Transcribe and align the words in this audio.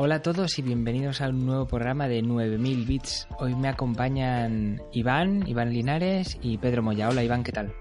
Hola 0.00 0.16
a 0.16 0.22
todos 0.22 0.56
y 0.58 0.62
bienvenidos 0.62 1.20
a 1.20 1.28
un 1.28 1.44
nuevo 1.44 1.66
programa 1.66 2.06
de 2.06 2.22
9000 2.22 2.86
bits. 2.86 3.26
Hoy 3.38 3.56
me 3.56 3.68
acompañan 3.68 4.80
Iván, 4.92 5.46
Iván 5.48 5.72
Linares 5.72 6.38
y 6.40 6.56
Pedro 6.58 6.82
Moya. 6.84 7.08
Hola 7.08 7.24
Iván, 7.24 7.42
¿qué 7.42 7.50
tal? 7.50 7.72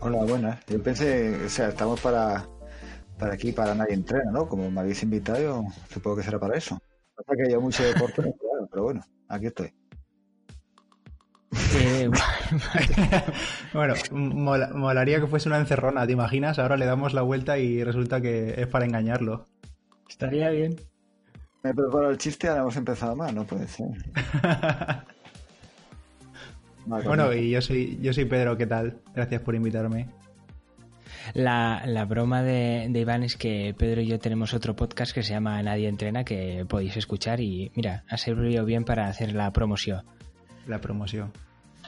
Hola, 0.00 0.24
buenas. 0.24 0.64
Yo 0.66 0.82
pensé, 0.82 1.44
o 1.44 1.48
sea, 1.48 1.68
estamos 1.68 2.00
para, 2.00 2.44
para 3.16 3.34
aquí, 3.34 3.52
para 3.52 3.74
nadie 3.76 3.94
entrena, 3.94 4.32
¿no? 4.32 4.48
Como 4.48 4.68
me 4.70 4.80
habéis 4.80 5.02
invitado, 5.04 5.38
yo 5.38 5.64
supongo 5.88 6.16
que 6.16 6.22
será 6.24 6.40
para 6.40 6.56
eso. 6.58 6.78
Pasa 7.14 7.32
que 7.36 7.50
yo 7.52 7.60
mucho 7.60 7.84
deporte, 7.84 8.22
claro, 8.22 8.68
pero 8.70 8.82
bueno, 8.82 9.02
aquí 9.28 9.46
estoy. 9.46 9.72
Eh, 11.78 12.10
Bueno, 13.72 13.94
mola- 14.10 14.70
molaría 14.74 15.20
que 15.20 15.26
fuese 15.28 15.48
una 15.48 15.58
encerrona, 15.58 16.06
¿te 16.06 16.12
imaginas? 16.12 16.58
Ahora 16.58 16.76
le 16.76 16.86
damos 16.86 17.14
la 17.14 17.22
vuelta 17.22 17.56
y 17.58 17.84
resulta 17.84 18.20
que 18.20 18.60
es 18.60 18.66
para 18.66 18.84
engañarlo. 18.84 19.46
estaría 20.08 20.50
bien. 20.50 20.76
Me 21.66 21.72
he 21.72 21.74
preparado 21.74 22.10
el 22.12 22.18
chiste, 22.18 22.46
ahora 22.46 22.60
hemos 22.60 22.76
empezado 22.76 23.16
mal, 23.16 23.34
no 23.34 23.44
puede 23.44 23.66
ser. 23.66 23.88
Vale, 26.86 27.04
Bueno, 27.08 27.28
bien. 27.30 27.42
y 27.44 27.50
yo 27.50 27.60
soy, 27.60 27.98
yo 28.00 28.12
soy 28.12 28.24
Pedro, 28.26 28.56
¿qué 28.56 28.66
tal? 28.66 29.00
Gracias 29.16 29.40
por 29.40 29.56
invitarme. 29.56 30.06
La, 31.34 31.82
la 31.86 32.04
broma 32.04 32.44
de, 32.44 32.86
de 32.88 33.00
Iván 33.00 33.24
es 33.24 33.36
que 33.36 33.74
Pedro 33.76 34.00
y 34.00 34.06
yo 34.06 34.20
tenemos 34.20 34.54
otro 34.54 34.76
podcast 34.76 35.12
que 35.12 35.24
se 35.24 35.30
llama 35.32 35.60
Nadie 35.60 35.88
Entrena 35.88 36.22
que 36.22 36.64
podéis 36.68 36.96
escuchar 36.96 37.40
y 37.40 37.72
mira, 37.74 38.04
ha 38.08 38.16
servido 38.16 38.64
bien 38.64 38.84
para 38.84 39.08
hacer 39.08 39.32
la 39.34 39.52
promoción. 39.52 40.04
La 40.68 40.80
promoción. 40.80 41.32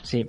Sí. 0.02 0.28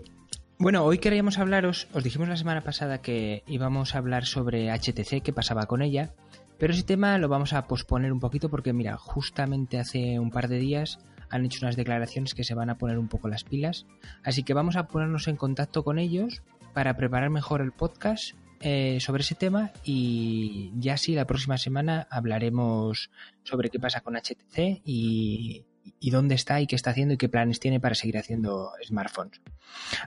Bueno, 0.59 0.83
hoy 0.83 0.99
queríamos 0.99 1.39
hablaros, 1.39 1.87
os 1.93 2.03
dijimos 2.03 2.27
la 2.29 2.37
semana 2.37 2.61
pasada 2.61 3.01
que 3.01 3.41
íbamos 3.47 3.95
a 3.95 3.97
hablar 3.97 4.25
sobre 4.25 4.69
HTC, 4.71 5.23
qué 5.23 5.33
pasaba 5.33 5.65
con 5.65 5.81
ella, 5.81 6.11
pero 6.59 6.73
ese 6.73 6.83
tema 6.83 7.17
lo 7.17 7.29
vamos 7.29 7.53
a 7.53 7.65
posponer 7.67 8.11
un 8.11 8.19
poquito 8.19 8.49
porque 8.49 8.73
mira, 8.73 8.97
justamente 8.97 9.79
hace 9.79 10.19
un 10.19 10.29
par 10.29 10.47
de 10.47 10.59
días 10.59 10.99
han 11.29 11.45
hecho 11.45 11.59
unas 11.65 11.75
declaraciones 11.75 12.33
que 12.33 12.43
se 12.43 12.55
van 12.55 12.69
a 12.69 12.77
poner 12.77 12.99
un 12.99 13.07
poco 13.07 13.27
las 13.27 13.43
pilas, 13.43 13.85
así 14.23 14.43
que 14.43 14.53
vamos 14.53 14.75
a 14.75 14.87
ponernos 14.87 15.27
en 15.27 15.37
contacto 15.37 15.83
con 15.83 15.99
ellos 15.99 16.43
para 16.73 16.95
preparar 16.95 17.29
mejor 17.29 17.61
el 17.61 17.71
podcast 17.71 18.35
eh, 18.61 18.99
sobre 18.99 19.21
ese 19.21 19.35
tema 19.35 19.71
y 19.83 20.73
ya 20.75 20.97
sí 20.97 21.15
la 21.15 21.25
próxima 21.25 21.57
semana 21.57 22.07
hablaremos 22.11 23.09
sobre 23.43 23.69
qué 23.69 23.79
pasa 23.79 24.01
con 24.01 24.15
HTC 24.15 24.81
y, 24.83 25.65
y 25.99 26.09
dónde 26.09 26.35
está 26.35 26.59
y 26.59 26.67
qué 26.67 26.75
está 26.75 26.91
haciendo 26.91 27.13
y 27.13 27.17
qué 27.17 27.29
planes 27.29 27.59
tiene 27.59 27.79
para 27.79 27.95
seguir 27.95 28.17
haciendo 28.17 28.71
smartphones. 28.85 29.41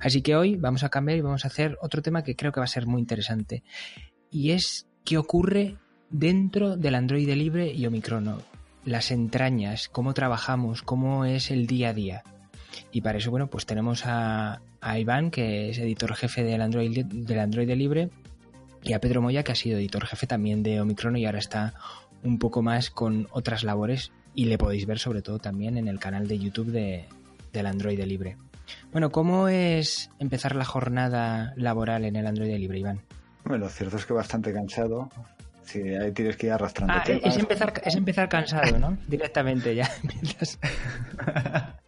Así 0.01 0.23
que 0.23 0.37
hoy 0.37 0.57
vamos 0.57 0.85
a 0.85 0.91
cambiar 0.91 1.19
y 1.19 1.23
vamos 1.23 1.45
a 1.45 1.49
hacer 1.49 1.79
otro 1.81 2.03
tema 2.03 2.23
que 2.23 2.37
creo 2.37 2.53
que 2.53 2.61
va 2.61 2.65
a 2.65 2.69
ser 2.69 2.87
muy 2.87 3.01
interesante. 3.01 3.63
Y 4.31 4.51
es 4.51 4.87
qué 5.05 5.19
ocurre 5.19 5.79
dentro 6.13 6.77
del 6.77 6.95
Android 6.95 7.29
libre 7.31 7.73
y 7.73 7.87
Omicron. 7.87 8.43
Las 8.85 9.11
entrañas, 9.11 9.89
cómo 9.89 10.15
trabajamos, 10.15 10.83
cómo 10.83 11.25
es 11.25 11.51
el 11.51 11.67
día 11.67 11.89
a 11.89 11.95
día. 11.95 12.23
Y 12.93 13.01
para 13.01 13.19
eso, 13.19 13.31
bueno, 13.31 13.49
pues 13.49 13.67
tenemos 13.67 14.03
a, 14.05 14.61
Iván, 14.97 15.31
que 15.31 15.71
es 15.71 15.79
editor 15.79 16.15
jefe 16.15 16.45
del 16.45 16.61
Android, 16.61 17.05
del 17.05 17.39
Android 17.39 17.71
libre, 17.73 18.11
y 18.83 18.93
a 18.93 19.01
Pedro 19.01 19.23
Moya, 19.23 19.43
que 19.43 19.53
ha 19.53 19.57
sido 19.57 19.79
editor 19.79 20.07
jefe 20.07 20.27
también 20.27 20.63
de 20.63 20.81
Omicron 20.81 21.17
y 21.17 21.27
ahora 21.27 21.39
está 21.39 21.75
un 22.23 22.39
poco 22.39 22.63
más 22.63 22.91
con 22.91 23.29
otras 23.31 23.65
labores 23.65 24.13
y 24.35 24.47
le 24.47 24.59
podéis 24.59 24.87
ver 24.87 24.99
sobre 24.99 25.23
todo 25.23 25.39
también 25.39 25.77
en 25.77 25.89
el 25.89 25.99
canal 25.99 26.27
de 26.27 26.39
YouTube 26.39 26.71
de, 26.71 27.05
del 27.53 27.67
Android 27.67 28.01
libre. 28.03 28.37
Bueno, 28.91 29.11
¿cómo 29.11 29.49
es 29.49 30.11
empezar 30.19 30.57
la 30.57 30.65
jornada 30.65 31.53
laboral 31.57 32.05
en 32.05 32.17
el 32.17 32.27
Android 32.27 32.55
libre, 32.57 32.79
Iván? 32.79 33.01
Bueno, 33.45 33.65
lo 33.65 33.71
cierto 33.71 33.97
es 33.97 34.07
que 34.07 34.13
bastante 34.13 34.53
cansado. 34.53 35.11
Sí, 35.73 35.81
ahí 35.95 36.13
tienes 36.13 36.37
que 36.37 36.49
ir 36.49 36.53
arrastrando 36.53 36.93
Ah, 36.95 37.03
es 37.07 37.39
empezar, 37.39 37.73
es 37.83 37.95
empezar 37.97 38.29
cansado, 38.29 38.79
¿no? 38.79 38.99
Directamente 39.09 39.75
ya. 39.75 39.89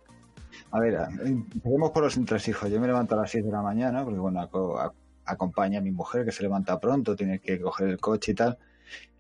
A 0.71 0.81
ver, 0.81 0.99
empecemos 1.25 1.91
por 1.91 2.03
los 2.05 2.17
entresijos. 2.17 2.69
Yo 2.71 2.81
me 2.81 2.87
levanto 2.87 3.15
a 3.15 3.19
las 3.21 3.31
6 3.31 3.45
de 3.45 3.53
la 3.53 3.63
mañana, 3.63 4.03
porque 4.05 4.19
bueno, 4.19 4.41
a- 4.41 4.93
acompaña 5.27 5.79
a 5.79 5.83
mi 5.83 5.91
mujer 5.93 6.25
que 6.25 6.33
se 6.33 6.43
levanta 6.43 6.81
pronto, 6.81 7.15
tiene 7.15 7.39
que 7.39 7.61
coger 7.61 7.89
el 7.91 7.99
coche 8.01 8.33
y 8.33 8.35
tal. 8.35 8.59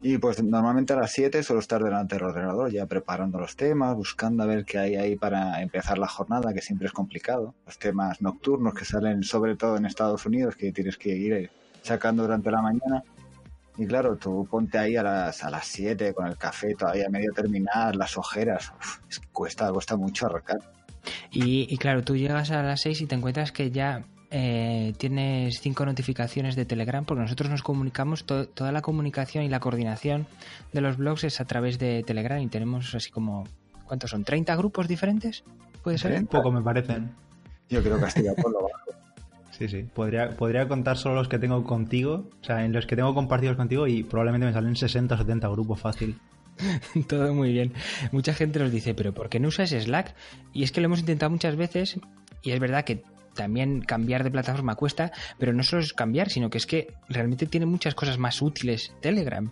Y 0.02 0.18
pues 0.18 0.42
normalmente 0.42 0.92
a 0.94 0.96
las 0.96 1.12
7 1.12 1.42
suelo 1.42 1.60
estar 1.60 1.82
delante 1.82 2.16
del 2.16 2.24
ordenador, 2.24 2.70
ya 2.72 2.86
preparando 2.86 3.38
los 3.38 3.54
temas, 3.56 3.94
buscando 3.94 4.42
a 4.42 4.46
ver 4.46 4.64
qué 4.64 4.78
hay 4.78 4.96
ahí 4.96 5.16
para 5.16 5.62
empezar 5.62 5.98
la 5.98 6.08
jornada, 6.08 6.52
que 6.52 6.60
siempre 6.60 6.86
es 6.86 6.92
complicado. 6.92 7.54
Los 7.66 7.78
temas 7.78 8.20
nocturnos 8.20 8.74
que 8.74 8.84
salen 8.84 9.22
sobre 9.22 9.56
todo 9.56 9.76
en 9.76 9.86
Estados 9.86 10.26
Unidos, 10.26 10.56
que 10.56 10.72
tienes 10.72 10.96
que 10.96 11.10
ir 11.10 11.50
sacando 11.82 12.22
durante 12.24 12.50
la 12.50 12.62
mañana. 12.62 13.02
Y 13.76 13.86
claro, 13.86 14.16
tú 14.16 14.46
ponte 14.50 14.78
ahí 14.78 14.96
a 14.96 15.02
las, 15.02 15.42
a 15.42 15.50
las 15.50 15.66
7 15.66 16.14
con 16.14 16.26
el 16.28 16.36
café 16.36 16.74
todavía 16.74 17.08
medio 17.08 17.32
terminar, 17.32 17.96
las 17.96 18.16
ojeras. 18.16 18.72
Uf, 18.78 18.98
es 19.10 19.18
que 19.18 19.26
cuesta, 19.32 19.72
cuesta 19.72 19.96
mucho 19.96 20.26
arrancar. 20.26 20.58
Y, 21.32 21.66
y 21.72 21.76
claro, 21.78 22.02
tú 22.04 22.16
llegas 22.16 22.50
a 22.50 22.62
las 22.62 22.80
6 22.82 23.00
y 23.02 23.06
te 23.06 23.14
encuentras 23.16 23.50
que 23.52 23.70
ya 23.72 24.04
eh, 24.30 24.92
tienes 24.96 25.60
cinco 25.60 25.84
notificaciones 25.84 26.54
de 26.56 26.64
Telegram, 26.64 27.04
porque 27.04 27.22
nosotros 27.22 27.50
nos 27.50 27.62
comunicamos, 27.62 28.24
to- 28.24 28.46
toda 28.48 28.70
la 28.72 28.80
comunicación 28.80 29.44
y 29.44 29.48
la 29.48 29.60
coordinación 29.60 30.26
de 30.72 30.80
los 30.80 30.96
blogs 30.96 31.24
es 31.24 31.40
a 31.40 31.44
través 31.44 31.78
de 31.78 32.02
Telegram 32.04 32.40
y 32.40 32.46
tenemos 32.48 32.94
así 32.94 33.10
como, 33.10 33.44
¿cuántos 33.86 34.10
son? 34.10 34.24
¿30 34.24 34.56
grupos 34.56 34.86
diferentes? 34.88 35.44
¿Puede 35.82 35.98
ser? 35.98 36.18
Un 36.18 36.26
poco 36.26 36.50
me 36.52 36.62
parecen. 36.62 37.10
Yo 37.68 37.82
creo 37.82 37.98
que 37.98 38.04
hasta 38.06 38.20
por 38.40 38.52
lo 38.52 38.62
bajo. 38.62 38.83
Sí, 39.58 39.68
sí. 39.68 39.82
Podría, 39.94 40.30
podría 40.30 40.66
contar 40.66 40.96
solo 40.96 41.14
los 41.14 41.28
que 41.28 41.38
tengo 41.38 41.62
contigo, 41.64 42.28
o 42.40 42.44
sea, 42.44 42.64
en 42.64 42.72
los 42.72 42.86
que 42.86 42.96
tengo 42.96 43.14
compartidos 43.14 43.56
contigo 43.56 43.86
y 43.86 44.02
probablemente 44.02 44.46
me 44.46 44.52
salen 44.52 44.74
60 44.74 45.14
o 45.14 45.18
70 45.18 45.48
grupos 45.48 45.80
fácil. 45.80 46.18
Todo 47.08 47.32
muy 47.34 47.52
bien. 47.52 47.72
Mucha 48.12 48.34
gente 48.34 48.58
nos 48.58 48.72
dice, 48.72 48.94
pero 48.94 49.14
¿por 49.14 49.28
qué 49.28 49.38
no 49.38 49.48
usas 49.48 49.70
Slack? 49.70 50.14
Y 50.52 50.64
es 50.64 50.72
que 50.72 50.80
lo 50.80 50.86
hemos 50.86 51.00
intentado 51.00 51.30
muchas 51.30 51.56
veces 51.56 52.00
y 52.42 52.50
es 52.50 52.60
verdad 52.60 52.84
que 52.84 53.02
también 53.34 53.80
cambiar 53.80 54.24
de 54.24 54.30
plataforma 54.30 54.76
cuesta, 54.76 55.12
pero 55.38 55.52
no 55.52 55.62
solo 55.62 55.82
es 55.82 55.92
cambiar, 55.92 56.30
sino 56.30 56.50
que 56.50 56.58
es 56.58 56.66
que 56.66 56.94
realmente 57.08 57.46
tiene 57.46 57.66
muchas 57.66 57.94
cosas 57.94 58.18
más 58.18 58.42
útiles 58.42 58.92
Telegram. 59.00 59.50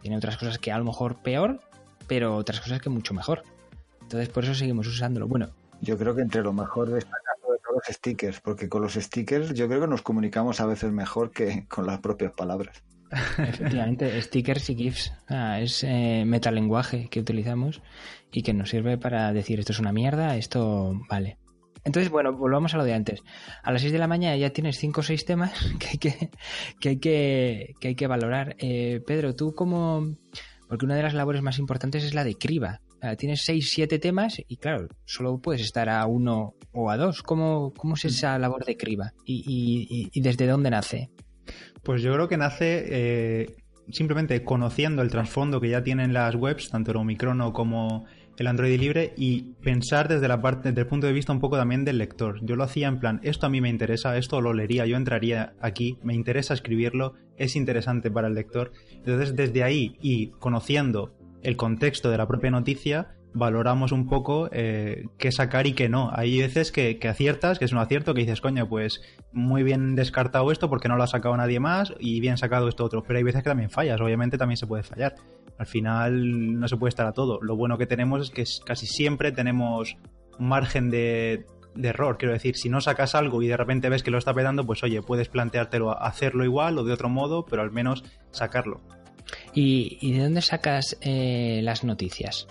Tiene 0.00 0.16
otras 0.16 0.36
cosas 0.36 0.58
que 0.58 0.72
a 0.72 0.78
lo 0.78 0.84
mejor 0.84 1.22
peor, 1.22 1.60
pero 2.06 2.36
otras 2.36 2.60
cosas 2.60 2.80
que 2.80 2.90
mucho 2.90 3.14
mejor. 3.14 3.42
Entonces 4.02 4.28
por 4.28 4.44
eso 4.44 4.54
seguimos 4.54 4.86
usándolo. 4.86 5.28
Bueno, 5.28 5.50
Yo 5.80 5.96
creo 5.98 6.14
que 6.14 6.22
entre 6.22 6.42
lo 6.42 6.52
mejor 6.52 6.90
destaca 6.90 7.32
los 7.74 7.96
stickers, 7.96 8.40
porque 8.40 8.68
con 8.68 8.82
los 8.82 8.94
stickers 8.94 9.54
yo 9.54 9.68
creo 9.68 9.80
que 9.80 9.86
nos 9.88 10.02
comunicamos 10.02 10.60
a 10.60 10.66
veces 10.66 10.92
mejor 10.92 11.30
que 11.30 11.66
con 11.68 11.86
las 11.86 12.00
propias 12.00 12.32
palabras. 12.32 12.82
efectivamente, 13.38 14.20
stickers 14.22 14.70
y 14.70 14.74
GIFs 14.74 15.12
es 15.58 15.84
eh, 15.84 16.24
metalenguaje 16.26 17.08
que 17.08 17.20
utilizamos 17.20 17.82
y 18.32 18.42
que 18.42 18.54
nos 18.54 18.70
sirve 18.70 18.96
para 18.96 19.32
decir 19.32 19.60
esto 19.60 19.72
es 19.72 19.80
una 19.80 19.92
mierda, 19.92 20.36
esto 20.36 20.98
vale. 21.08 21.36
Entonces, 21.84 22.10
bueno, 22.10 22.32
volvamos 22.32 22.74
a 22.74 22.76
lo 22.76 22.84
de 22.84 22.94
antes. 22.94 23.22
A 23.62 23.72
las 23.72 23.82
6 23.82 23.92
de 23.92 23.98
la 23.98 24.06
mañana 24.06 24.36
ya 24.36 24.50
tienes 24.50 24.78
5 24.78 25.00
o 25.00 25.02
6 25.02 25.24
temas 25.24 25.52
que 25.78 25.88
hay 25.88 25.98
que, 25.98 26.30
que, 26.80 26.88
hay 26.88 26.96
que, 26.98 27.74
que 27.80 27.88
hay 27.88 27.94
que 27.94 28.06
valorar. 28.06 28.56
Eh, 28.58 29.02
Pedro, 29.06 29.34
tú 29.34 29.54
como... 29.54 30.16
Porque 30.68 30.86
una 30.86 30.94
de 30.94 31.02
las 31.02 31.12
labores 31.12 31.42
más 31.42 31.58
importantes 31.58 32.04
es 32.04 32.14
la 32.14 32.24
de 32.24 32.36
criba. 32.36 32.80
Sea, 33.02 33.16
tienes 33.16 33.44
6, 33.44 33.68
7 33.68 33.98
temas 33.98 34.40
y 34.46 34.58
claro, 34.58 34.86
solo 35.04 35.38
puedes 35.38 35.62
estar 35.62 35.88
a 35.88 36.06
uno 36.06 36.54
o 36.70 36.88
a 36.88 36.96
dos. 36.96 37.24
¿Cómo, 37.24 37.72
es 37.94 38.04
esa 38.04 38.38
labor 38.38 38.64
de 38.64 38.76
criba? 38.76 39.12
¿Y, 39.24 40.20
desde 40.20 40.46
dónde 40.46 40.70
nace? 40.70 41.10
Pues 41.82 42.02
yo 42.02 42.12
creo 42.14 42.28
que 42.28 42.36
nace 42.36 42.84
eh, 42.86 43.56
simplemente 43.90 44.44
conociendo 44.44 45.02
el 45.02 45.10
trasfondo 45.10 45.60
que 45.60 45.70
ya 45.70 45.82
tienen 45.82 46.12
las 46.12 46.36
webs, 46.36 46.70
tanto 46.70 46.92
el 46.92 46.98
Omicron 46.98 47.50
como 47.50 48.04
el 48.38 48.46
Android 48.46 48.78
libre, 48.78 49.14
y 49.16 49.54
pensar 49.62 50.06
desde 50.06 50.28
la 50.28 50.40
parte, 50.40 50.68
desde 50.68 50.82
el 50.82 50.86
punto 50.86 51.08
de 51.08 51.12
vista 51.12 51.32
un 51.32 51.40
poco 51.40 51.56
también 51.56 51.84
del 51.84 51.98
lector. 51.98 52.38
Yo 52.42 52.54
lo 52.54 52.62
hacía 52.62 52.86
en 52.86 53.00
plan, 53.00 53.18
esto 53.24 53.46
a 53.46 53.50
mí 53.50 53.60
me 53.60 53.68
interesa, 53.68 54.16
esto 54.16 54.40
lo 54.40 54.52
leería, 54.52 54.86
yo 54.86 54.96
entraría 54.96 55.54
aquí, 55.60 55.98
me 56.04 56.14
interesa 56.14 56.54
escribirlo, 56.54 57.14
es 57.36 57.56
interesante 57.56 58.12
para 58.12 58.28
el 58.28 58.34
lector. 58.34 58.72
Entonces, 58.92 59.34
desde 59.34 59.64
ahí 59.64 59.96
y 60.00 60.28
conociendo 60.38 61.16
el 61.42 61.56
contexto 61.56 62.10
de 62.10 62.18
la 62.18 62.26
propia 62.26 62.50
noticia, 62.50 63.14
valoramos 63.34 63.92
un 63.92 64.06
poco 64.06 64.48
eh, 64.52 65.06
qué 65.18 65.32
sacar 65.32 65.66
y 65.66 65.72
qué 65.72 65.88
no. 65.88 66.10
Hay 66.12 66.38
veces 66.38 66.72
que, 66.72 66.98
aciertas, 67.08 67.58
que 67.58 67.64
es 67.64 67.72
un 67.72 67.78
acierto, 67.78 68.14
que 68.14 68.20
dices, 68.20 68.40
coño, 68.40 68.68
pues 68.68 69.00
muy 69.32 69.62
bien 69.62 69.94
descartado 69.94 70.50
esto 70.52 70.68
porque 70.68 70.88
no 70.88 70.96
lo 70.96 71.02
ha 71.02 71.06
sacado 71.06 71.36
nadie 71.36 71.60
más 71.60 71.94
y 71.98 72.20
bien 72.20 72.36
sacado 72.36 72.68
esto 72.68 72.84
otro. 72.84 73.02
Pero 73.02 73.18
hay 73.18 73.24
veces 73.24 73.42
que 73.42 73.50
también 73.50 73.70
fallas, 73.70 74.00
obviamente 74.00 74.38
también 74.38 74.56
se 74.56 74.66
puede 74.66 74.82
fallar. 74.82 75.14
Al 75.58 75.66
final 75.66 76.58
no 76.58 76.68
se 76.68 76.76
puede 76.76 76.90
estar 76.90 77.06
a 77.06 77.12
todo. 77.12 77.40
Lo 77.42 77.56
bueno 77.56 77.78
que 77.78 77.86
tenemos 77.86 78.22
es 78.22 78.30
que 78.30 78.44
casi 78.64 78.86
siempre 78.86 79.32
tenemos 79.32 79.96
margen 80.38 80.90
de, 80.90 81.46
error. 81.82 82.18
Quiero 82.18 82.34
decir, 82.34 82.56
si 82.56 82.68
no 82.68 82.80
sacas 82.80 83.14
algo 83.14 83.42
y 83.42 83.48
de 83.48 83.56
repente 83.56 83.88
ves 83.88 84.02
que 84.02 84.10
lo 84.10 84.18
está 84.18 84.34
pedando, 84.34 84.66
pues 84.66 84.82
oye, 84.82 85.02
puedes 85.02 85.28
planteártelo 85.28 86.02
hacerlo 86.02 86.44
igual 86.44 86.78
o 86.78 86.84
de 86.84 86.92
otro 86.92 87.08
modo, 87.08 87.46
pero 87.46 87.62
al 87.62 87.70
menos 87.70 88.04
sacarlo. 88.30 88.80
¿Y, 89.54 90.12
de 90.12 90.22
dónde 90.22 90.42
sacas 90.42 90.96
eh, 91.00 91.60
las 91.62 91.84
noticias? 91.84 92.46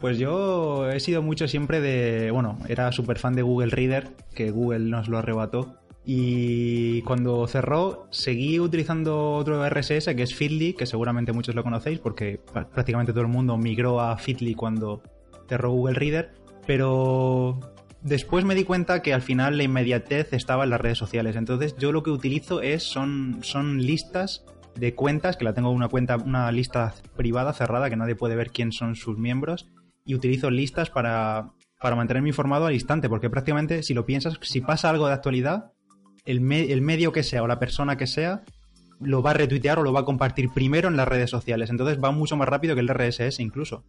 Pues 0.00 0.18
yo 0.18 0.90
he 0.90 1.00
sido 1.00 1.22
mucho 1.22 1.46
siempre 1.48 1.80
de. 1.80 2.30
Bueno, 2.30 2.58
era 2.68 2.90
súper 2.92 3.18
fan 3.18 3.34
de 3.34 3.42
Google 3.42 3.70
Reader, 3.70 4.10
que 4.34 4.50
Google 4.50 4.80
nos 4.90 5.08
lo 5.08 5.18
arrebató. 5.18 5.76
Y 6.04 7.02
cuando 7.02 7.46
cerró, 7.46 8.08
seguí 8.10 8.58
utilizando 8.58 9.34
otro 9.34 9.64
RSS 9.68 10.14
que 10.16 10.24
es 10.24 10.34
Feedly, 10.34 10.72
que 10.72 10.86
seguramente 10.86 11.32
muchos 11.32 11.54
lo 11.54 11.62
conocéis 11.62 12.00
porque 12.00 12.40
prácticamente 12.52 13.12
todo 13.12 13.22
el 13.22 13.28
mundo 13.28 13.56
migró 13.56 14.00
a 14.00 14.16
Feedly 14.18 14.54
cuando 14.54 15.02
cerró 15.48 15.70
Google 15.70 15.94
Reader. 15.94 16.32
Pero 16.66 17.60
después 18.02 18.44
me 18.44 18.56
di 18.56 18.64
cuenta 18.64 19.02
que 19.02 19.14
al 19.14 19.22
final 19.22 19.56
la 19.56 19.62
inmediatez 19.62 20.32
estaba 20.32 20.64
en 20.64 20.70
las 20.70 20.80
redes 20.80 20.98
sociales. 20.98 21.36
Entonces 21.36 21.76
yo 21.78 21.92
lo 21.92 22.02
que 22.02 22.10
utilizo 22.10 22.60
es 22.60 22.82
son, 22.82 23.38
son 23.42 23.80
listas 23.80 24.44
de 24.74 24.94
cuentas, 24.94 25.36
que 25.36 25.44
la 25.44 25.54
tengo 25.54 25.70
una 25.70 25.88
cuenta, 25.88 26.16
una 26.16 26.50
lista 26.52 26.94
privada 27.16 27.52
cerrada 27.52 27.90
que 27.90 27.96
nadie 27.96 28.16
puede 28.16 28.36
ver 28.36 28.50
quién 28.50 28.72
son 28.72 28.96
sus 28.96 29.18
miembros 29.18 29.68
y 30.04 30.14
utilizo 30.14 30.50
listas 30.50 30.90
para, 30.90 31.52
para 31.80 31.96
mantenerme 31.96 32.28
informado 32.28 32.66
al 32.66 32.74
instante, 32.74 33.08
porque 33.08 33.30
prácticamente 33.30 33.82
si 33.82 33.94
lo 33.94 34.06
piensas, 34.06 34.38
si 34.42 34.60
pasa 34.60 34.90
algo 34.90 35.06
de 35.06 35.14
actualidad, 35.14 35.72
el, 36.24 36.52
el 36.52 36.82
medio 36.82 37.12
que 37.12 37.22
sea 37.22 37.42
o 37.42 37.46
la 37.46 37.58
persona 37.58 37.96
que 37.96 38.06
sea 38.06 38.42
lo 39.00 39.22
va 39.22 39.30
a 39.30 39.34
retuitear 39.34 39.78
o 39.78 39.82
lo 39.82 39.92
va 39.92 40.00
a 40.00 40.04
compartir 40.04 40.50
primero 40.50 40.88
en 40.88 40.96
las 40.96 41.08
redes 41.08 41.30
sociales. 41.30 41.70
Entonces 41.70 41.98
va 42.02 42.12
mucho 42.12 42.36
más 42.36 42.48
rápido 42.48 42.74
que 42.74 42.80
el 42.80 42.88
RSS 42.88 43.40
incluso. 43.40 43.84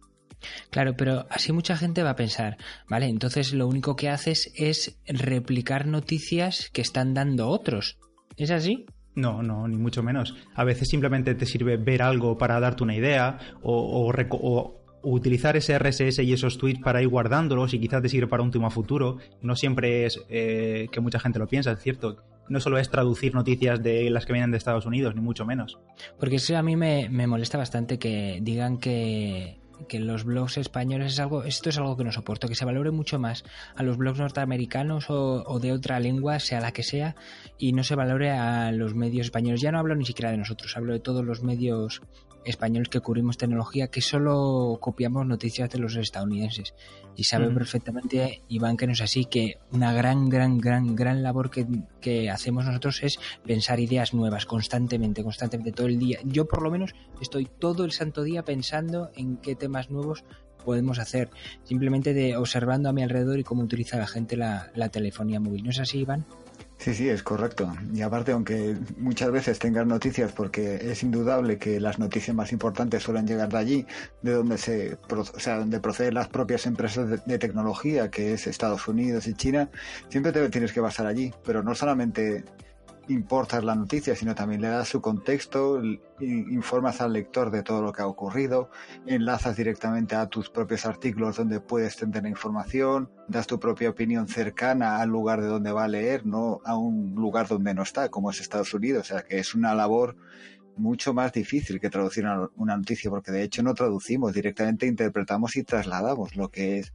Claro, 0.70 0.94
pero 0.96 1.26
así 1.30 1.52
mucha 1.52 1.76
gente 1.76 2.02
va 2.02 2.10
a 2.10 2.16
pensar, 2.16 2.58
vale, 2.88 3.06
entonces 3.06 3.54
lo 3.54 3.66
único 3.66 3.96
que 3.96 4.10
haces 4.10 4.52
es 4.56 4.98
replicar 5.06 5.86
noticias 5.86 6.70
que 6.72 6.82
están 6.82 7.14
dando 7.14 7.48
otros. 7.48 7.98
¿Es 8.36 8.50
así? 8.50 8.86
No, 9.14 9.42
no, 9.42 9.68
ni 9.68 9.76
mucho 9.76 10.02
menos. 10.02 10.34
A 10.54 10.64
veces 10.64 10.88
simplemente 10.88 11.34
te 11.34 11.46
sirve 11.46 11.76
ver 11.76 12.02
algo 12.02 12.36
para 12.36 12.58
darte 12.58 12.82
una 12.82 12.96
idea 12.96 13.38
o, 13.62 14.10
o, 14.10 14.84
utilizar 15.02 15.56
ese 15.56 15.78
RSS 15.78 16.20
y 16.20 16.32
esos 16.32 16.58
tweets 16.58 16.80
para 16.80 17.02
ir 17.02 17.08
guardándolos 17.08 17.74
y 17.74 17.78
quizás 17.78 18.02
te 18.02 18.08
sirve 18.08 18.26
para 18.26 18.42
un 18.42 18.50
tema 18.50 18.70
futuro. 18.70 19.18
No 19.42 19.54
siempre 19.54 20.06
es 20.06 20.24
eh, 20.28 20.88
que 20.90 21.00
mucha 21.00 21.20
gente 21.20 21.38
lo 21.38 21.46
piensa, 21.46 21.72
es 21.72 21.80
cierto. 21.80 22.24
No 22.48 22.60
solo 22.60 22.78
es 22.78 22.90
traducir 22.90 23.34
noticias 23.34 23.82
de 23.82 24.10
las 24.10 24.26
que 24.26 24.32
vienen 24.32 24.50
de 24.50 24.58
Estados 24.58 24.84
Unidos, 24.84 25.14
ni 25.14 25.20
mucho 25.20 25.46
menos. 25.46 25.78
Porque 26.18 26.36
eso 26.36 26.56
a 26.56 26.62
mí 26.62 26.76
me, 26.76 27.08
me 27.08 27.26
molesta 27.26 27.56
bastante 27.56 27.98
que 27.98 28.38
digan 28.42 28.78
que 28.78 29.63
que 29.88 29.98
los 29.98 30.24
blogs 30.24 30.58
españoles 30.58 31.12
es 31.12 31.20
algo, 31.20 31.44
esto 31.44 31.68
es 31.68 31.78
algo 31.78 31.96
que 31.96 32.04
no 32.04 32.12
soporto, 32.12 32.48
que 32.48 32.54
se 32.54 32.64
valore 32.64 32.90
mucho 32.90 33.18
más 33.18 33.44
a 33.74 33.82
los 33.82 33.96
blogs 33.96 34.18
norteamericanos 34.18 35.06
o, 35.08 35.58
de 35.60 35.72
otra 35.72 36.00
lengua, 36.00 36.38
sea 36.38 36.60
la 36.60 36.72
que 36.72 36.82
sea, 36.82 37.16
y 37.58 37.72
no 37.72 37.84
se 37.84 37.94
valore 37.94 38.30
a 38.30 38.72
los 38.72 38.94
medios 38.94 39.26
españoles. 39.26 39.60
Ya 39.60 39.72
no 39.72 39.78
hablo 39.78 39.94
ni 39.94 40.04
siquiera 40.04 40.30
de 40.30 40.38
nosotros, 40.38 40.76
hablo 40.76 40.92
de 40.92 41.00
todos 41.00 41.24
los 41.24 41.42
medios 41.42 42.02
españoles 42.44 42.88
que 42.88 43.00
cubrimos 43.00 43.38
tecnología 43.38 43.88
que 43.88 44.00
solo 44.00 44.78
copiamos 44.80 45.26
noticias 45.26 45.70
de 45.70 45.78
los 45.78 45.96
estadounidenses. 45.96 46.74
Y 47.16 47.24
sabe 47.24 47.48
perfectamente, 47.50 48.42
Iván, 48.48 48.76
que 48.76 48.86
no 48.86 48.92
es 48.92 49.00
así, 49.00 49.24
que 49.24 49.58
una 49.70 49.92
gran, 49.92 50.28
gran, 50.28 50.58
gran, 50.58 50.96
gran 50.96 51.22
labor 51.22 51.50
que, 51.50 51.66
que, 52.00 52.30
hacemos 52.30 52.64
nosotros 52.64 53.02
es 53.02 53.18
pensar 53.44 53.78
ideas 53.78 54.14
nuevas 54.14 54.46
constantemente, 54.46 55.22
constantemente, 55.22 55.72
todo 55.72 55.86
el 55.86 55.98
día. 55.98 56.18
Yo 56.24 56.46
por 56.46 56.62
lo 56.62 56.70
menos 56.70 56.94
estoy 57.20 57.46
todo 57.46 57.84
el 57.84 57.92
santo 57.92 58.22
día 58.22 58.44
pensando 58.44 59.10
en 59.14 59.36
qué 59.36 59.54
temas 59.54 59.90
nuevos 59.90 60.24
podemos 60.64 60.98
hacer, 60.98 61.30
simplemente 61.62 62.14
de 62.14 62.36
observando 62.36 62.88
a 62.88 62.92
mi 62.92 63.02
alrededor 63.02 63.38
y 63.38 63.44
cómo 63.44 63.62
utiliza 63.62 63.98
la 63.98 64.06
gente 64.06 64.36
la, 64.36 64.70
la 64.74 64.88
telefonía 64.88 65.38
móvil. 65.38 65.62
¿No 65.62 65.70
es 65.70 65.78
así, 65.78 66.00
Iván? 66.00 66.26
Sí, 66.84 66.92
sí, 66.92 67.08
es 67.08 67.22
correcto. 67.22 67.72
Y 67.94 68.02
aparte, 68.02 68.32
aunque 68.32 68.76
muchas 68.98 69.30
veces 69.30 69.58
tengas 69.58 69.86
noticias, 69.86 70.32
porque 70.32 70.74
es 70.90 71.02
indudable 71.02 71.56
que 71.56 71.80
las 71.80 71.98
noticias 71.98 72.36
más 72.36 72.52
importantes 72.52 73.02
suelen 73.02 73.26
llegar 73.26 73.48
de 73.48 73.56
allí, 73.56 73.86
de 74.20 74.32
donde 74.32 74.58
se, 74.58 74.98
o 75.08 75.24
sea, 75.40 75.60
donde 75.60 75.80
proceden 75.80 76.12
las 76.12 76.28
propias 76.28 76.66
empresas 76.66 77.24
de, 77.24 77.38
tecnología, 77.38 78.10
que 78.10 78.34
es 78.34 78.46
Estados 78.46 78.86
Unidos 78.86 79.26
y 79.28 79.32
China, 79.32 79.70
siempre 80.10 80.30
te 80.30 80.46
tienes 80.50 80.74
que 80.74 80.80
basar 80.80 81.06
allí. 81.06 81.32
Pero 81.42 81.62
no 81.62 81.74
solamente 81.74 82.44
importas 83.08 83.64
la 83.64 83.74
noticia, 83.74 84.16
sino 84.16 84.34
también 84.34 84.60
le 84.60 84.68
das 84.68 84.88
su 84.88 85.00
contexto, 85.00 85.80
informas 86.20 87.00
al 87.00 87.12
lector 87.12 87.50
de 87.50 87.62
todo 87.62 87.82
lo 87.82 87.92
que 87.92 88.02
ha 88.02 88.06
ocurrido, 88.06 88.70
enlazas 89.06 89.56
directamente 89.56 90.14
a 90.14 90.26
tus 90.26 90.50
propios 90.50 90.86
artículos 90.86 91.36
donde 91.36 91.60
puedes 91.60 91.96
tener 91.96 92.26
información, 92.26 93.10
das 93.28 93.46
tu 93.46 93.58
propia 93.60 93.90
opinión 93.90 94.28
cercana 94.28 95.00
al 95.00 95.10
lugar 95.10 95.40
de 95.40 95.48
donde 95.48 95.72
va 95.72 95.84
a 95.84 95.88
leer, 95.88 96.26
no 96.26 96.60
a 96.64 96.76
un 96.76 97.14
lugar 97.14 97.48
donde 97.48 97.74
no 97.74 97.82
está, 97.82 98.08
como 98.08 98.30
es 98.30 98.40
Estados 98.40 98.72
Unidos. 98.74 99.10
O 99.10 99.14
sea 99.14 99.22
que 99.22 99.38
es 99.38 99.54
una 99.54 99.74
labor 99.74 100.16
mucho 100.76 101.14
más 101.14 101.32
difícil 101.32 101.80
que 101.80 101.90
traducir 101.90 102.24
una, 102.56 102.76
noticia, 102.76 103.10
porque 103.10 103.32
de 103.32 103.42
hecho 103.42 103.62
no 103.62 103.74
traducimos, 103.74 104.32
directamente 104.32 104.86
interpretamos 104.86 105.56
y 105.56 105.62
trasladamos 105.62 106.36
lo 106.36 106.50
que 106.50 106.78
es 106.78 106.92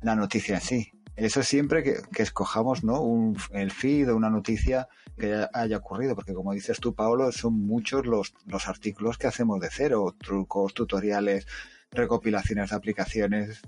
la 0.00 0.14
noticia 0.14 0.56
en 0.56 0.60
sí. 0.60 0.92
Eso 1.16 1.42
siempre 1.42 1.82
que, 1.82 2.22
escojamos 2.22 2.84
¿no? 2.84 3.00
Un, 3.00 3.36
el 3.52 3.70
feed 3.70 4.12
o 4.12 4.16
una 4.16 4.30
noticia 4.30 4.88
que 5.18 5.46
haya 5.52 5.78
ocurrido, 5.78 6.14
porque 6.14 6.34
como 6.34 6.52
dices 6.52 6.78
tú, 6.78 6.94
Paolo, 6.94 7.32
son 7.32 7.54
muchos 7.54 8.04
los, 8.06 8.34
los 8.46 8.68
artículos 8.68 9.16
que 9.16 9.26
hacemos 9.26 9.58
de 9.60 9.68
cero, 9.70 10.14
trucos, 10.18 10.74
tutoriales, 10.74 11.46
recopilaciones 11.90 12.70
de 12.70 12.76
aplicaciones, 12.76 13.62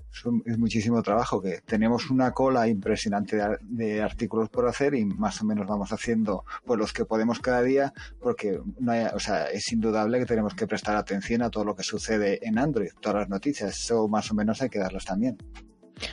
es 0.45 0.57
muchísimo 0.57 1.01
trabajo 1.01 1.41
que 1.41 1.61
tenemos 1.65 2.09
una 2.09 2.31
cola 2.31 2.67
impresionante 2.67 3.41
de, 3.61 4.01
artículos 4.01 4.49
por 4.49 4.67
hacer 4.67 4.93
y 4.93 5.05
más 5.05 5.41
o 5.41 5.45
menos 5.45 5.67
vamos 5.67 5.91
haciendo 5.91 6.45
pues 6.65 6.79
los 6.79 6.93
que 6.93 7.05
podemos 7.05 7.39
cada 7.39 7.61
día 7.61 7.93
porque 8.19 8.59
no 8.79 8.91
hay, 8.91 9.05
o 9.13 9.19
sea, 9.19 9.45
es 9.45 9.71
indudable 9.71 10.19
que 10.19 10.25
tenemos 10.25 10.53
que 10.53 10.67
prestar 10.67 10.95
atención 10.95 11.41
a 11.41 11.49
todo 11.49 11.65
lo 11.65 11.75
que 11.75 11.83
sucede 11.83 12.39
en 12.47 12.59
Android, 12.59 12.91
todas 12.99 13.21
las 13.21 13.29
noticias, 13.29 13.75
eso 13.75 14.07
más 14.07 14.29
o 14.31 14.35
menos 14.35 14.61
hay 14.61 14.69
que 14.69 14.79
darlas 14.79 15.05
también. 15.05 15.37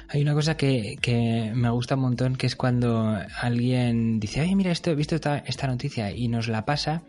Hay 0.08 0.22
una 0.22 0.34
cosa 0.34 0.56
que, 0.56 0.96
que, 1.00 1.52
me 1.54 1.70
gusta 1.70 1.94
un 1.94 2.02
montón, 2.02 2.36
que 2.36 2.46
es 2.46 2.56
cuando 2.56 3.18
alguien 3.40 4.20
dice, 4.20 4.40
oye, 4.40 4.56
mira, 4.56 4.72
esto, 4.72 4.90
he 4.90 4.94
visto 4.94 5.14
esta, 5.14 5.38
esta 5.38 5.66
noticia 5.66 6.10
y 6.10 6.28
nos 6.28 6.48
la 6.48 6.64
pasa 6.64 7.02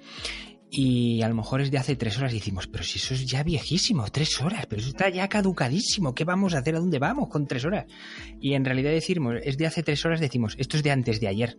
y 0.70 1.22
a 1.22 1.30
lo 1.30 1.36
mejor 1.36 1.62
es 1.62 1.72
de 1.72 1.78
hace 1.78 1.96
tres 1.96 2.18
horas 2.18 2.34
y 2.34 2.40
decimos, 2.40 2.68
pero 2.68 2.84
si 2.84 3.00
eso 3.00 3.14
es 3.14 3.26
ya 3.26 3.44
viejísimo, 3.44 4.06
tres 4.12 4.42
horas, 4.42 4.66
pero 4.68 4.82
eso 4.82 4.90
está 4.90 5.10
ya 5.10 5.28
caducadísimo, 5.28 6.14
¿qué 6.14 6.26
vamos 6.26 6.54
a 6.54 6.60
hacer? 6.60 6.76
¿A 6.76 6.80
dónde 6.80 7.00
vamos 7.00 7.30
con 7.30 7.48
tres 7.48 7.66
horas? 7.66 7.86
Y 8.42 8.54
en 8.54 8.66
realidad 8.66 8.92
decimos, 8.92 9.36
es 9.44 9.58
de 9.58 9.66
hace 9.66 9.84
tres 9.84 10.06
horas, 10.06 10.20
decimos, 10.20 10.56
esto 10.58 10.78
es 10.78 10.84
de 10.84 10.92
antes 10.92 11.20
de 11.22 11.28
ayer. 11.28 11.58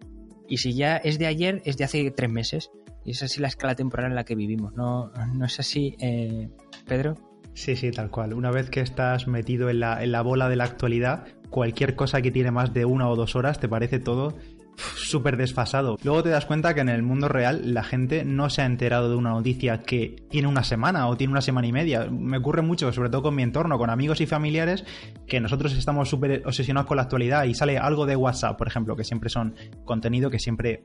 Y 0.49 0.59
si 0.59 0.75
ya 0.75 0.97
es 0.97 1.19
de 1.19 1.27
ayer, 1.27 1.63
es 1.65 1.77
de 1.77 1.85
hace 1.85 2.11
tres 2.11 2.31
meses. 2.31 2.71
Y 3.05 3.13
es 3.13 3.23
así 3.23 3.41
la 3.41 3.49
escala 3.49 3.75
temporal 3.75 4.11
en 4.11 4.17
la 4.17 4.25
que 4.25 4.35
vivimos, 4.35 4.75
¿no, 4.75 5.11
no 5.35 5.47
es 5.47 5.59
así, 5.61 5.97
eh, 6.01 6.51
Pedro? 6.87 7.28
Sí, 7.59 7.75
sí, 7.75 7.91
tal 7.91 8.09
cual. 8.09 8.35
Una 8.35 8.53
vez 8.53 8.71
que 8.71 8.81
estás 8.81 9.27
metido 9.27 9.69
en 9.69 9.81
la, 9.81 10.05
en 10.05 10.13
la 10.13 10.23
bola 10.23 10.49
de 10.49 10.55
la 10.55 10.63
actualidad, 10.63 11.27
cualquier 11.51 11.97
cosa 11.97 12.23
que 12.23 12.31
tiene 12.31 12.53
más 12.53 12.73
de 12.73 12.85
una 12.85 13.09
o 13.09 13.17
dos 13.17 13.35
horas 13.35 13.59
te 13.59 13.69
parece 13.69 13.99
todo 13.99 14.39
súper 14.77 15.37
desfasado. 15.37 15.99
Luego 16.05 16.23
te 16.23 16.29
das 16.29 16.47
cuenta 16.47 16.73
que 16.73 16.83
en 16.83 16.89
el 16.89 17.03
mundo 17.03 17.27
real 17.27 17.75
la 17.75 17.83
gente 17.83 18.25
no 18.25 18.49
se 18.49 18.63
ha 18.63 18.65
enterado 18.65 19.11
de 19.11 19.17
una 19.17 19.31
noticia 19.31 19.83
que 19.83 20.15
tiene 20.31 20.47
una 20.47 20.63
semana 20.63 21.09
o 21.09 21.17
tiene 21.17 21.33
una 21.33 21.41
semana 21.41 21.67
y 21.67 21.73
media. 21.73 22.07
Me 22.09 22.39
ocurre 22.39 22.63
mucho, 22.63 22.93
sobre 22.93 23.11
todo 23.11 23.23
con 23.23 23.35
mi 23.35 23.43
entorno, 23.43 23.77
con 23.77 23.91
amigos 23.91 24.21
y 24.21 24.27
familiares, 24.27 24.85
que 25.27 25.41
nosotros 25.41 25.77
estamos 25.77 26.09
súper 26.09 26.45
obsesionados 26.47 26.87
con 26.87 26.99
la 26.99 27.03
actualidad 27.03 27.43
y 27.43 27.55
sale 27.55 27.77
algo 27.77 28.07
de 28.07 28.15
WhatsApp, 28.15 28.57
por 28.57 28.69
ejemplo, 28.69 28.95
que 28.95 29.03
siempre 29.03 29.31
son 29.31 29.57
contenido 29.85 30.31
que 30.31 30.39
siempre 30.39 30.85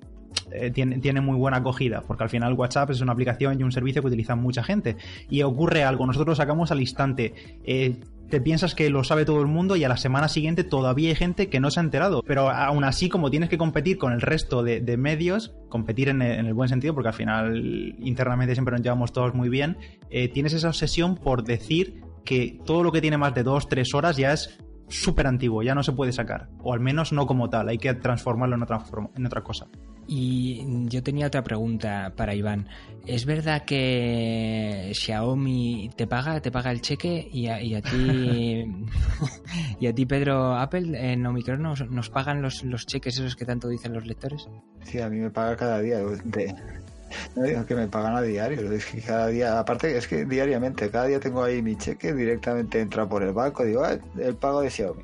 eh, 0.52 0.72
tiene, 0.72 1.22
muy 1.22 1.38
buena 1.38 1.58
acogida, 1.58 2.04
porque 2.06 2.24
al 2.24 2.30
final 2.30 2.54
WhatsApp 2.54 2.92
es 2.92 3.02
una 3.02 3.14
aplicación 3.14 3.60
y 3.60 3.64
un 3.64 3.72
servicio 3.72 4.02
que 4.02 4.08
utiliza 4.08 4.36
mucha 4.36 4.64
gente. 4.64 4.98
Y 5.30 5.42
ocurre 5.44 5.84
algo, 5.84 6.06
nosotros 6.06 6.30
lo 6.30 6.36
sacamos 6.36 6.72
al 6.72 6.82
instante. 6.82 7.34
Eh, 7.64 8.00
te 8.30 8.42
piensas 8.42 8.74
que 8.74 8.90
lo 8.90 9.04
sabe 9.04 9.26
todo 9.26 9.42
el 9.42 9.48
mundo 9.48 9.76
y 9.76 9.84
a 9.84 9.90
la 9.90 9.98
semana 9.98 10.28
siguiente 10.28 10.64
todavía 10.64 11.10
hay 11.10 11.16
gente 11.16 11.50
que 11.50 11.60
no 11.60 11.70
se 11.70 11.80
ha 11.80 11.84
enterado. 11.84 12.24
Pero 12.26 12.50
aún 12.50 12.84
así, 12.84 13.10
como 13.10 13.30
tienes 13.30 13.50
que 13.50 13.58
competir 13.58 13.98
con 13.98 14.12
el 14.12 14.22
resto 14.22 14.64
de, 14.64 14.98
medios, 14.98 15.54
competir 15.70 16.10
en 16.10 16.22
el, 16.22 16.54
buen 16.54 16.70
sentido, 16.70 16.94
porque 16.94 17.10
al 17.10 17.14
final 17.14 17.96
internamente 18.00 18.56
siempre 18.56 18.72
nos 18.74 18.82
llevamos 18.82 19.14
todos 19.14 19.34
muy 19.36 19.50
bien, 19.50 19.78
eh, 20.10 20.30
tienes 20.30 20.54
esa 20.54 20.70
obsesión 20.70 21.16
por 21.16 21.44
decir 21.44 22.02
que 22.26 22.60
todo 22.66 22.84
lo 22.84 22.92
que 22.92 23.02
tiene 23.02 23.18
más 23.18 23.36
de 23.36 23.44
dos, 23.44 23.68
tres 23.70 23.94
horas 23.94 24.18
ya 24.18 24.34
es 24.34 24.58
súper 24.88 25.28
antiguo, 25.28 25.62
ya 25.62 25.76
no 25.76 25.84
se 25.84 25.92
puede 25.92 26.12
sacar. 26.12 26.50
O 26.62 26.74
al 26.74 26.80
menos 26.80 27.12
no 27.12 27.28
como 27.28 27.50
tal, 27.50 27.70
hay 27.70 27.78
que 27.78 27.94
transformarlo 27.94 28.56
en 28.56 29.26
otra 29.26 29.42
cosa. 29.42 29.68
Y 30.08 30.88
yo 30.90 31.02
tenía 31.02 31.28
otra 31.28 31.44
pregunta 31.44 32.14
para 32.16 32.36
Iván. 32.36 32.68
¿Es 33.06 33.26
verdad 33.26 33.64
que 33.66 34.92
Xiaomi 34.94 35.90
te 35.96 36.08
paga, 36.08 36.42
te 36.42 36.52
paga 36.52 36.72
el 36.72 36.82
cheque 36.82 37.28
y 37.32 37.48
a, 37.48 37.62
y 37.62 37.76
a 37.76 37.82
ti 37.82 38.66
y 39.80 39.88
a 39.88 39.94
ti 39.94 40.06
Pedro 40.06 40.56
Apple 40.56 41.12
en 41.12 41.26
Omicron 41.26 41.62
nos, 41.62 41.90
nos 41.90 42.10
pagan 42.10 42.42
los, 42.42 42.64
los 42.64 42.86
cheques 42.86 43.18
esos 43.18 43.36
que 43.36 43.46
tanto 43.46 43.68
dicen 43.68 43.94
los 43.94 44.06
lectores? 44.06 44.48
Sí, 44.84 45.00
a 45.00 45.10
mí 45.10 45.20
me 45.20 45.30
paga 45.30 45.56
cada 45.56 45.80
día. 45.80 46.00
De, 46.00 46.56
no 47.36 47.44
digo 47.44 47.66
que 47.66 47.76
me 47.76 47.88
pagan 47.88 48.16
a 48.16 48.22
diario, 48.22 48.72
es 48.72 48.86
que 48.86 49.02
cada 49.02 49.28
día, 49.28 49.60
aparte 49.60 49.98
es 49.98 50.08
que 50.08 50.26
diariamente, 50.26 50.90
cada 50.90 51.06
día 51.06 51.20
tengo 51.20 51.44
ahí 51.44 51.62
mi 51.62 51.76
cheque, 51.76 52.14
directamente 52.14 52.80
entra 52.80 53.08
por 53.08 53.24
el 53.24 53.34
banco, 53.34 53.64
digo, 53.64 53.84
ah, 53.84 53.98
el 54.18 54.36
pago 54.36 54.62
de 54.62 54.70
Xiaomi. 54.70 55.04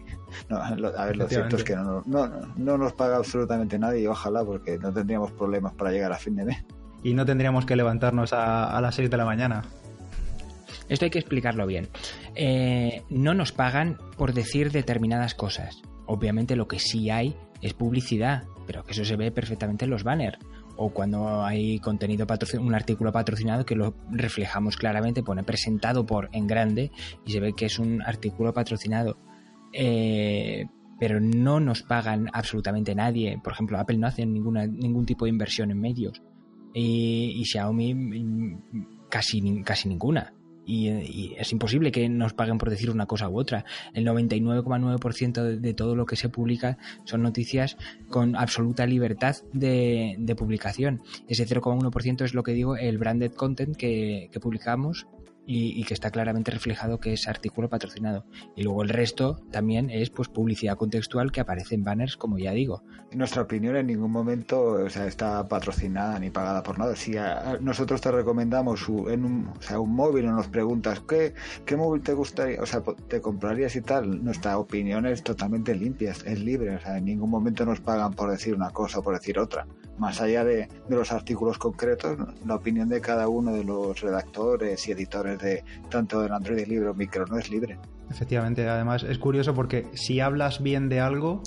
No, 0.49 0.57
a 0.57 1.05
ver, 1.05 1.17
lo 1.17 1.27
cierto 1.27 1.55
es 1.55 1.63
que 1.63 1.75
no, 1.75 2.03
no, 2.05 2.29
no 2.55 2.77
nos 2.77 2.93
paga 2.93 3.17
absolutamente 3.17 3.77
nadie 3.79 4.01
y 4.01 4.07
ojalá 4.07 4.43
porque 4.43 4.77
no 4.77 4.91
tendríamos 4.91 5.31
problemas 5.31 5.73
para 5.73 5.91
llegar 5.91 6.11
a 6.11 6.17
fin 6.17 6.35
de 6.35 6.45
mes. 6.45 6.65
Y 7.03 7.13
no 7.13 7.25
tendríamos 7.25 7.65
que 7.65 7.75
levantarnos 7.75 8.33
a, 8.33 8.75
a 8.75 8.81
las 8.81 8.95
6 8.95 9.09
de 9.09 9.17
la 9.17 9.25
mañana. 9.25 9.63
Esto 10.89 11.05
hay 11.05 11.11
que 11.11 11.19
explicarlo 11.19 11.65
bien. 11.67 11.87
Eh, 12.35 13.03
no 13.09 13.33
nos 13.35 13.51
pagan 13.51 13.97
por 14.17 14.33
decir 14.33 14.71
determinadas 14.71 15.35
cosas. 15.35 15.81
Obviamente 16.07 16.55
lo 16.55 16.67
que 16.67 16.79
sí 16.79 17.11
hay 17.11 17.35
es 17.61 17.73
publicidad, 17.73 18.43
pero 18.65 18.83
que 18.83 18.93
eso 18.93 19.05
se 19.05 19.15
ve 19.15 19.31
perfectamente 19.31 19.85
en 19.85 19.91
los 19.91 20.03
banners. 20.03 20.39
O 20.75 20.89
cuando 20.91 21.43
hay 21.43 21.79
contenido 21.79 22.25
patrocinado, 22.25 22.67
un 22.67 22.73
artículo 22.73 23.11
patrocinado 23.11 23.65
que 23.65 23.75
lo 23.75 23.93
reflejamos 24.09 24.77
claramente, 24.77 25.21
pone 25.21 25.43
presentado 25.43 26.05
por 26.05 26.29
en 26.31 26.47
grande 26.47 26.91
y 27.25 27.33
se 27.33 27.39
ve 27.39 27.53
que 27.53 27.65
es 27.65 27.77
un 27.77 28.01
artículo 28.01 28.53
patrocinado. 28.53 29.17
Eh, 29.73 30.65
pero 30.99 31.19
no 31.21 31.59
nos 31.59 31.81
pagan 31.81 32.29
absolutamente 32.33 32.93
nadie. 32.93 33.39
Por 33.41 33.53
ejemplo, 33.53 33.79
Apple 33.79 33.97
no 33.97 34.07
hace 34.07 34.25
ninguna, 34.25 34.67
ningún 34.67 35.05
tipo 35.05 35.25
de 35.25 35.29
inversión 35.29 35.71
en 35.71 35.79
medios. 35.79 36.21
Y, 36.73 37.41
Xiaomi 37.45 37.93
mm, 37.93 38.61
casi, 39.09 39.41
ninguna. 39.41 40.33
Y, 40.65 41.33
es 41.37 41.51
imposible 41.51 41.91
que 41.91 42.09
nos 42.09 42.33
paguen 42.33 42.57
por 42.57 42.69
decir 42.69 42.91
una 42.91 43.05
cosa 43.05 43.29
u 43.29 43.39
otra. 43.39 43.65
El 43.93 44.05
99,9% 44.05 45.41
de, 45.41 45.57
de, 45.57 45.73
todo 45.73 45.95
lo 45.95 46.05
que 46.05 46.17
se 46.17 46.29
publica 46.29 46.77
son 47.05 47.23
noticias 47.23 47.77
con 48.09 48.35
absoluta 48.35 48.85
libertad 48.85 49.37
de, 49.53 50.35
publicación. 50.37 51.01
Ese 51.27 51.47
0,1% 51.47 52.23
es 52.23 52.33
lo 52.33 52.43
que 52.43 52.51
digo, 52.51 52.75
el 52.75 52.97
branded 52.97 53.31
content 53.31 53.75
que 53.75 54.29
publicamos 54.41 55.07
y, 55.45 55.79
y, 55.79 55.83
que 55.83 55.93
está 55.93 56.11
claramente 56.11 56.51
reflejado 56.51 56.99
que 56.99 57.13
es 57.13 57.27
artículo 57.27 57.69
patrocinado. 57.69 58.25
Y 58.55 58.63
luego 58.63 58.83
el 58.83 58.89
resto 58.89 59.41
también 59.51 59.89
es 59.89 60.09
pues 60.09 60.27
publicidad 60.27 60.77
contextual 60.77 61.31
que 61.31 61.41
aparece 61.41 61.75
en 61.75 61.83
banners, 61.83 62.17
como 62.17 62.37
ya 62.37 62.51
digo. 62.51 62.83
Nuestra 63.13 63.41
opinión, 63.41 63.75
en 63.75 63.87
ningún 63.87 64.11
momento 64.11 64.61
o 64.61 64.89
sea, 64.89 65.07
está 65.07 65.47
patrocinada 65.47 66.19
ni 66.19 66.29
pagada 66.29 66.61
por 66.61 66.77
nada. 66.77 66.95
Si 66.95 67.15
nosotros 67.61 68.01
te 68.01 68.11
recomendamos 68.11 68.87
en 69.07 69.25
un 69.25 69.53
móvil 69.87 70.27
o 70.27 70.31
nos 70.31 70.47
preguntas 70.47 71.01
¿qué, 71.07 71.33
qué 71.65 71.75
móvil 71.75 72.01
te 72.01 72.13
gustaría, 72.13 72.61
o 72.61 72.65
sea, 72.65 72.81
te 73.07 73.21
comprarías 73.21 73.75
y 73.75 73.81
tal, 73.81 74.23
nuestra 74.23 74.57
opinión 74.57 75.05
es 75.05 75.23
totalmente 75.23 75.73
limpia, 75.75 76.11
es 76.11 76.39
libre. 76.39 76.75
O 76.75 76.79
sea, 76.79 76.97
en 76.97 77.05
ningún 77.05 77.29
momento 77.29 77.65
nos 77.65 77.79
pagan 77.79 78.13
por 78.13 78.29
decir 78.29 78.53
una 78.55 78.69
cosa 78.71 78.99
o 78.99 79.03
por 79.03 79.15
decir 79.15 79.39
otra. 79.39 79.65
Más 79.99 80.21
allá 80.21 80.43
de, 80.43 80.67
los 80.87 81.11
artículos 81.11 81.57
concretos, 81.57 82.17
la 82.45 82.55
opinión 82.55 82.89
de 82.89 83.01
cada 83.01 83.27
uno 83.27 83.53
de 83.53 83.63
los 83.63 83.99
redactores 83.99 84.87
y 84.87 84.91
editores 84.91 85.37
de 85.39 85.63
tanto 85.89 86.21
del 86.21 86.31
Android 86.31 86.65
libre 86.65 86.89
o 86.89 86.93
micro 86.93 87.25
no 87.27 87.37
es 87.37 87.49
libre. 87.49 87.77
Efectivamente, 88.09 88.67
además 88.67 89.03
es 89.03 89.19
curioso 89.19 89.53
porque 89.53 89.87
si 89.93 90.19
hablas 90.19 90.63
bien 90.63 90.89
de 90.89 90.99
algo, 91.01 91.43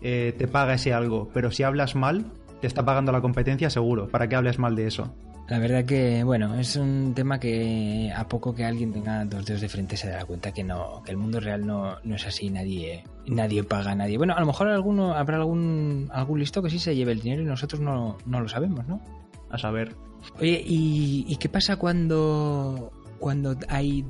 eh, 0.00 0.34
te 0.38 0.46
paga 0.46 0.74
ese 0.74 0.94
algo, 0.94 1.28
pero 1.34 1.50
si 1.50 1.62
hablas 1.62 1.94
mal, 1.94 2.32
te 2.60 2.66
está 2.66 2.84
pagando 2.84 3.12
la 3.12 3.20
competencia 3.20 3.70
seguro, 3.70 4.08
para 4.08 4.28
que 4.28 4.36
hables 4.36 4.58
mal 4.58 4.76
de 4.76 4.86
eso. 4.86 5.12
La 5.48 5.60
verdad 5.60 5.84
que, 5.84 6.24
bueno, 6.24 6.58
es 6.58 6.74
un 6.74 7.12
tema 7.14 7.38
que 7.38 8.12
a 8.14 8.26
poco 8.26 8.54
que 8.54 8.64
alguien 8.64 8.92
tenga 8.92 9.24
dos 9.24 9.46
dedos 9.46 9.60
de 9.60 9.68
frente 9.68 9.96
se 9.96 10.08
dará 10.08 10.24
cuenta 10.24 10.52
que 10.52 10.64
no, 10.64 11.02
que 11.04 11.12
el 11.12 11.16
mundo 11.16 11.38
real 11.38 11.64
no, 11.64 11.98
no 12.02 12.16
es 12.16 12.26
así, 12.26 12.50
nadie, 12.50 13.04
nadie 13.26 13.62
paga 13.62 13.92
a 13.92 13.94
nadie. 13.94 14.18
Bueno, 14.18 14.34
a 14.34 14.40
lo 14.40 14.46
mejor 14.46 14.68
alguno, 14.68 15.14
habrá 15.14 15.36
algún, 15.36 16.08
algún 16.12 16.40
listo 16.40 16.62
que 16.62 16.70
sí 16.70 16.80
se 16.80 16.96
lleve 16.96 17.12
el 17.12 17.20
dinero 17.20 17.42
y 17.42 17.46
nosotros 17.46 17.80
no, 17.80 18.18
no 18.26 18.40
lo 18.40 18.48
sabemos, 18.48 18.88
¿no? 18.88 19.00
A 19.48 19.56
saber. 19.56 19.94
Oye, 20.40 20.60
¿y, 20.66 21.24
¿y 21.28 21.36
qué 21.36 21.48
pasa 21.48 21.76
cuando 21.76 22.90
cuando 23.18 23.56
hay 23.68 24.04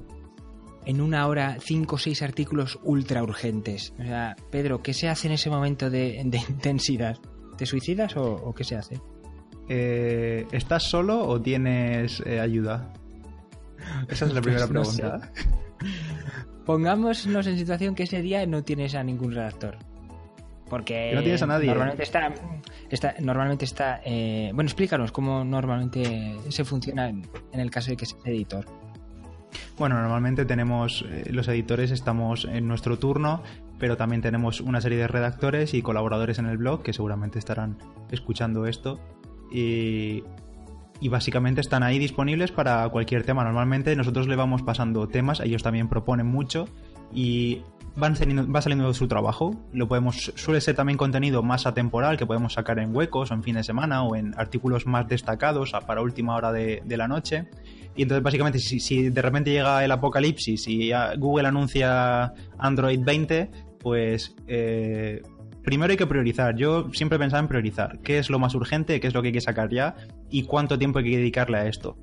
en 0.87 1.01
una 1.01 1.27
hora 1.27 1.57
cinco 1.61 1.97
o 1.97 1.99
seis 1.99 2.23
artículos 2.23 2.79
ultra 2.83 3.23
urgentes. 3.23 3.93
O 3.99 4.03
sea, 4.03 4.37
Pedro, 4.51 4.83
¿qué 4.83 4.95
se 4.95 5.09
hace 5.09 5.27
en 5.27 5.35
ese 5.35 5.51
momento 5.51 5.91
de, 5.91 6.23
de 6.25 6.39
intensidad? 6.49 7.19
¿Te 7.59 7.67
suicidas 7.67 8.17
o, 8.17 8.23
o, 8.23 8.55
qué 8.55 8.65
se 8.65 8.77
hace? 8.77 9.01
Eh, 9.69 10.47
¿Estás 10.53 10.85
solo 10.85 11.27
o 11.27 11.41
tienes 11.41 12.23
eh, 12.25 12.41
ayuda? 12.41 12.93
Esa 14.09 14.27
es 14.27 14.35
la 14.35 14.41
primera 14.41 14.67
pues 14.69 14.99
no 14.99 15.09
pregunta. 15.09 15.31
Sé. 15.35 15.47
Pongámonos 16.65 17.27
en 17.27 17.59
situación 17.59 17.95
que 17.95 18.05
ese 18.05 18.23
día 18.23 18.45
no 18.47 18.65
tienes 18.65 18.95
a 18.95 19.03
ningún 19.03 19.33
redactor. 19.33 19.77
Porque 20.69 21.13
no 21.15 21.23
tienes 21.23 21.43
a 21.43 21.47
nadie. 21.47 21.69
Normalmente 21.69 22.03
está, 22.03 22.33
está 22.91 23.15
normalmente 23.21 23.65
está. 23.65 24.01
Eh, 24.05 24.51
bueno, 24.53 24.67
explícanos 24.67 25.13
cómo 25.13 25.45
normalmente 25.45 26.37
se 26.49 26.65
funciona 26.65 27.09
en 27.09 27.25
el 27.53 27.71
caso 27.71 27.91
de 27.91 27.97
que 27.97 28.07
seas 28.07 28.21
editor. 28.25 28.67
Bueno, 29.79 30.01
normalmente 30.01 30.45
tenemos, 30.45 31.05
eh, 31.09 31.29
los 31.31 31.49
editores 31.49 31.91
estamos 31.91 32.47
en 32.47 32.67
nuestro 32.67 32.99
turno, 32.99 33.43
pero 33.79 33.97
también 33.97 34.23
tenemos 34.23 34.61
una 34.61 34.81
serie 34.81 34.99
de 34.99 35.07
redactores 35.07 35.75
y 35.75 35.83
colaboradores 35.83 36.39
en 36.39 36.47
el 36.47 36.57
blog 36.57 36.83
que 36.83 36.93
seguramente 36.93 37.39
estarán 37.39 37.79
escuchando 38.11 38.67
esto. 38.67 38.99
Y, 39.51 40.23
básicamente 41.09 41.61
están 41.61 41.83
ahí 41.83 41.99
disponibles 41.99 42.51
para 42.51 42.89
cualquier 42.89 43.23
tema. 43.23 43.45
Normalmente 43.45 43.95
nosotros 43.95 44.27
le 44.27 44.37
vamos 44.37 44.63
pasando 44.63 45.07
temas, 45.09 45.41
ellos 45.41 45.63
también 45.63 45.89
proponen 45.89 46.27
mucho 46.27 46.67
y 47.13 47.63
van 47.95 48.17
saliendo, 48.17 48.51
va 48.51 48.61
saliendo 48.61 48.93
su 48.93 49.07
trabajo. 49.07 49.55
Lo 49.73 49.89
podemos, 49.89 50.33
suele 50.35 50.61
ser 50.61 50.75
también 50.75 50.99
contenido 50.99 51.43
más 51.43 51.67
atemporal 51.67 52.17
que 52.17 52.27
podemos 52.27 52.55
sacar 52.55 52.79
en 52.79 52.95
huecos 52.95 53.31
o 53.31 53.35
en 53.35 53.43
fin 53.43 53.55
de 53.55 53.63
semana 53.63 54.03
o 54.03 54.17
en 54.17 54.35
artículos 54.39 54.87
más 54.87 55.07
destacados 55.07 55.73
para 55.87 56.03
última 56.03 56.35
hora 56.35 56.53
de, 56.53 56.83
la 56.97 57.09
noche. 57.09 57.49
Y 57.95 58.03
entonces, 58.03 58.23
básicamente, 58.23 58.59
si, 58.59 58.81
si, 58.81 59.09
de 59.09 59.23
repente 59.23 59.51
llega 59.51 59.85
el 59.85 59.91
apocalipsis 59.91 60.67
y 60.69 60.91
Google 61.19 61.49
anuncia 61.49 62.33
Android 62.59 63.01
20, 63.03 63.51
pues 63.79 64.35
eh, 64.49 65.23
primero 65.67 65.91
hay 65.91 65.97
que 65.97 66.07
priorizar. 66.07 66.57
Yo 66.57 66.91
siempre 66.93 67.19
pensaba 67.19 67.41
en 67.41 67.49
priorizar. 67.49 67.99
¿Qué 67.99 68.19
es 68.19 68.31
lo 68.31 68.39
más 68.39 68.55
urgente? 68.55 69.01
¿Qué 69.01 69.09
es 69.09 69.15
lo 69.15 69.21
que 69.21 69.29
hay 69.29 69.35
que 69.35 69.41
sacar 69.41 69.69
ya? 69.69 69.97
¿Y 70.31 70.45
cuánto 70.45 70.79
tiempo 70.79 71.01
hay 71.01 71.07
que 71.07 71.17
dedicarle 71.19 71.59
a 71.59 71.67
esto? 71.67 71.99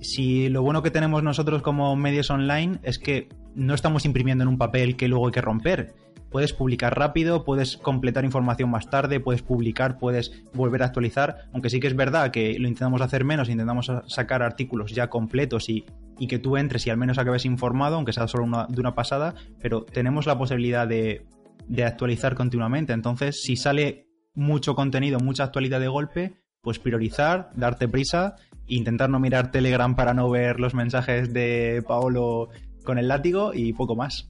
Si 0.00 0.50
lo 0.50 0.62
bueno 0.62 0.82
que 0.82 0.90
tenemos 0.90 1.22
nosotros 1.22 1.62
como 1.62 1.96
medios 1.96 2.30
online 2.30 2.78
es 2.82 2.98
que 2.98 3.30
no 3.54 3.74
estamos 3.74 4.04
imprimiendo 4.04 4.42
en 4.42 4.48
un 4.48 4.58
papel 4.58 4.96
que 4.96 5.08
luego 5.08 5.26
hay 5.26 5.32
que 5.32 5.40
romper 5.40 5.94
puedes 6.30 6.52
publicar 6.52 6.98
rápido, 6.98 7.44
puedes 7.44 7.78
completar 7.78 8.24
información 8.24 8.68
más 8.68 8.90
tarde, 8.90 9.20
puedes 9.20 9.40
publicar, 9.40 9.96
puedes 9.96 10.44
volver 10.52 10.82
a 10.82 10.86
actualizar, 10.86 11.46
aunque 11.54 11.70
sí 11.70 11.80
que 11.80 11.86
es 11.86 11.96
verdad 11.96 12.30
que 12.30 12.58
lo 12.58 12.68
intentamos 12.68 13.00
hacer 13.00 13.24
menos, 13.24 13.48
intentamos 13.48 13.90
sacar 14.08 14.42
artículos 14.42 14.92
ya 14.92 15.08
completos 15.08 15.70
y, 15.70 15.86
y 16.18 16.26
que 16.26 16.38
tú 16.38 16.58
entres 16.58 16.86
y 16.86 16.90
al 16.90 16.98
menos 16.98 17.16
acabes 17.16 17.46
informado, 17.46 17.96
aunque 17.96 18.12
sea 18.12 18.28
solo 18.28 18.66
de 18.68 18.80
una 18.80 18.94
pasada, 18.94 19.34
pero 19.62 19.84
tenemos 19.84 20.26
la 20.26 20.36
posibilidad 20.36 20.86
de, 20.86 21.24
de 21.68 21.84
actualizar 21.84 22.34
continuamente, 22.34 22.92
entonces 22.92 23.42
si 23.42 23.56
sale 23.56 24.08
mucho 24.34 24.74
contenido, 24.74 25.18
mucha 25.18 25.44
actualidad 25.44 25.80
de 25.80 25.88
golpe, 25.88 26.36
pues 26.60 26.78
priorizar, 26.78 27.50
darte 27.54 27.88
prisa, 27.88 28.36
intentar 28.66 29.08
no 29.08 29.20
mirar 29.20 29.50
Telegram 29.50 29.94
para 29.94 30.14
no 30.14 30.28
ver 30.30 30.60
los 30.60 30.74
mensajes 30.74 31.32
de 31.32 31.82
Paolo 31.86 32.48
con 32.84 32.98
el 32.98 33.08
látigo 33.08 33.52
y 33.54 33.72
poco 33.72 33.96
más. 33.96 34.28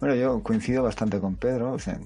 Bueno, 0.00 0.14
yo 0.14 0.42
coincido 0.42 0.82
bastante 0.82 1.20
con 1.20 1.36
Pedro. 1.36 1.72
O 1.72 1.78
sea, 1.78 1.98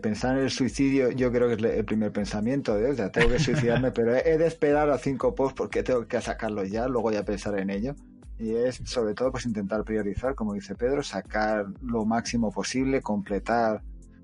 pensar 0.00 0.36
en 0.36 0.44
el 0.44 0.50
suicidio, 0.50 1.10
yo 1.10 1.30
creo 1.30 1.48
que 1.48 1.54
es 1.54 1.76
el 1.78 1.84
primer 1.84 2.12
pensamiento 2.12 2.74
de, 2.76 2.90
o 2.90 2.94
sea, 2.94 3.10
tengo 3.10 3.28
que 3.28 3.38
suicidarme, 3.38 3.90
pero 3.92 4.14
he 4.16 4.38
de 4.38 4.46
esperar 4.46 4.90
a 4.90 4.98
cinco 4.98 5.34
posts 5.34 5.54
porque 5.56 5.82
tengo 5.82 6.06
que 6.06 6.20
sacarlo 6.20 6.64
ya, 6.64 6.88
luego 6.88 7.12
ya 7.12 7.24
pensar 7.24 7.58
en 7.58 7.70
ello. 7.70 7.94
Y 8.38 8.54
es 8.54 8.80
sobre 8.84 9.14
todo 9.14 9.30
pues 9.30 9.46
intentar 9.46 9.84
priorizar, 9.84 10.34
como 10.34 10.54
dice 10.54 10.74
Pedro, 10.74 11.02
sacar 11.02 11.66
lo 11.80 12.04
máximo 12.04 12.50
posible, 12.50 13.00
completar 13.00 13.82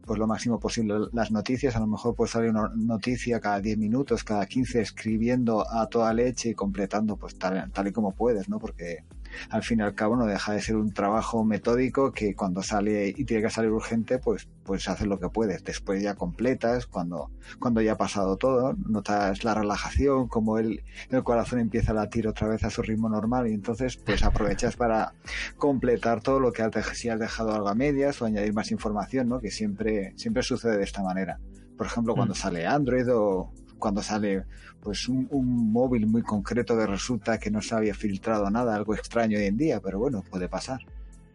pues 0.09 0.19
lo 0.19 0.27
máximo 0.27 0.59
posible 0.59 0.95
las 1.13 1.31
noticias. 1.31 1.77
A 1.77 1.81
lo 1.81 1.87
mejor 1.87 2.17
pues 2.17 2.33
sale 2.33 2.51
una 2.51 2.69
noticia 2.75 3.39
cada 3.39 3.61
10 3.61 3.79
minutos, 3.79 4.25
cada 4.25 4.45
15, 4.47 4.81
escribiendo 4.81 5.65
a 5.71 5.87
toda 5.87 6.13
leche 6.13 6.49
y 6.49 6.55
completando 6.55 7.17
pues 7.17 7.39
tal, 7.39 7.71
tal 7.71 7.87
y 7.87 7.93
como 7.93 8.13
puedes, 8.13 8.49
¿no? 8.49 8.59
Porque 8.59 9.05
al 9.51 9.63
fin 9.63 9.81
y 9.81 9.83
al 9.83 9.95
cabo 9.95 10.17
no 10.17 10.27
deja 10.27 10.53
de 10.53 10.61
ser 10.61 10.77
un 10.77 10.93
trabajo 10.93 11.45
metódico 11.45 12.13
que 12.13 12.35
cuando 12.35 12.63
sale 12.63 13.09
y 13.09 13.25
tiene 13.25 13.43
que 13.43 13.51
salir 13.51 13.71
urgente, 13.71 14.19
pues, 14.19 14.49
pues 14.65 14.89
haces 14.89 15.07
lo 15.07 15.19
que 15.19 15.29
puedes. 15.29 15.65
Después 15.65 16.03
ya 16.03 16.15
completas, 16.15 16.87
cuando, 16.87 17.31
cuando 17.59 17.81
ya 17.81 17.93
ha 17.93 17.97
pasado 17.97 18.37
todo, 18.37 18.75
notas 18.87 19.45
la 19.45 19.55
relajación, 19.55 20.29
como 20.29 20.59
el, 20.59 20.83
el 21.11 21.23
corazón 21.23 21.61
empieza 21.61 21.93
a 21.93 21.95
latir 21.95 22.29
otra 22.29 22.49
vez 22.49 22.65
a 22.65 22.71
su 22.71 22.83
ritmo 22.83 23.09
normal 23.09 23.49
y 23.49 23.55
entonces 23.55 23.97
pues 23.97 24.23
aprovechas 24.25 24.77
para 24.77 25.15
completar 25.57 26.21
todo 26.21 26.41
lo 26.41 26.53
que 26.53 26.63
has, 26.63 26.73
si 26.97 27.09
has 27.09 27.19
dejado 27.19 27.55
algo 27.55 27.69
a 27.69 27.75
medias 27.75 28.21
o 28.21 28.25
añadir 28.25 28.53
más 28.53 28.71
información, 28.71 29.29
¿no? 29.29 29.41
Que 29.41 29.51
siempre, 29.51 30.13
siempre 30.17 30.43
sucede 30.43 30.79
de 30.79 30.85
esta 30.85 31.03
manera. 31.03 31.39
Por 31.77 31.87
ejemplo, 31.87 32.15
cuando 32.15 32.35
mm. 32.35 32.37
sale 32.37 32.67
Android 32.67 33.07
o 33.13 33.53
cuando 33.79 34.03
sale 34.03 34.45
pues 34.83 35.09
un, 35.09 35.29
móvil 35.73 36.07
muy 36.07 36.23
concreto 36.23 36.77
que 36.77 36.87
resulta 36.87 37.39
que 37.39 37.51
no 37.51 37.61
se 37.61 37.75
había 37.75 37.95
filtrado 37.95 38.51
nada, 38.51 38.75
algo 38.75 38.95
extraño 38.95 39.39
hoy 39.39 39.45
en 39.45 39.57
día, 39.57 39.81
pero 39.81 39.99
bueno, 39.99 40.23
puede 40.23 40.49
pasar. 40.49 40.81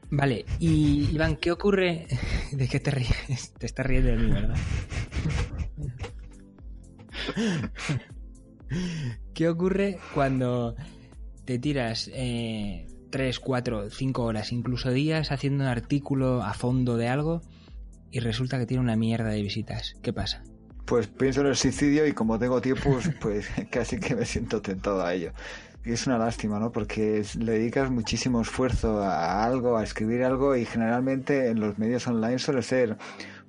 Vale, 0.10 0.46
y 0.60 1.10
Iván, 1.12 1.38
¿qué 1.38 1.52
ocurre? 1.52 2.08
¿De 2.52 2.68
qué 2.68 2.80
te 2.80 2.92
ríes? 2.92 3.54
Te 3.58 3.66
estás 3.66 3.86
riendo 3.86 4.10
de 4.12 4.18
mí, 4.18 4.32
¿verdad? 4.32 4.56
¿Qué 9.34 9.50
ocurre 9.50 9.98
cuando 10.14 10.76
te 11.46 11.60
tiras 11.60 12.10
eh, 12.14 12.88
3, 13.12 13.40
4, 13.40 13.90
5 13.90 14.24
horas, 14.24 14.52
incluso 14.52 14.92
días, 14.92 15.32
haciendo 15.32 15.64
un 15.64 15.70
artículo 15.70 16.42
a 16.44 16.54
fondo 16.54 16.98
de 16.98 17.08
algo 17.08 17.42
y 18.12 18.20
resulta 18.20 18.58
que 18.58 18.66
tiene 18.66 18.82
una 18.82 18.96
mierda 18.96 19.30
de 19.30 19.42
visitas? 19.42 19.96
¿Qué 20.02 20.14
pasa? 20.14 20.44
Pues 20.86 21.08
pienso 21.08 21.42
en 21.42 21.48
el 21.48 21.56
suicidio 21.56 22.06
y 22.06 22.14
como 22.14 22.38
tengo 22.38 22.62
tiempo, 22.62 22.98
pues 23.22 23.48
casi 23.70 24.00
que 24.00 24.16
me 24.16 24.26
siento 24.26 24.62
tentado 24.62 25.04
a 25.04 25.14
ello. 25.14 25.32
Y 25.86 25.92
es 25.92 26.08
una 26.08 26.18
lástima, 26.18 26.60
¿no? 26.60 26.72
Porque 26.72 27.24
le 27.40 27.52
dedicas 27.54 27.92
muchísimo 27.92 28.42
esfuerzo 28.42 29.04
a 29.04 29.44
algo, 29.44 29.78
a 29.78 29.84
escribir 29.84 30.24
algo 30.24 30.56
y 30.56 30.66
generalmente 30.66 31.50
en 31.50 31.60
los 31.60 31.78
medios 31.78 32.08
online 32.08 32.40
suele 32.40 32.62
ser 32.62 32.98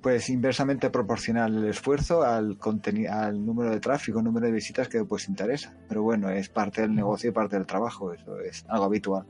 pues 0.01 0.29
inversamente 0.29 0.89
proporcional 0.91 1.55
el 1.55 1.65
esfuerzo 1.69 2.23
al 2.23 2.59
al 3.09 3.45
número 3.45 3.71
de 3.71 3.79
tráfico, 3.79 4.21
número 4.21 4.45
de 4.45 4.51
visitas 4.51 4.87
que 4.87 5.03
pues 5.05 5.27
interesa. 5.29 5.73
Pero 5.87 6.03
bueno, 6.03 6.29
es 6.29 6.49
parte 6.49 6.81
del 6.81 6.93
negocio 6.93 7.29
y 7.29 7.33
parte 7.33 7.55
del 7.55 7.65
trabajo, 7.65 8.13
eso 8.13 8.39
es 8.39 8.65
algo 8.67 8.85
habitual. 8.85 9.25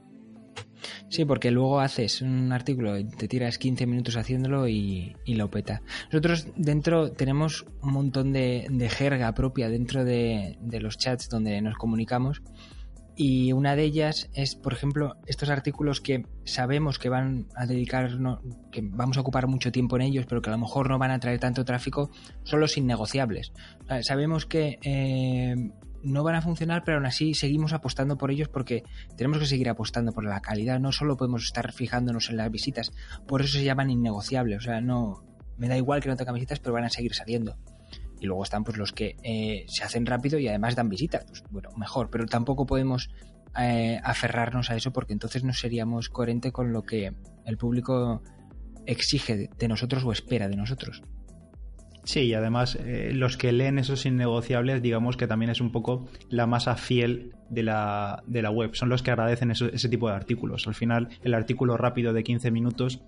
Sí, 1.10 1.26
porque 1.26 1.52
luego 1.52 1.80
haces 1.80 2.22
un 2.22 2.52
artículo, 2.52 2.94
te 3.06 3.28
tiras 3.28 3.58
15 3.58 3.86
minutos 3.86 4.18
haciéndolo 4.18 4.68
y, 4.68 5.16
y 5.26 5.36
lo 5.36 5.50
peta. 5.50 5.82
Nosotros 6.12 6.48
dentro 6.56 7.12
tenemos 7.12 7.66
un 7.82 7.94
montón 7.94 8.34
de, 8.34 8.90
jerga 8.90 9.34
propia 9.34 9.70
dentro 9.70 10.06
de, 10.06 10.58
los 10.80 10.98
chats 10.98 11.30
donde 11.30 11.62
nos 11.62 11.76
comunicamos 11.76 12.42
y 13.18 13.54
una 13.54 13.76
de 13.76 13.84
ellas 13.84 14.30
es, 14.34 14.56
por 14.56 14.74
ejemplo, 14.74 15.16
estos 15.26 15.50
artículos 15.50 16.02
que 16.02 16.26
sabemos 16.44 17.00
que 17.00 17.08
van 17.08 17.48
a 17.56 17.66
dedicarnos, 17.66 18.40
que 18.72 18.82
vamos 18.84 19.18
a 19.18 19.22
ocupar 19.22 19.48
mucho 19.48 19.72
tiempo 19.72 19.96
en 19.96 20.02
ellos, 20.02 20.26
pero 20.28 20.42
que 20.42 20.50
a 20.50 20.54
lo 20.54 20.60
mejor 20.60 20.90
no 20.90 21.00
van 21.00 21.12
a 21.12 21.20
traer 21.20 21.40
tanto 21.40 21.64
tráfico, 21.64 22.12
son 22.44 22.60
los 22.60 22.76
innegociables. 22.78 23.54
sabemos 24.02 24.46
que 24.46 24.80
eh, 24.84 25.72
no 26.06 26.24
van 26.24 26.36
a 26.36 26.42
funcionar, 26.42 26.84
pero 26.86 26.98
aún 26.98 27.06
así 27.06 27.34
seguimos 27.34 27.74
apostando 27.74 28.18
por 28.18 28.32
ellos 28.32 28.48
porque 28.48 28.84
tenemos 29.18 29.40
que 29.40 29.46
seguir 29.46 29.70
apostando 29.70 30.12
por 30.12 30.26
la 30.26 30.40
calidad. 30.40 30.80
No 30.80 30.92
solo 30.92 31.18
podemos 31.18 31.44
estar 31.44 31.72
fijándonos 31.74 32.30
en 32.30 32.38
las 32.38 32.52
visitas, 32.52 32.92
por 33.28 33.42
eso 33.42 33.58
se 33.58 33.64
llaman 33.64 33.90
innegociables. 33.90 34.60
O 34.60 34.62
sea, 34.62 34.82
no 34.82 35.24
me 35.58 35.68
da 35.68 35.78
igual 35.78 36.02
que 36.02 36.10
no 36.10 36.16
tengan 36.16 36.36
visitas, 36.36 36.60
pero 36.60 36.74
van 36.74 36.86
a 36.86 36.90
seguir 36.90 37.14
saliendo 37.14 37.58
y 38.20 38.26
luego 38.26 38.44
están 38.44 38.64
pues 38.64 38.78
los 38.78 38.92
que 38.92 39.16
eh, 39.24 39.66
se 39.68 39.84
hacen 39.84 40.06
rápido 40.06 40.40
y 40.40 40.48
además 40.48 40.76
dan 40.76 40.90
visitas, 40.90 41.26
pues 41.26 41.44
bueno, 41.50 41.70
mejor, 41.78 42.10
pero 42.10 42.26
tampoco 42.26 42.66
podemos 42.66 43.10
eh, 43.58 44.00
aferrarnos 44.04 44.70
a 44.72 44.76
eso 44.76 44.92
porque 44.92 45.14
entonces 45.14 45.44
no 45.44 45.54
seríamos 45.54 46.10
coherente 46.10 46.52
con 46.52 46.72
lo 46.72 46.84
que 46.84 47.14
el 47.46 47.58
público 47.58 48.22
exige 48.86 49.50
de 49.58 49.68
nosotros 49.68 50.04
o 50.04 50.12
espera 50.12 50.48
de 50.48 50.56
nosotros. 50.56 51.02
Sí, 52.06 52.22
y 52.22 52.34
además 52.36 52.78
eh, 52.82 53.12
los 53.14 53.36
que 53.36 53.52
leen 53.52 53.80
esos 53.80 54.06
innegociables, 54.06 54.82
digamos 54.82 55.18
que 55.18 55.28
también 55.28 55.50
es 55.50 55.60
un 55.60 55.72
poco 55.72 56.08
la 56.30 56.46
masa 56.46 56.76
fiel 56.76 57.34
de 57.50 57.64
la, 57.64 58.24
de 58.28 58.42
la 58.42 58.52
web. 58.52 58.76
Son 58.76 58.90
los 58.90 59.04
que 59.04 59.12
agradecen 59.12 59.52
ese 59.52 59.90
tipo 59.90 60.08
de 60.08 60.16
artículos. 60.16 60.68
Al 60.68 60.76
final, 60.76 61.10
el 61.24 61.34
artículo 61.34 61.78
rápido 61.78 62.14
de 62.14 62.24
15 62.24 62.52
minutos 62.52 63.02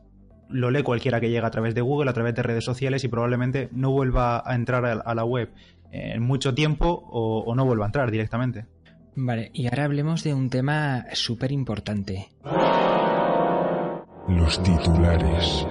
lo 0.49 0.71
lee 0.71 0.83
cualquiera 0.83 1.19
que 1.19 1.29
llega 1.29 1.47
a 1.47 1.51
través 1.51 1.75
de 1.75 1.81
Google, 1.81 2.09
a 2.09 2.13
través 2.13 2.33
de 2.35 2.43
redes 2.43 2.63
sociales 2.63 3.03
y 3.03 3.07
probablemente 3.07 3.69
no 3.71 3.91
vuelva 3.91 4.41
a 4.45 4.55
entrar 4.55 4.85
a 4.85 5.15
la 5.15 5.23
web 5.23 5.51
en 5.91 6.23
mucho 6.23 6.53
tiempo 6.53 7.03
o, 7.09 7.53
no 7.55 7.65
vuelva 7.65 7.85
a 7.85 7.87
entrar 7.87 8.11
directamente. 8.11 8.65
Vale, 9.15 9.49
y 9.53 9.65
ahora 9.65 9.85
hablemos 9.85 10.23
de 10.23 10.33
un 10.33 10.49
tema 10.49 11.05
súper 11.13 11.51
importante. 11.51 12.29
Los 14.27 14.61
titulares. 14.61 15.65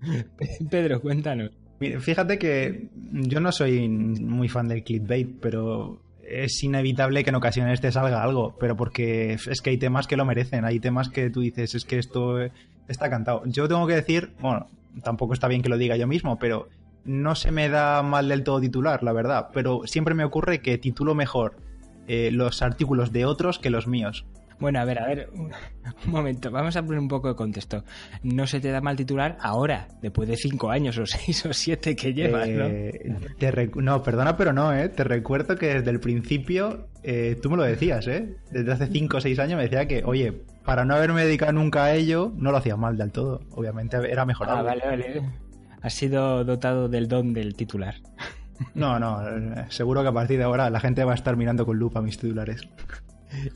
Pedro, 0.70 1.00
cuéntanos. 1.00 1.50
Fíjate 1.78 2.38
que 2.38 2.88
yo 3.12 3.40
no 3.40 3.52
soy 3.52 3.88
muy 3.88 4.48
fan 4.48 4.68
del 4.68 4.82
clickbait, 4.82 5.28
pero 5.40 6.00
es 6.28 6.62
inevitable 6.62 7.24
que 7.24 7.30
en 7.30 7.36
ocasiones 7.36 7.80
te 7.80 7.92
salga 7.92 8.22
algo, 8.22 8.56
pero 8.58 8.76
porque 8.76 9.34
es 9.34 9.60
que 9.62 9.70
hay 9.70 9.78
temas 9.78 10.06
que 10.06 10.16
lo 10.16 10.24
merecen, 10.24 10.64
hay 10.64 10.80
temas 10.80 11.08
que 11.08 11.30
tú 11.30 11.40
dices, 11.40 11.74
es 11.74 11.84
que 11.84 11.98
esto 11.98 12.38
está 12.88 13.08
cantado. 13.10 13.42
Yo 13.46 13.68
tengo 13.68 13.86
que 13.86 13.94
decir, 13.94 14.32
bueno, 14.40 14.66
tampoco 15.02 15.34
está 15.34 15.48
bien 15.48 15.62
que 15.62 15.68
lo 15.68 15.78
diga 15.78 15.96
yo 15.96 16.06
mismo, 16.06 16.38
pero 16.38 16.68
no 17.04 17.34
se 17.34 17.52
me 17.52 17.68
da 17.68 18.02
mal 18.02 18.28
del 18.28 18.44
todo 18.44 18.60
titular, 18.60 19.02
la 19.02 19.12
verdad, 19.12 19.48
pero 19.54 19.82
siempre 19.84 20.14
me 20.14 20.24
ocurre 20.24 20.60
que 20.60 20.78
titulo 20.78 21.14
mejor 21.14 21.56
eh, 22.06 22.30
los 22.32 22.62
artículos 22.62 23.12
de 23.12 23.24
otros 23.24 23.58
que 23.58 23.70
los 23.70 23.86
míos. 23.86 24.26
Bueno, 24.60 24.80
a 24.80 24.84
ver, 24.84 24.98
a 24.98 25.06
ver, 25.06 25.30
un, 25.34 25.52
momento, 26.06 26.50
vamos 26.50 26.76
a 26.76 26.82
poner 26.82 26.98
un 26.98 27.08
poco 27.08 27.28
de 27.28 27.36
contexto. 27.36 27.84
No 28.22 28.46
se 28.46 28.60
te 28.60 28.70
da 28.70 28.80
mal 28.80 28.96
titular 28.96 29.36
ahora, 29.40 29.88
después 30.02 30.28
de 30.28 30.36
cinco 30.36 30.70
años 30.70 30.98
o 30.98 31.06
seis 31.06 31.44
o 31.46 31.52
siete 31.52 31.94
que 31.94 32.12
llevas, 32.12 32.48
¿no? 32.48 32.64
Eh, 32.66 33.14
no, 33.76 34.02
perdona, 34.02 34.36
pero 34.36 34.52
no, 34.52 34.72
¿eh? 34.74 34.88
Te 34.88 35.04
recuerdo 35.04 35.56
que 35.56 35.74
desde 35.74 35.90
el 35.90 36.00
principio 36.00 36.88
eh, 37.02 37.38
tú 37.40 37.50
me 37.50 37.56
lo 37.56 37.62
decías, 37.62 38.06
¿eh? 38.08 38.36
Desde 38.50 38.72
hace 38.72 38.86
cinco 38.88 39.18
o 39.18 39.20
seis 39.20 39.38
años 39.38 39.56
me 39.56 39.64
decía 39.64 39.86
que, 39.86 40.02
oye, 40.04 40.32
para 40.64 40.84
no 40.84 40.94
haberme 40.94 41.24
dedicado 41.24 41.52
nunca 41.52 41.84
a 41.84 41.94
ello, 41.94 42.32
no 42.36 42.50
lo 42.50 42.58
hacía 42.58 42.76
mal 42.76 42.96
del 42.96 43.12
todo. 43.12 43.40
Obviamente 43.52 43.96
era 44.10 44.26
mejor. 44.26 44.48
Ah, 44.50 44.62
vale, 44.62 44.82
vale. 44.84 45.22
Has 45.80 45.94
sido 45.94 46.44
dotado 46.44 46.88
del 46.88 47.06
don 47.06 47.32
del 47.32 47.54
titular. 47.54 47.94
No, 48.74 48.98
no, 48.98 49.22
seguro 49.68 50.02
que 50.02 50.08
a 50.08 50.12
partir 50.12 50.36
de 50.38 50.42
ahora 50.44 50.68
la 50.68 50.80
gente 50.80 51.04
va 51.04 51.12
a 51.12 51.14
estar 51.14 51.36
mirando 51.36 51.64
con 51.64 51.78
lupa 51.78 52.00
mis 52.00 52.18
titulares. 52.18 52.62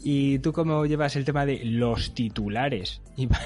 ¿Y 0.03 0.39
tú 0.41 0.53
cómo 0.53 0.87
llevas 0.87 1.17
el 1.17 1.25
tema 1.25 1.47
de 1.47 1.65
los 1.65 2.15
titulares, 2.15 3.03
Iván? 3.17 3.41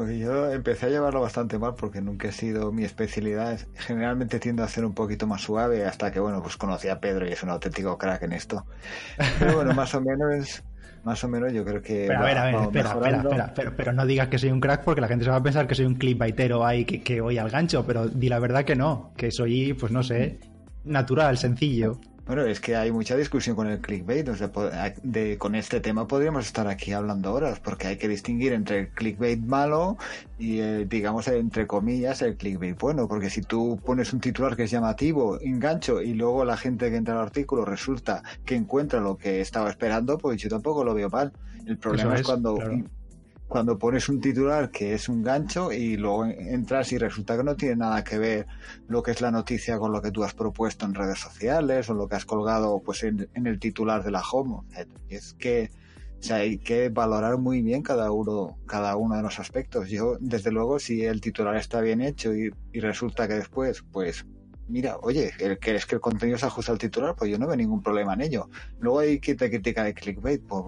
Pues 0.00 0.18
yo 0.18 0.50
empecé 0.50 0.86
a 0.86 0.88
llevarlo 0.88 1.20
bastante 1.20 1.58
mal 1.58 1.74
porque 1.74 2.00
nunca 2.00 2.28
he 2.28 2.32
sido 2.32 2.72
mi 2.72 2.84
especialidad. 2.84 3.60
Generalmente 3.74 4.40
tiendo 4.40 4.62
a 4.62 4.68
ser 4.68 4.86
un 4.86 4.94
poquito 4.94 5.26
más 5.26 5.42
suave 5.42 5.84
hasta 5.84 6.10
que, 6.10 6.18
bueno, 6.18 6.42
pues 6.42 6.56
conocí 6.56 6.88
a 6.88 7.00
Pedro 7.00 7.28
y 7.28 7.32
es 7.32 7.42
un 7.42 7.50
auténtico 7.50 7.98
crack 7.98 8.22
en 8.22 8.32
esto. 8.32 8.64
Pero 9.38 9.56
bueno, 9.56 9.74
más 9.74 9.94
o 9.94 10.00
menos, 10.00 10.62
más 11.04 11.22
o 11.22 11.28
menos 11.28 11.52
yo 11.52 11.66
creo 11.66 11.82
que... 11.82 12.06
Pero 12.06 12.18
a 12.18 12.24
ver, 12.24 12.38
a 12.38 12.44
ver, 12.46 12.54
espera, 12.54 12.92
espera, 12.92 13.44
espera, 13.44 13.74
pero, 13.76 13.92
no 13.92 14.06
digas 14.06 14.28
que 14.28 14.38
soy 14.38 14.50
un 14.50 14.60
crack 14.60 14.84
porque 14.84 15.02
la 15.02 15.08
gente 15.08 15.26
se 15.26 15.30
va 15.30 15.36
a 15.36 15.42
pensar 15.42 15.66
que 15.66 15.74
soy 15.74 15.84
un 15.84 15.96
clipbaitero 15.96 16.64
ahí 16.64 16.86
que, 16.86 17.02
que 17.02 17.20
voy 17.20 17.36
al 17.36 17.50
gancho, 17.50 17.84
pero 17.86 18.08
di 18.08 18.30
la 18.30 18.38
verdad 18.38 18.64
que 18.64 18.76
no, 18.76 19.12
que 19.18 19.30
soy, 19.30 19.74
pues 19.74 19.92
no 19.92 20.02
sé, 20.02 20.40
natural, 20.84 21.36
sencillo. 21.36 22.00
Bueno, 22.30 22.44
es 22.44 22.60
que 22.60 22.76
hay 22.76 22.92
mucha 22.92 23.16
discusión 23.16 23.56
con 23.56 23.66
el 23.66 23.80
clickbait. 23.80 24.28
O 24.28 24.36
sea, 24.36 24.52
de, 25.02 25.36
con 25.36 25.56
este 25.56 25.80
tema 25.80 26.06
podríamos 26.06 26.46
estar 26.46 26.68
aquí 26.68 26.92
hablando 26.92 27.34
horas, 27.34 27.58
porque 27.58 27.88
hay 27.88 27.96
que 27.96 28.06
distinguir 28.06 28.52
entre 28.52 28.78
el 28.78 28.88
clickbait 28.90 29.40
malo 29.40 29.96
y, 30.38 30.60
digamos, 30.84 31.26
entre 31.26 31.66
comillas, 31.66 32.22
el 32.22 32.36
clickbait 32.36 32.78
bueno. 32.78 33.08
Porque 33.08 33.30
si 33.30 33.42
tú 33.42 33.80
pones 33.84 34.12
un 34.12 34.20
titular 34.20 34.54
que 34.54 34.62
es 34.62 34.70
llamativo, 34.70 35.40
engancho, 35.40 36.00
y 36.00 36.14
luego 36.14 36.44
la 36.44 36.56
gente 36.56 36.88
que 36.88 36.98
entra 36.98 37.14
al 37.14 37.20
artículo 37.20 37.64
resulta 37.64 38.22
que 38.44 38.54
encuentra 38.54 39.00
lo 39.00 39.18
que 39.18 39.40
estaba 39.40 39.68
esperando, 39.68 40.16
pues 40.16 40.40
yo 40.40 40.48
tampoco 40.48 40.84
lo 40.84 40.94
veo 40.94 41.10
mal. 41.10 41.32
El 41.66 41.78
problema 41.78 42.14
es, 42.14 42.22
cuando 42.22 42.60
cuando 43.50 43.76
pones 43.76 44.08
un 44.08 44.20
titular 44.20 44.70
que 44.70 44.94
es 44.94 45.08
un 45.08 45.24
gancho 45.24 45.72
y 45.72 45.96
luego 45.96 46.24
entras 46.24 46.92
y 46.92 46.98
resulta 46.98 47.36
que 47.36 47.42
no 47.42 47.56
tiene 47.56 47.74
nada 47.74 48.04
que 48.04 48.16
ver 48.16 48.46
lo 48.86 49.02
que 49.02 49.10
es 49.10 49.20
la 49.20 49.32
noticia 49.32 49.76
con 49.76 49.90
lo 49.90 50.00
que 50.00 50.12
tú 50.12 50.22
has 50.22 50.34
propuesto 50.34 50.86
en 50.86 50.94
redes 50.94 51.18
sociales 51.18 51.90
o 51.90 51.94
lo 51.94 52.06
que 52.08 52.14
has 52.14 52.24
colgado 52.24 52.80
pues 52.80 53.02
en, 53.02 53.28
el 53.34 53.58
titular 53.58 54.04
de 54.04 54.12
la 54.12 54.22
home. 54.22 54.62
Es 55.08 55.34
que 55.34 55.68
hay 56.30 56.58
que 56.58 56.90
valorar 56.90 57.38
muy 57.38 57.60
bien 57.60 57.82
cada 57.82 58.12
uno, 58.12 58.56
cada 58.66 58.94
uno 58.94 59.16
de 59.16 59.22
los 59.22 59.40
aspectos. 59.40 59.88
Yo, 59.88 60.16
desde 60.20 60.52
luego, 60.52 60.78
si 60.78 61.04
el 61.04 61.20
titular 61.20 61.56
está 61.56 61.80
bien 61.80 62.02
hecho 62.02 62.32
y, 62.32 62.52
resulta 62.74 63.26
que 63.26 63.34
después, 63.34 63.82
pues, 63.90 64.26
mira, 64.68 64.96
oye, 65.02 65.32
el 65.40 65.58
que 65.58 65.72
el 65.72 66.00
contenido 66.00 66.38
se 66.38 66.46
ajusta 66.46 66.70
al 66.70 66.78
titular, 66.78 67.16
pues 67.16 67.28
yo 67.28 67.38
no 67.38 67.48
veo 67.48 67.56
ningún 67.56 67.82
problema 67.82 68.14
en 68.14 68.20
ello. 68.20 68.48
Luego 68.78 69.00
hay 69.00 69.18
que 69.18 69.34
te 69.34 69.50
critica 69.50 69.82
de 69.82 69.92
clickbait, 69.92 70.40
pues, 70.40 70.62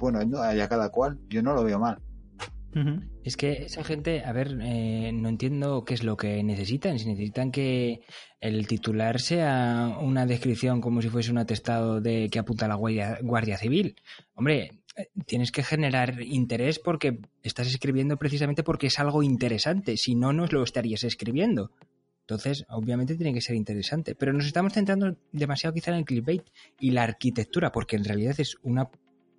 bueno, 0.00 0.42
allá 0.42 0.68
cada 0.68 0.90
cual, 0.90 1.18
yo 1.30 1.42
no 1.42 1.54
lo 1.54 1.64
veo 1.64 1.78
mal. 1.78 2.02
Es 3.24 3.36
que 3.36 3.64
esa 3.64 3.82
gente, 3.84 4.22
a 4.24 4.32
ver, 4.32 4.58
eh, 4.60 5.10
no 5.12 5.28
entiendo 5.28 5.84
qué 5.84 5.94
es 5.94 6.04
lo 6.04 6.16
que 6.16 6.42
necesitan. 6.42 6.98
Si 6.98 7.06
necesitan 7.06 7.50
que 7.50 8.02
el 8.40 8.66
titular 8.66 9.20
sea 9.20 9.96
una 10.00 10.26
descripción 10.26 10.80
como 10.80 11.00
si 11.00 11.08
fuese 11.08 11.30
un 11.30 11.38
atestado 11.38 12.00
de 12.00 12.28
que 12.30 12.38
apunta 12.38 12.66
a 12.66 12.68
la 12.68 12.74
Guardia, 12.74 13.18
Guardia 13.22 13.56
Civil. 13.56 13.96
Hombre, 14.34 14.82
eh, 14.96 15.08
tienes 15.26 15.52
que 15.52 15.62
generar 15.62 16.20
interés 16.20 16.78
porque 16.78 17.18
estás 17.42 17.68
escribiendo 17.68 18.18
precisamente 18.18 18.62
porque 18.62 18.88
es 18.88 18.98
algo 18.98 19.22
interesante. 19.22 19.96
Si 19.96 20.14
no, 20.14 20.34
no 20.34 20.46
lo 20.46 20.62
estarías 20.62 21.02
escribiendo. 21.04 21.72
Entonces, 22.20 22.66
obviamente 22.68 23.14
tiene 23.14 23.32
que 23.32 23.40
ser 23.40 23.56
interesante. 23.56 24.14
Pero 24.14 24.32
nos 24.32 24.46
estamos 24.46 24.74
centrando 24.74 25.16
demasiado 25.32 25.72
quizá 25.72 25.92
en 25.92 25.98
el 25.98 26.04
clickbait 26.04 26.42
y 26.78 26.90
la 26.90 27.04
arquitectura, 27.04 27.72
porque 27.72 27.96
en 27.96 28.04
realidad 28.04 28.34
es 28.38 28.56
una 28.62 28.90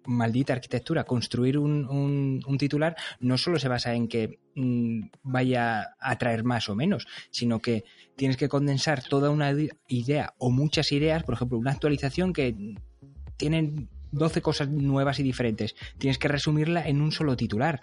maldita 0.07 0.53
arquitectura, 0.53 1.03
construir 1.03 1.59
un, 1.59 2.41
titular 2.57 2.95
no 3.19 3.37
solo 3.37 3.59
se 3.59 3.67
basa 3.67 3.93
en 3.93 4.07
que 4.07 4.39
mm, 4.55 5.09
vaya 5.21 5.95
a 5.99 6.17
traer 6.17 6.43
más 6.43 6.69
o 6.69 6.75
menos, 6.75 7.05
sino 7.29 7.59
que 7.59 7.83
tienes 8.15 8.37
que 8.37 8.49
condensar 8.49 9.03
toda 9.03 9.29
una 9.29 9.53
idea 9.87 10.33
o 10.39 10.49
muchas 10.49 10.91
ideas, 10.91 11.23
por 11.23 11.35
ejemplo, 11.35 11.57
una 11.57 11.71
actualización 11.71 12.33
que 12.33 12.55
tiene 13.37 13.87
12 14.11 14.41
cosas 14.41 14.69
nuevas 14.69 15.19
y 15.19 15.23
diferentes. 15.23 15.75
Tienes 15.97 16.17
que 16.17 16.27
resumirla 16.27 16.87
en 16.87 17.01
un 17.01 17.11
solo 17.11 17.35
titular. 17.35 17.81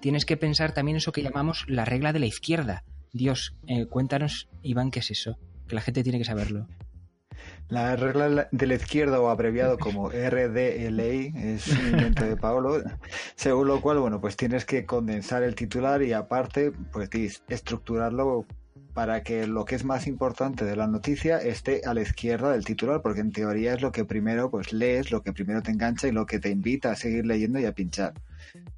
Tienes 0.00 0.24
que 0.24 0.36
pensar 0.36 0.72
también 0.72 0.98
eso 0.98 1.12
que 1.12 1.22
llamamos 1.22 1.64
la 1.66 1.84
regla 1.84 2.12
de 2.12 2.20
la 2.20 2.26
izquierda. 2.26 2.84
Dios, 3.12 3.56
eh, 3.66 3.86
cuéntanos, 3.86 4.48
Iván, 4.62 4.90
qué 4.90 5.00
es 5.00 5.10
eso, 5.10 5.38
que 5.66 5.74
la 5.74 5.80
gente 5.80 6.02
tiene 6.02 6.18
que 6.18 6.24
saberlo. 6.24 6.68
La 7.70 7.94
regla 7.94 8.48
de 8.50 8.66
la 8.66 8.74
izquierda 8.74 9.20
o 9.20 9.28
abreviado 9.28 9.78
como 9.78 10.10
RDLI 10.10 11.32
es 11.36 11.68
un 11.68 11.90
invento 11.90 12.24
de 12.24 12.36
Paolo, 12.36 12.82
según 13.36 13.68
lo 13.68 13.80
cual, 13.80 13.98
bueno, 13.98 14.20
pues 14.20 14.36
tienes 14.36 14.64
que 14.64 14.84
condensar 14.84 15.44
el 15.44 15.54
titular 15.54 16.02
y 16.02 16.12
aparte, 16.12 16.72
pues 16.92 17.08
estructurarlo 17.48 18.44
para 18.92 19.22
que 19.22 19.46
lo 19.46 19.64
que 19.64 19.76
es 19.76 19.84
más 19.84 20.08
importante 20.08 20.64
de 20.64 20.74
la 20.74 20.88
noticia 20.88 21.38
esté 21.38 21.82
a 21.84 21.94
la 21.94 22.02
izquierda 22.02 22.50
del 22.50 22.64
titular, 22.64 23.02
porque 23.02 23.20
en 23.20 23.30
teoría 23.30 23.74
es 23.74 23.82
lo 23.82 23.92
que 23.92 24.04
primero 24.04 24.50
pues 24.50 24.72
lees, 24.72 25.12
lo 25.12 25.22
que 25.22 25.32
primero 25.32 25.62
te 25.62 25.70
engancha 25.70 26.08
y 26.08 26.12
lo 26.12 26.26
que 26.26 26.40
te 26.40 26.50
invita 26.50 26.90
a 26.90 26.96
seguir 26.96 27.24
leyendo 27.24 27.60
y 27.60 27.66
a 27.66 27.72
pinchar. 27.72 28.14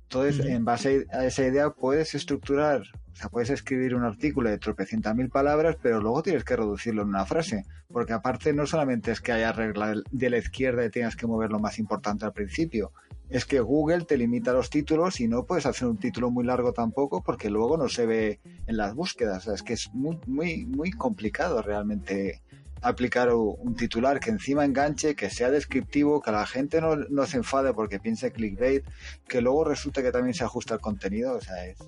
Entonces, 0.02 0.44
en 0.44 0.66
base 0.66 1.06
a 1.10 1.24
esa 1.24 1.46
idea 1.46 1.70
puedes 1.70 2.14
estructurar, 2.14 2.82
o 3.12 3.16
sea, 3.16 3.28
puedes 3.28 3.50
escribir 3.50 3.94
un 3.94 4.04
artículo 4.04 4.50
de 4.50 4.58
tropecientas 4.58 5.14
mil 5.14 5.28
palabras, 5.28 5.76
pero 5.82 6.00
luego 6.00 6.22
tienes 6.22 6.44
que 6.44 6.56
reducirlo 6.56 7.02
en 7.02 7.08
una 7.08 7.26
frase, 7.26 7.64
porque 7.88 8.12
aparte 8.12 8.52
no 8.52 8.66
solamente 8.66 9.10
es 9.10 9.20
que 9.20 9.32
haya 9.32 9.52
regla 9.52 9.94
de 10.10 10.30
la 10.30 10.38
izquierda 10.38 10.84
y 10.84 10.90
tengas 10.90 11.16
que 11.16 11.26
mover 11.26 11.50
lo 11.50 11.58
más 11.58 11.78
importante 11.78 12.24
al 12.24 12.32
principio, 12.32 12.92
es 13.28 13.46
que 13.46 13.60
Google 13.60 14.04
te 14.04 14.18
limita 14.18 14.52
los 14.52 14.68
títulos 14.68 15.20
y 15.20 15.28
no 15.28 15.44
puedes 15.44 15.64
hacer 15.64 15.88
un 15.88 15.96
título 15.96 16.30
muy 16.30 16.44
largo 16.44 16.72
tampoco 16.72 17.22
porque 17.22 17.48
luego 17.48 17.78
no 17.78 17.88
se 17.88 18.04
ve 18.04 18.40
en 18.66 18.76
las 18.76 18.94
búsquedas. 18.94 19.38
O 19.38 19.40
sea, 19.40 19.54
es 19.54 19.62
que 19.62 19.72
es 19.72 19.90
muy, 19.94 20.18
muy, 20.26 20.66
muy 20.66 20.90
complicado 20.90 21.62
realmente 21.62 22.42
aplicar 22.82 23.32
un 23.32 23.74
titular 23.74 24.20
que 24.20 24.30
encima 24.30 24.64
enganche, 24.64 25.14
que 25.14 25.30
sea 25.30 25.50
descriptivo, 25.50 26.20
que 26.20 26.32
la 26.32 26.44
gente 26.46 26.80
no, 26.80 27.26
se 27.26 27.36
enfade 27.38 27.72
porque 27.72 28.00
piense 28.00 28.32
clickbait, 28.32 28.84
que 29.28 29.40
luego 29.40 29.64
resulta 29.64 30.02
que 30.02 30.12
también 30.12 30.34
se 30.34 30.44
ajusta 30.44 30.74
al 30.74 30.80
contenido, 30.80 31.36
o 31.36 31.40
sea, 31.40 31.64
es 31.64 31.78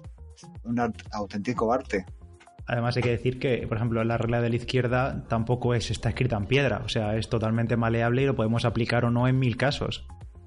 un 0.64 0.80
auténtico 1.12 1.72
arte. 1.72 2.04
Además 2.66 2.96
hay 2.96 3.02
que 3.02 3.10
decir 3.10 3.38
que, 3.38 3.66
por 3.66 3.76
ejemplo, 3.76 4.02
la 4.04 4.16
regla 4.16 4.40
de 4.40 4.48
la 4.48 4.56
izquierda 4.56 5.24
tampoco 5.28 5.74
es 5.74 5.90
está 5.90 6.08
escrita 6.10 6.36
en 6.36 6.46
piedra, 6.46 6.82
o 6.84 6.88
sea, 6.88 7.16
es 7.16 7.28
totalmente 7.28 7.76
maleable 7.76 8.22
y 8.22 8.26
lo 8.26 8.34
podemos 8.34 8.64
aplicar 8.64 9.04
o 9.04 9.10
no 9.10 9.28
en 9.28 9.38
mil 9.38 9.56
casos. 9.56 10.06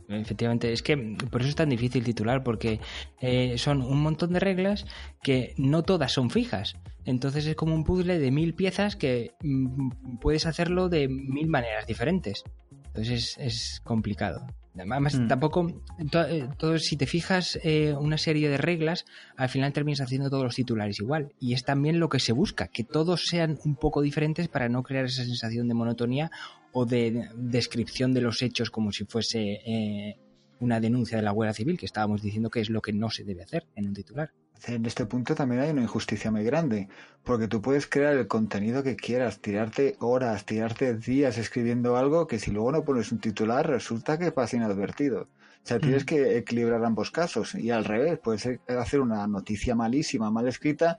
Efectivamente, 0.10 0.72
es 0.72 0.82
que 0.82 0.98
por 1.30 1.42
eso 1.42 1.50
es 1.50 1.56
tan 1.56 1.70
difícil 1.70 2.04
titular, 2.04 2.44
porque 2.44 2.80
eh, 3.20 3.58
son 3.58 3.82
un 3.82 4.02
montón 4.02 4.34
de 4.34 4.40
reglas 4.40 4.86
que 5.22 5.54
no 5.58 5.84
todas 5.84 6.14
son 6.14 6.30
fijas. 6.30 6.78
Entonces 7.04 7.46
es 7.46 7.56
como 7.56 7.76
un 7.76 7.84
puzzle 7.84 8.18
de 8.20 8.32
mil 8.32 8.54
piezas 8.54 8.96
que 8.96 9.34
mm, 9.42 10.18
puedes 10.20 10.46
hacerlo 10.46 10.90
de 10.90 11.08
mil 11.08 11.48
maneras 11.48 11.88
diferentes. 11.88 12.44
Entonces 12.88 13.38
es, 13.38 13.82
complicado. 13.84 14.48
Además, 14.78 15.16
mm. 15.16 15.28
tampoco, 15.28 15.68
eh, 16.00 16.48
todo, 16.58 16.78
si 16.80 16.98
te 16.98 17.06
fijas 17.06 17.60
eh, 17.64 17.94
una 17.94 18.18
serie 18.18 18.50
de 18.50 18.58
reglas, 18.58 19.06
al 19.36 19.50
final 19.50 19.74
terminas 19.74 20.02
haciendo 20.02 20.30
todos 20.30 20.44
los 20.44 20.56
titulares 20.56 21.00
igual. 21.00 21.34
Y 21.40 21.54
es 21.54 21.64
también 21.64 22.00
lo 22.00 22.10
que 22.10 22.20
se 22.20 22.34
busca, 22.34 22.68
que 22.68 22.84
todos 22.84 23.26
sean 23.26 23.58
un 23.66 23.76
poco 23.76 24.02
diferentes 24.02 24.48
para 24.48 24.70
no 24.70 24.84
crear 24.84 25.06
esa 25.06 25.24
sensación 25.24 25.68
de 25.68 25.74
monotonía 25.74 26.32
o 26.72 26.86
de 26.86 27.30
descripción 27.36 28.14
de 28.14 28.22
los 28.22 28.42
hechos 28.42 28.70
como 28.70 28.92
si 28.92 29.06
fuese 29.06 29.60
eh, 29.66 30.18
una 30.60 30.80
denuncia 30.80 31.18
de 31.18 31.24
la 31.24 31.32
Guardia 31.32 31.54
Civil, 31.54 31.78
que 31.78 31.86
estábamos 31.86 32.22
diciendo 32.22 32.50
que 32.50 32.62
es 32.62 32.70
lo 32.70 32.82
que 32.82 32.94
no 32.94 33.10
se 33.10 33.24
debe 33.24 33.44
hacer 33.44 33.66
en 33.76 33.88
un 33.88 33.94
titular. 33.94 34.32
En 34.66 34.86
este 34.86 35.06
punto 35.06 35.36
también 35.36 35.62
hay 35.62 35.70
una 35.70 35.84
injusticia 35.84 36.32
muy 36.32 36.44
grande, 36.44 36.88
porque 37.24 37.48
tú 37.48 37.62
puedes 37.62 37.86
crear 37.86 38.16
el 38.16 38.28
contenido 38.28 38.82
que 38.84 38.96
quieras, 38.96 39.40
tirarte 39.40 39.96
horas, 40.00 40.46
tirarte 40.46 40.96
días 40.96 41.38
escribiendo 41.38 41.96
algo 41.96 42.26
que 42.28 42.40
si 42.40 42.52
luego 42.52 42.72
no 42.72 42.84
pones 42.84 43.12
un 43.12 43.20
titular 43.20 43.68
resulta 43.68 44.18
que 44.18 44.32
pasa 44.32 44.58
inadvertido. 44.58 45.30
O 45.64 45.68
sea, 45.68 45.80
tienes 45.80 46.04
mm. 46.04 46.06
que 46.06 46.38
equilibrar 46.38 46.84
ambos 46.86 47.12
casos 47.12 47.54
y 47.54 47.72
al 47.72 47.86
revés, 47.86 48.20
puedes 48.20 48.48
hacer 48.68 49.02
una 49.02 49.28
noticia 49.28 49.76
malísima, 49.76 50.32
mal 50.32 50.48
escrita, 50.48 50.98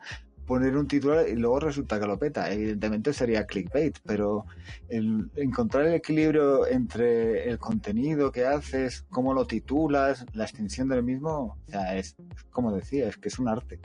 poner 0.48 0.76
un 0.78 0.88
titular 0.88 1.28
y 1.28 1.36
luego 1.36 1.60
resulta 1.60 2.00
que 2.00 2.06
lo 2.06 2.18
peta. 2.18 2.50
Evidentemente 2.50 3.12
sería 3.12 3.46
clickbait, 3.46 3.98
pero 4.04 4.46
encontrar 4.88 5.86
el 5.86 5.94
equilibrio 5.94 6.66
entre 6.66 7.48
el 7.50 7.58
contenido 7.58 8.32
que 8.32 8.46
haces, 8.46 9.04
cómo 9.10 9.34
lo 9.34 9.46
titulas, 9.46 10.24
la 10.32 10.44
extensión 10.44 10.88
del 10.88 11.02
mismo, 11.02 11.58
o 11.66 11.70
sea, 11.70 11.96
es 11.96 12.16
como 12.50 12.72
decía, 12.72 13.08
es 13.08 13.18
que 13.18 13.28
es 13.28 13.38
un 13.38 13.48
arte. 13.48 13.78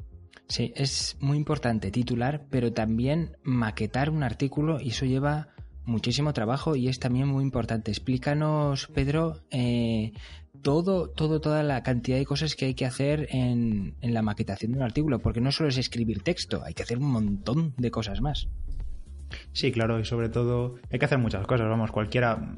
Sí, 0.47 0.73
es 0.75 1.17
muy 1.19 1.37
importante 1.37 1.91
titular, 1.91 2.45
pero 2.49 2.71
también 2.71 3.37
maquetar 3.43 4.09
un 4.09 4.23
artículo 4.23 4.79
y 4.79 4.89
eso 4.89 5.05
lleva 5.05 5.49
muchísimo 5.85 6.31
trabajo 6.31 6.77
y 6.77 6.87
es 6.87 6.99
también 6.99 7.27
muy 7.27 7.43
importante. 7.43 7.91
Explícanos, 7.91 8.87
Pedro, 8.87 9.41
eh, 9.51 10.13
todo, 10.63 11.09
todo, 11.09 11.39
toda 11.39 11.61
la 11.61 11.83
cantidad 11.83 12.17
de 12.17 12.25
cosas 12.25 12.55
que 12.55 12.65
hay 12.65 12.73
que 12.73 12.85
hacer 12.85 13.27
en, 13.29 13.95
en 14.01 14.13
la 14.13 14.23
maquetación 14.23 14.71
de 14.71 14.79
un 14.79 14.83
artículo, 14.83 15.19
porque 15.19 15.41
no 15.41 15.51
solo 15.51 15.69
es 15.69 15.77
escribir 15.77 16.23
texto, 16.23 16.63
hay 16.65 16.73
que 16.73 16.83
hacer 16.83 16.97
un 16.97 17.11
montón 17.11 17.73
de 17.77 17.91
cosas 17.91 18.21
más. 18.21 18.47
Sí, 19.51 19.71
claro, 19.71 19.99
y 19.99 20.05
sobre 20.05 20.29
todo 20.29 20.75
hay 20.91 20.99
que 20.99 21.05
hacer 21.05 21.19
muchas 21.19 21.45
cosas, 21.45 21.67
vamos, 21.67 21.91
cualquiera 21.91 22.57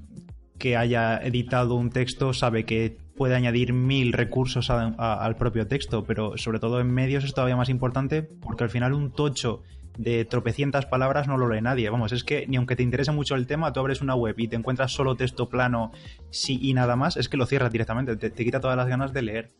que 0.57 0.77
haya 0.77 1.17
editado 1.17 1.75
un 1.75 1.89
texto 1.89 2.33
sabe 2.33 2.65
que 2.65 2.97
puede 3.17 3.35
añadir 3.35 3.73
mil 3.73 4.13
recursos 4.13 4.69
al 4.69 5.35
propio 5.35 5.67
texto, 5.67 6.03
pero 6.05 6.37
sobre 6.37 6.59
todo 6.59 6.79
en 6.79 6.91
medios 6.91 7.23
es 7.23 7.33
todavía 7.33 7.55
más 7.55 7.69
importante 7.69 8.23
porque 8.23 8.63
al 8.63 8.69
final 8.69 8.93
un 8.93 9.11
tocho 9.11 9.63
de 9.97 10.25
tropecientas 10.25 10.85
palabras 10.85 11.27
no 11.27 11.37
lo 11.37 11.49
lee 11.49 11.61
nadie. 11.61 11.89
Vamos, 11.89 12.11
es 12.11 12.23
que 12.23 12.47
ni 12.47 12.57
aunque 12.57 12.75
te 12.75 12.83
interese 12.83 13.11
mucho 13.11 13.35
el 13.35 13.47
tema, 13.47 13.71
tú 13.73 13.79
abres 13.79 14.01
una 14.01 14.15
web 14.15 14.35
y 14.37 14.47
te 14.47 14.55
encuentras 14.55 14.91
solo 14.91 15.15
texto 15.15 15.49
plano 15.49 15.91
sí, 16.29 16.59
y 16.61 16.73
nada 16.73 16.95
más, 16.95 17.17
es 17.17 17.29
que 17.29 17.37
lo 17.37 17.45
cierras 17.45 17.71
directamente, 17.71 18.15
te, 18.15 18.31
quita 18.45 18.59
todas 18.59 18.77
las 18.77 18.87
ganas 18.87 19.13
de 19.13 19.21
leer. 19.21 19.51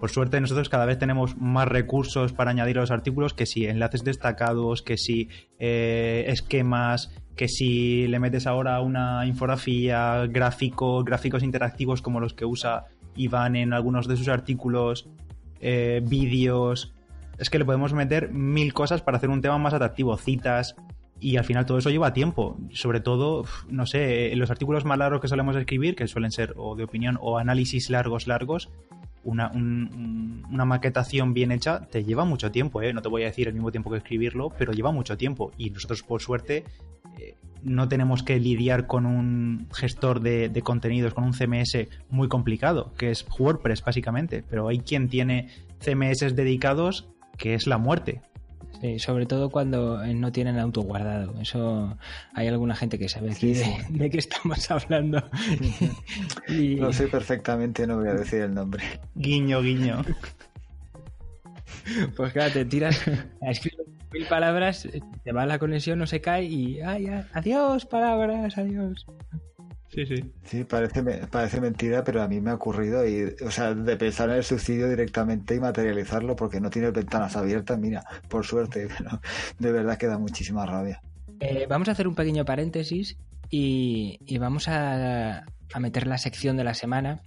Por 0.00 0.10
suerte 0.10 0.40
nosotros 0.40 0.68
cada 0.68 0.86
vez 0.86 0.98
tenemos 0.98 1.36
más 1.36 1.66
recursos 1.66 2.32
para 2.32 2.52
añadir 2.52 2.78
a 2.78 2.82
los 2.82 2.90
artículos, 2.90 3.34
que 3.34 3.46
si 3.46 3.66
enlaces 3.66 4.04
destacados, 4.04 4.82
que 4.82 4.96
si 4.96 5.28
eh, 5.58 6.26
esquemas, 6.28 7.10
que 7.34 7.48
si 7.48 8.06
le 8.06 8.20
metes 8.20 8.46
ahora 8.46 8.80
una 8.80 9.26
infografía, 9.26 10.26
gráfico, 10.26 11.02
gráficos 11.02 11.42
interactivos 11.42 12.00
como 12.00 12.20
los 12.20 12.34
que 12.34 12.44
usa 12.44 12.86
Iván 13.16 13.56
en 13.56 13.72
algunos 13.72 14.06
de 14.06 14.16
sus 14.16 14.28
artículos, 14.28 15.08
eh, 15.60 16.00
vídeos, 16.04 16.94
es 17.38 17.50
que 17.50 17.58
le 17.58 17.64
podemos 17.64 17.92
meter 17.92 18.30
mil 18.32 18.74
cosas 18.74 19.02
para 19.02 19.16
hacer 19.16 19.30
un 19.30 19.40
tema 19.40 19.58
más 19.58 19.74
atractivo, 19.74 20.16
citas, 20.16 20.76
y 21.20 21.36
al 21.36 21.44
final 21.44 21.66
todo 21.66 21.78
eso 21.78 21.90
lleva 21.90 22.12
tiempo. 22.12 22.56
Sobre 22.72 23.00
todo, 23.00 23.44
no 23.68 23.86
sé, 23.86 24.34
los 24.36 24.50
artículos 24.50 24.84
más 24.84 24.98
largos 24.98 25.20
que 25.20 25.28
solemos 25.28 25.56
escribir, 25.56 25.96
que 25.96 26.06
suelen 26.06 26.30
ser 26.30 26.54
o 26.56 26.76
de 26.76 26.84
opinión 26.84 27.18
o 27.20 27.38
análisis 27.38 27.90
largos, 27.90 28.26
largos, 28.26 28.70
una, 29.24 29.50
una 29.50 30.64
maquetación 30.64 31.34
bien 31.34 31.50
hecha 31.50 31.80
te 31.80 32.04
lleva 32.04 32.24
mucho 32.24 32.50
tiempo, 32.50 32.82
¿eh? 32.82 32.92
No 32.92 33.02
te 33.02 33.08
voy 33.08 33.22
a 33.22 33.26
decir 33.26 33.48
el 33.48 33.54
mismo 33.54 33.70
tiempo 33.70 33.90
que 33.90 33.98
escribirlo, 33.98 34.50
pero 34.56 34.72
lleva 34.72 34.92
mucho 34.92 35.16
tiempo. 35.16 35.50
Y 35.58 35.70
nosotros, 35.70 36.02
por 36.02 36.22
suerte, 36.22 36.64
eh, 37.18 37.34
no 37.62 37.88
tenemos 37.88 38.22
que 38.22 38.38
lidiar 38.38 38.86
con 38.86 39.04
un 39.04 39.66
gestor 39.72 40.20
de, 40.20 40.48
de 40.48 40.62
contenidos, 40.62 41.14
con 41.14 41.24
un 41.24 41.32
CMS 41.32 41.88
muy 42.10 42.28
complicado, 42.28 42.92
que 42.96 43.10
es 43.10 43.26
WordPress, 43.38 43.82
básicamente. 43.82 44.44
Pero 44.48 44.68
hay 44.68 44.78
quien 44.78 45.08
tiene 45.08 45.48
CMS 45.80 46.34
dedicados 46.34 47.08
que 47.38 47.54
es 47.54 47.66
la 47.66 47.78
muerte. 47.78 48.20
Sí, 48.80 48.98
sobre 49.00 49.26
todo 49.26 49.50
cuando 49.50 50.04
eh, 50.04 50.14
no 50.14 50.30
tienen 50.30 50.58
autoguardado. 50.58 51.40
Eso 51.40 51.96
hay 52.34 52.46
alguna 52.46 52.76
gente 52.76 52.98
que 52.98 53.08
sabe 53.08 53.30
de, 53.34 54.10
qué 54.10 54.18
estamos 54.18 54.70
hablando. 54.70 55.22
Lo 56.48 56.92
sé 56.92 57.08
perfectamente, 57.08 57.86
no 57.86 57.96
voy 57.96 58.08
a 58.08 58.14
decir 58.14 58.42
el 58.42 58.54
nombre. 58.54 58.84
Guiño, 59.14 59.62
guiño. 59.62 60.04
Pues 62.16 62.32
claro, 62.32 62.52
te 62.52 62.64
tiras 62.64 63.02
a 63.40 63.50
escribir 63.50 63.86
mil 64.12 64.26
palabras, 64.26 64.88
te 65.24 65.32
va 65.32 65.46
la 65.46 65.58
conexión, 65.58 65.98
no 65.98 66.06
se 66.06 66.20
cae 66.20 66.44
y 66.44 66.80
ay, 66.80 67.08
adiós, 67.32 67.86
palabras, 67.86 68.58
adiós. 68.58 69.06
Sí, 69.98 70.06
sí. 70.06 70.32
Sí, 70.44 70.62
parece, 70.62 71.02
parece 71.26 71.60
mentira, 71.60 72.04
pero 72.04 72.22
a 72.22 72.28
mí 72.28 72.40
me 72.40 72.50
ha 72.50 72.54
ocurrido 72.54 73.04
y, 73.04 73.34
o 73.44 73.50
sea, 73.50 73.74
de 73.74 73.96
pensar 73.96 74.30
en 74.30 74.36
el 74.36 74.44
suicidio 74.44 74.88
directamente 74.88 75.56
y 75.56 75.58
materializarlo 75.58 76.36
porque 76.36 76.60
no 76.60 76.70
tiene 76.70 76.92
ventanas 76.92 77.34
abiertas, 77.34 77.80
mira, 77.80 78.04
por 78.28 78.46
suerte, 78.46 78.86
pero 78.96 79.20
de 79.58 79.72
verdad 79.72 79.98
que 79.98 80.06
da 80.06 80.16
muchísima 80.16 80.64
rabia. 80.66 81.02
Eh, 81.40 81.66
vamos 81.68 81.88
a 81.88 81.92
hacer 81.92 82.06
un 82.06 82.14
pequeño 82.14 82.44
paréntesis 82.44 83.16
y, 83.50 84.38
vamos 84.38 84.68
a, 84.68 85.46
meter 85.80 86.06
la 86.06 86.18
sección 86.18 86.56
de 86.56 86.62
la 86.62 86.74
semana, 86.74 87.20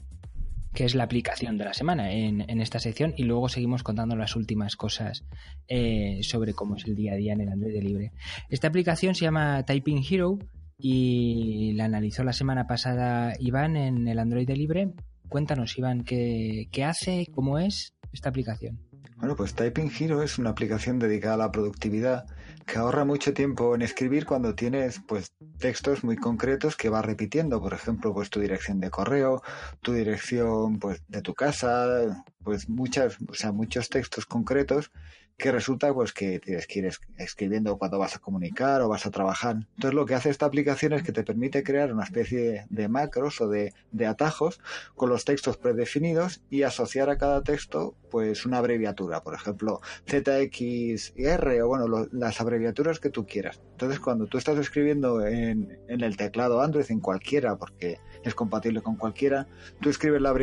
que 0.73 0.85
es 0.85 0.95
la 0.95 1.03
aplicación 1.03 1.57
de 1.57 1.65
la 1.65 1.73
semana 1.73 2.13
en, 2.13 2.61
esta 2.61 2.79
sección 2.79 3.13
y 3.17 3.23
luego 3.23 3.49
seguimos 3.49 3.83
contando 3.83 4.15
las 4.15 4.37
últimas 4.37 4.77
cosas 4.77 5.25
eh, 5.67 6.19
sobre 6.23 6.53
cómo 6.53 6.77
es 6.77 6.85
el 6.85 6.95
día 6.95 7.13
a 7.13 7.15
día 7.17 7.33
en 7.33 7.41
el 7.41 7.49
Android 7.49 7.83
libre. 7.83 8.13
Esta 8.49 8.69
aplicación 8.69 9.13
se 9.13 9.25
llama 9.25 9.63
Typing 9.63 10.05
Hero 10.09 10.39
y 10.81 11.73
la 11.73 11.85
analizó 11.85 12.23
la 12.23 12.33
semana 12.33 12.67
pasada 12.67 13.33
Iván 13.39 13.75
en 13.77 14.07
el 14.07 14.19
Android 14.19 14.49
libre. 14.49 14.93
Cuéntanos, 15.29 15.77
Iván, 15.77 16.03
¿qué, 16.03 16.67
qué 16.71 16.83
hace, 16.83 17.27
cómo 17.33 17.59
es 17.59 17.93
esta 18.11 18.29
aplicación? 18.29 18.79
Bueno, 19.21 19.35
pues 19.35 19.53
Typing 19.53 19.91
Hero 19.99 20.23
es 20.23 20.39
una 20.39 20.49
aplicación 20.49 20.97
dedicada 20.97 21.35
a 21.35 21.37
la 21.37 21.51
productividad 21.51 22.25
que 22.65 22.79
ahorra 22.79 23.05
mucho 23.05 23.33
tiempo 23.33 23.75
en 23.75 23.83
escribir 23.83 24.25
cuando 24.25 24.55
tienes 24.55 24.99
pues 25.07 25.33
textos 25.59 26.03
muy 26.03 26.15
concretos 26.15 26.75
que 26.75 26.89
vas 26.89 27.05
repitiendo, 27.05 27.61
por 27.61 27.73
ejemplo, 27.73 28.13
pues 28.13 28.31
tu 28.31 28.39
dirección 28.39 28.79
de 28.79 28.89
correo, 28.89 29.43
tu 29.81 29.93
dirección 29.93 30.79
pues 30.79 31.03
de 31.07 31.21
tu 31.21 31.35
casa, 31.35 32.23
pues 32.43 32.67
muchas, 32.67 33.17
o 33.29 33.33
sea, 33.35 33.51
muchos 33.51 33.89
textos 33.89 34.25
concretos 34.25 34.91
que 35.37 35.51
resulta 35.51 35.93
pues 35.93 36.13
que 36.13 36.39
tienes 36.39 36.67
que 36.67 36.79
ir 36.79 36.89
escribiendo 37.17 37.77
cuando 37.77 37.97
vas 37.97 38.15
a 38.15 38.19
comunicar 38.19 38.81
o 38.81 38.89
vas 38.89 39.05
a 39.05 39.11
trabajar. 39.11 39.55
Entonces 39.75 39.93
lo 39.93 40.05
que 40.05 40.15
hace 40.15 40.29
esta 40.29 40.45
aplicación 40.45 40.93
es 40.93 41.03
que 41.03 41.11
te 41.11 41.23
permite 41.23 41.63
crear 41.63 41.93
una 41.93 42.03
especie 42.03 42.65
de 42.69 42.87
macros 42.87 43.41
o 43.41 43.47
de, 43.47 43.73
atajos 44.07 44.59
con 44.95 45.09
los 45.09 45.25
textos 45.25 45.57
predefinidos 45.57 46.41
y 46.49 46.63
asociar 46.63 47.09
a 47.09 47.17
cada 47.17 47.43
texto 47.43 47.95
pues 48.09 48.45
una 48.45 48.57
abreviatura, 48.57 49.21
por 49.21 49.35
ejemplo 49.35 49.81
ZXR 50.07 51.61
o 51.63 51.67
bueno, 51.67 52.07
las 52.11 52.41
abreviaturas 52.41 52.99
que 52.99 53.09
tú 53.09 53.25
quieras. 53.25 53.61
Entonces 53.71 53.99
cuando 53.99 54.27
tú 54.27 54.37
estás 54.37 54.57
escribiendo 54.57 55.25
en, 55.25 55.79
en 55.87 56.01
el 56.01 56.17
teclado 56.17 56.61
Android, 56.61 56.85
en 56.89 56.99
cualquiera, 56.99 57.55
porque 57.57 57.99
es 58.23 58.35
compatible 58.35 58.81
con 58.81 58.95
cualquiera, 58.95 59.47
tú 59.79 59.89
escribes 59.89 60.21
la, 60.21 60.33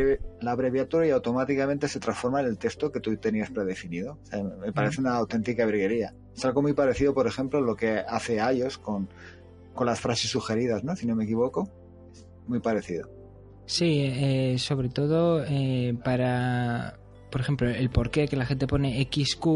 la 0.41 0.51
abreviatura 0.51 1.07
y 1.07 1.11
automáticamente 1.11 1.89
se 1.89 2.01
transforma 2.01 2.41
en 2.41 2.47
el 2.47 2.59
texto 2.59 2.91
que 2.91 3.01
tú 3.01 3.17
tenías 3.17 3.51
predefinido. 3.51 4.19
me 4.61 4.73
parece 4.83 5.01
una 5.01 5.17
auténtica 5.17 5.67
briguería. 5.67 6.15
Es 6.35 6.45
algo 6.45 6.63
muy 6.63 6.73
parecido, 6.73 7.15
por 7.15 7.27
ejemplo, 7.27 7.59
a 7.59 7.63
lo 7.63 7.75
que 7.75 7.99
hace 7.99 8.37
iOS 8.37 8.79
con, 8.79 9.09
con 9.75 9.87
las 9.87 10.01
frases 10.01 10.31
sugeridas, 10.31 10.85
¿no? 10.85 10.95
Si 10.97 11.07
no 11.07 11.15
me 11.15 11.25
equivoco. 11.25 11.69
Muy 12.47 12.61
parecido. 12.61 13.09
Sí, 13.67 14.01
eh, 14.01 14.57
sobre 14.59 14.89
todo 14.89 15.45
eh, 15.45 15.95
para, 16.03 16.99
por 17.31 17.41
ejemplo, 17.41 17.69
el 17.69 17.91
por 17.91 18.11
qué 18.11 18.27
que 18.27 18.37
la 18.37 18.47
gente 18.47 18.67
pone 18.67 19.07
XQ, 19.13 19.47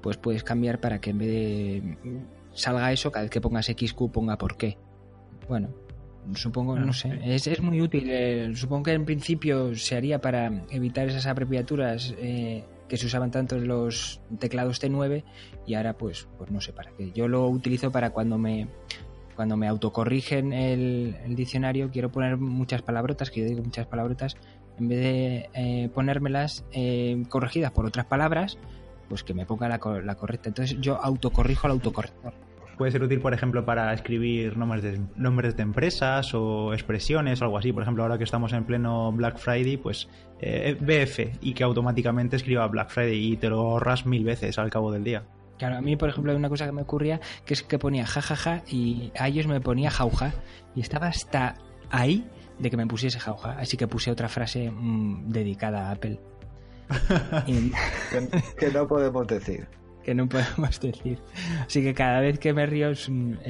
pues 0.00 0.16
puedes 0.16 0.42
cambiar 0.42 0.80
para 0.80 1.00
que 1.00 1.10
en 1.10 1.18
vez 1.18 1.28
de 1.28 1.96
salga 2.54 2.90
eso, 2.92 3.12
cada 3.12 3.24
vez 3.24 3.30
que 3.30 3.40
pongas 3.40 3.66
XQ 3.66 4.10
ponga 4.10 4.38
por 4.38 4.56
qué. 4.56 4.78
Bueno, 5.48 5.68
Supongo, 6.34 6.78
no, 6.78 6.92
sé, 6.92 7.18
es, 7.24 7.46
es, 7.46 7.60
muy 7.60 7.80
útil. 7.80 8.08
Eh, 8.08 8.52
supongo 8.54 8.84
que 8.84 8.92
en 8.92 9.04
principio 9.04 9.74
se 9.74 9.96
haría 9.96 10.20
para 10.20 10.64
evitar 10.70 11.08
esas 11.08 11.26
abreviaturas 11.26 12.14
eh, 12.18 12.64
que 12.90 12.96
se 12.96 13.06
usaban 13.06 13.30
tanto 13.30 13.54
en 13.54 13.68
los 13.68 14.20
teclados 14.40 14.82
T9 14.82 15.22
y 15.64 15.74
ahora 15.74 15.96
pues, 15.96 16.28
pues 16.36 16.50
no 16.50 16.60
sé 16.60 16.72
para 16.72 16.90
qué. 16.90 17.12
Yo 17.12 17.28
lo 17.28 17.48
utilizo 17.48 17.92
para 17.92 18.10
cuando 18.10 18.36
me 18.36 18.66
cuando 19.36 19.56
me 19.56 19.68
autocorrigen 19.68 20.52
el, 20.52 21.16
diccionario 21.28 21.88
quiero 21.90 22.10
poner 22.10 22.36
muchas 22.36 22.82
palabrotas, 22.82 23.30
que 23.30 23.40
yo 23.40 23.46
digo 23.46 23.62
muchas 23.62 23.86
palabrotas, 23.86 24.36
en 24.78 24.88
vez 24.88 25.00
de 25.00 25.50
eh, 25.54 25.88
ponérmelas 25.94 26.64
corregidas 27.28 27.70
por 27.70 27.86
otras 27.86 28.06
palabras, 28.06 28.58
pues 29.08 29.22
que 29.22 29.34
me 29.34 29.46
ponga 29.46 29.68
la, 29.68 29.80
la 30.02 30.14
correcta. 30.16 30.48
Entonces 30.48 30.78
yo 30.80 30.96
autocorrijo 31.00 31.68
al 31.68 31.74
autocorrector 31.74 32.49
puede 32.80 32.92
ser 32.92 33.02
útil, 33.02 33.20
por 33.20 33.34
ejemplo, 33.34 33.66
para 33.66 33.92
escribir 33.92 34.56
nombres 34.56 34.82
de, 34.82 34.98
nombres 35.14 35.54
de 35.54 35.62
empresas 35.62 36.32
o 36.32 36.72
expresiones 36.72 37.42
o 37.42 37.44
algo 37.44 37.58
así. 37.58 37.74
Por 37.74 37.82
ejemplo, 37.82 38.04
ahora 38.04 38.16
que 38.16 38.24
estamos 38.24 38.54
en 38.54 38.64
pleno 38.64 39.12
Black 39.12 39.36
Friday, 39.36 39.76
pues 39.76 40.08
eh, 40.40 40.78
BF 40.80 41.36
y 41.42 41.52
que 41.52 41.62
automáticamente 41.62 42.36
escriba 42.36 42.66
Black 42.68 42.88
Friday 42.88 43.32
y 43.32 43.36
te 43.36 43.50
lo 43.50 43.58
ahorras 43.58 44.06
mil 44.06 44.24
veces 44.24 44.58
al 44.58 44.70
cabo 44.70 44.90
del 44.90 45.04
día. 45.04 45.24
Claro, 45.58 45.76
a 45.76 45.82
mí, 45.82 45.94
por 45.96 46.08
ejemplo, 46.08 46.32
hay 46.32 46.38
una 46.38 46.48
cosa 46.48 46.64
que 46.64 46.72
me 46.72 46.80
ocurría 46.80 47.20
que 47.44 47.52
es 47.52 47.62
que 47.62 47.78
ponía 47.78 48.06
jajaja 48.06 48.62
y 48.66 49.12
a 49.14 49.28
ellos 49.28 49.46
me 49.46 49.60
ponía 49.60 49.90
jauja 49.90 50.32
y 50.74 50.80
estaba 50.80 51.08
hasta 51.08 51.56
ahí 51.90 52.24
de 52.58 52.70
que 52.70 52.78
me 52.78 52.86
pusiese 52.86 53.20
jauja. 53.20 53.58
Así 53.58 53.76
que 53.76 53.88
puse 53.88 54.10
otra 54.10 54.30
frase 54.30 54.70
mm, 54.70 55.28
dedicada 55.28 55.88
a 55.88 55.90
Apple. 55.90 56.18
que 58.58 58.70
no 58.72 58.88
podemos 58.88 59.26
decir 59.26 59.68
que 60.02 60.14
no 60.14 60.28
podemos 60.28 60.80
decir. 60.80 61.18
Así 61.66 61.82
que 61.82 61.94
cada 61.94 62.20
vez 62.20 62.38
que 62.38 62.52
me 62.52 62.66
río 62.66 62.90
es, 62.90 63.08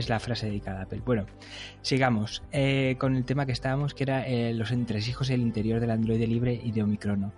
la 0.08 0.20
frase 0.20 0.46
dedicada 0.46 0.80
a 0.80 0.82
Apple. 0.84 1.02
Bueno, 1.04 1.26
sigamos 1.82 2.42
eh, 2.52 2.96
con 2.98 3.16
el 3.16 3.24
tema 3.24 3.46
que 3.46 3.52
estábamos, 3.52 3.94
que 3.94 4.04
era 4.04 4.26
eh, 4.26 4.52
los 4.54 4.70
entresijos 4.70 5.30
y 5.30 5.34
el 5.34 5.40
interior 5.40 5.80
del 5.80 5.90
Android 5.90 6.22
libre 6.26 6.60
y 6.62 6.72
de 6.72 6.82
Omicrono. 6.82 7.32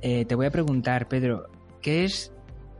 Eh, 0.00 0.24
te 0.24 0.34
voy 0.34 0.46
a 0.46 0.50
preguntar, 0.50 1.08
Pedro, 1.08 1.48
¿qué 1.82 2.04
es 2.04 2.32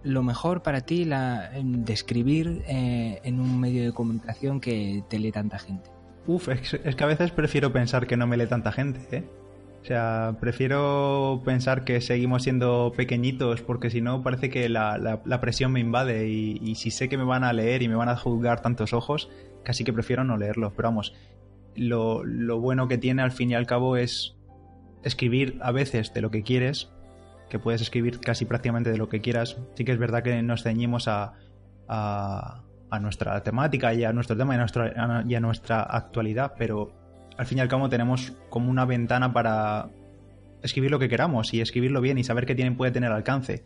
lo 0.05 0.23
mejor 0.23 0.62
para 0.62 0.83
ti 0.83 1.05
la, 1.05 1.51
de 1.51 1.92
escribir 1.92 2.62
en 2.66 3.40
un 3.40 3.59
medio 3.61 3.83
de 3.83 3.92
comunicación 3.92 4.61
que 4.61 5.03
te 5.09 5.18
lee 5.18 5.33
tanta 5.33 5.59
gente? 5.59 5.90
Uf, 6.27 6.49
es 6.49 6.94
que 6.94 7.05
a 7.05 7.07
veces 7.07 7.33
prefiero 7.33 7.73
pensar 7.73 8.07
que 8.07 8.16
no 8.16 8.27
me 8.27 8.37
lee 8.37 8.47
tanta 8.47 8.71
gente, 8.71 9.01
¿eh? 9.16 9.25
O 9.83 9.85
sea, 9.85 10.37
prefiero 10.41 11.43
pensar 11.45 11.85
que 11.85 12.01
seguimos 12.01 12.43
siendo 12.43 12.93
pequeñitos 12.97 13.62
porque 13.62 13.91
si 13.91 14.01
no 14.01 14.23
parece 14.23 14.51
que 14.51 14.69
la, 14.69 15.23
presión 15.41 15.73
me 15.73 15.81
invade 15.81 16.29
y, 16.29 16.75
si 16.75 16.91
sé 16.91 17.09
que 17.09 17.17
me 17.17 17.25
van 17.25 17.45
a 17.45 17.53
leer 17.53 17.83
y 17.83 17.88
me 17.88 17.95
van 17.95 18.09
a 18.09 18.17
juzgar 18.17 18.61
tantos 18.61 18.93
ojos, 18.93 19.31
casi 19.62 19.85
que 19.85 19.93
prefiero 19.93 20.25
no 20.25 20.37
leerlos. 20.37 20.73
Pero 20.77 20.88
vamos, 20.88 21.14
lo, 21.75 22.25
bueno 22.61 22.88
que 22.88 22.99
tiene 22.99 23.23
al 23.23 23.31
fin 23.31 23.51
y 23.51 23.55
al 23.55 23.67
cabo 23.67 23.97
es 23.97 24.37
escribir 25.05 25.59
a 25.62 25.71
veces 25.71 26.12
de 26.12 26.21
lo 26.21 26.31
que 26.31 26.43
quieres, 26.43 26.91
que 27.49 27.59
puedes 27.59 27.81
escribir 27.81 28.21
casi 28.21 28.45
prácticamente 28.45 28.91
de 28.91 28.99
lo 28.99 29.09
que 29.09 29.21
quieras. 29.21 29.59
Sí 29.75 29.85
que 29.85 29.93
es 29.93 29.99
verdad 29.99 30.23
que 30.23 30.43
nos 30.43 30.64
ceñimos 30.64 31.09
a, 31.09 31.35
a, 31.87 32.64
nuestra 33.01 33.43
temática 33.43 33.95
y 33.95 34.05
a 34.05 34.12
nuestro 34.12 34.37
tema 34.37 34.55
y 35.27 35.35
a 35.35 35.41
nuestra 35.41 35.83
actualidad, 35.83 36.55
pero 36.59 36.98
al 37.38 37.46
fin 37.46 37.59
y 37.59 37.61
al 37.61 37.68
cabo 37.68 37.88
tenemos 37.88 38.33
como 38.51 38.70
una 38.70 38.85
ventana 38.85 39.33
para 39.33 39.88
escribir 40.62 40.90
lo 40.90 40.98
que 40.98 41.09
queramos 41.09 41.55
y 41.55 41.61
escribirlo 41.61 42.01
bien 42.01 42.18
y 42.18 42.24
saber 42.24 42.46
que 42.46 42.57
tiene, 42.57 42.72
puede 42.72 42.90
tener 42.90 43.12
alcance. 43.12 43.62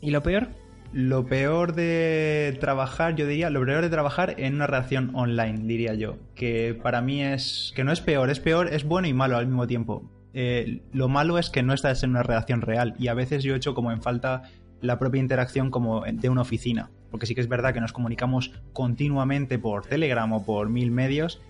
¿Y 0.00 0.10
lo 0.10 0.22
peor? 0.22 0.48
Lo 0.92 1.26
peor 1.26 1.74
de 1.74 2.56
trabajar, 2.60 3.16
yo 3.16 3.26
diría, 3.26 3.48
lo 3.48 3.64
peor 3.64 3.82
de 3.82 3.90
trabajar 3.90 4.34
en 4.38 4.54
una 4.54 4.66
redacción 4.66 5.10
online, 5.14 5.60
diría 5.64 5.94
yo. 5.94 6.18
Que 6.34 6.78
para 6.80 7.00
mí 7.00 7.22
es. 7.22 7.72
que 7.74 7.82
no 7.82 7.92
es 7.92 8.00
peor, 8.02 8.30
es 8.30 8.40
peor, 8.40 8.68
es 8.72 8.84
bueno 8.84 9.08
y 9.08 9.14
malo 9.14 9.38
al 9.38 9.46
mismo 9.46 9.66
tiempo. 9.66 10.10
Eh, 10.34 10.82
lo 10.92 11.08
malo 11.08 11.38
es 11.38 11.48
que 11.48 11.62
no 11.62 11.72
estás 11.72 12.02
en 12.02 12.10
una 12.10 12.22
redacción 12.22 12.60
real 12.60 12.94
y 12.98 13.08
a 13.08 13.14
veces 13.14 13.42
yo 13.42 13.54
he 13.54 13.56
hecho 13.56 13.74
como 13.74 13.90
en 13.90 14.02
falta 14.02 14.42
la 14.82 14.98
propia 14.98 15.20
interacción 15.20 15.70
como 15.70 16.04
de 16.04 16.28
una 16.28 16.42
oficina. 16.42 16.90
Porque 17.10 17.24
sí 17.24 17.34
que 17.34 17.40
es 17.40 17.48
verdad 17.48 17.72
que 17.72 17.80
nos 17.80 17.94
comunicamos 17.94 18.52
continuamente 18.74 19.58
por 19.58 19.86
Telegram 19.86 20.30
o 20.34 20.44
por 20.44 20.68
mil 20.68 20.90
medios 20.90 21.40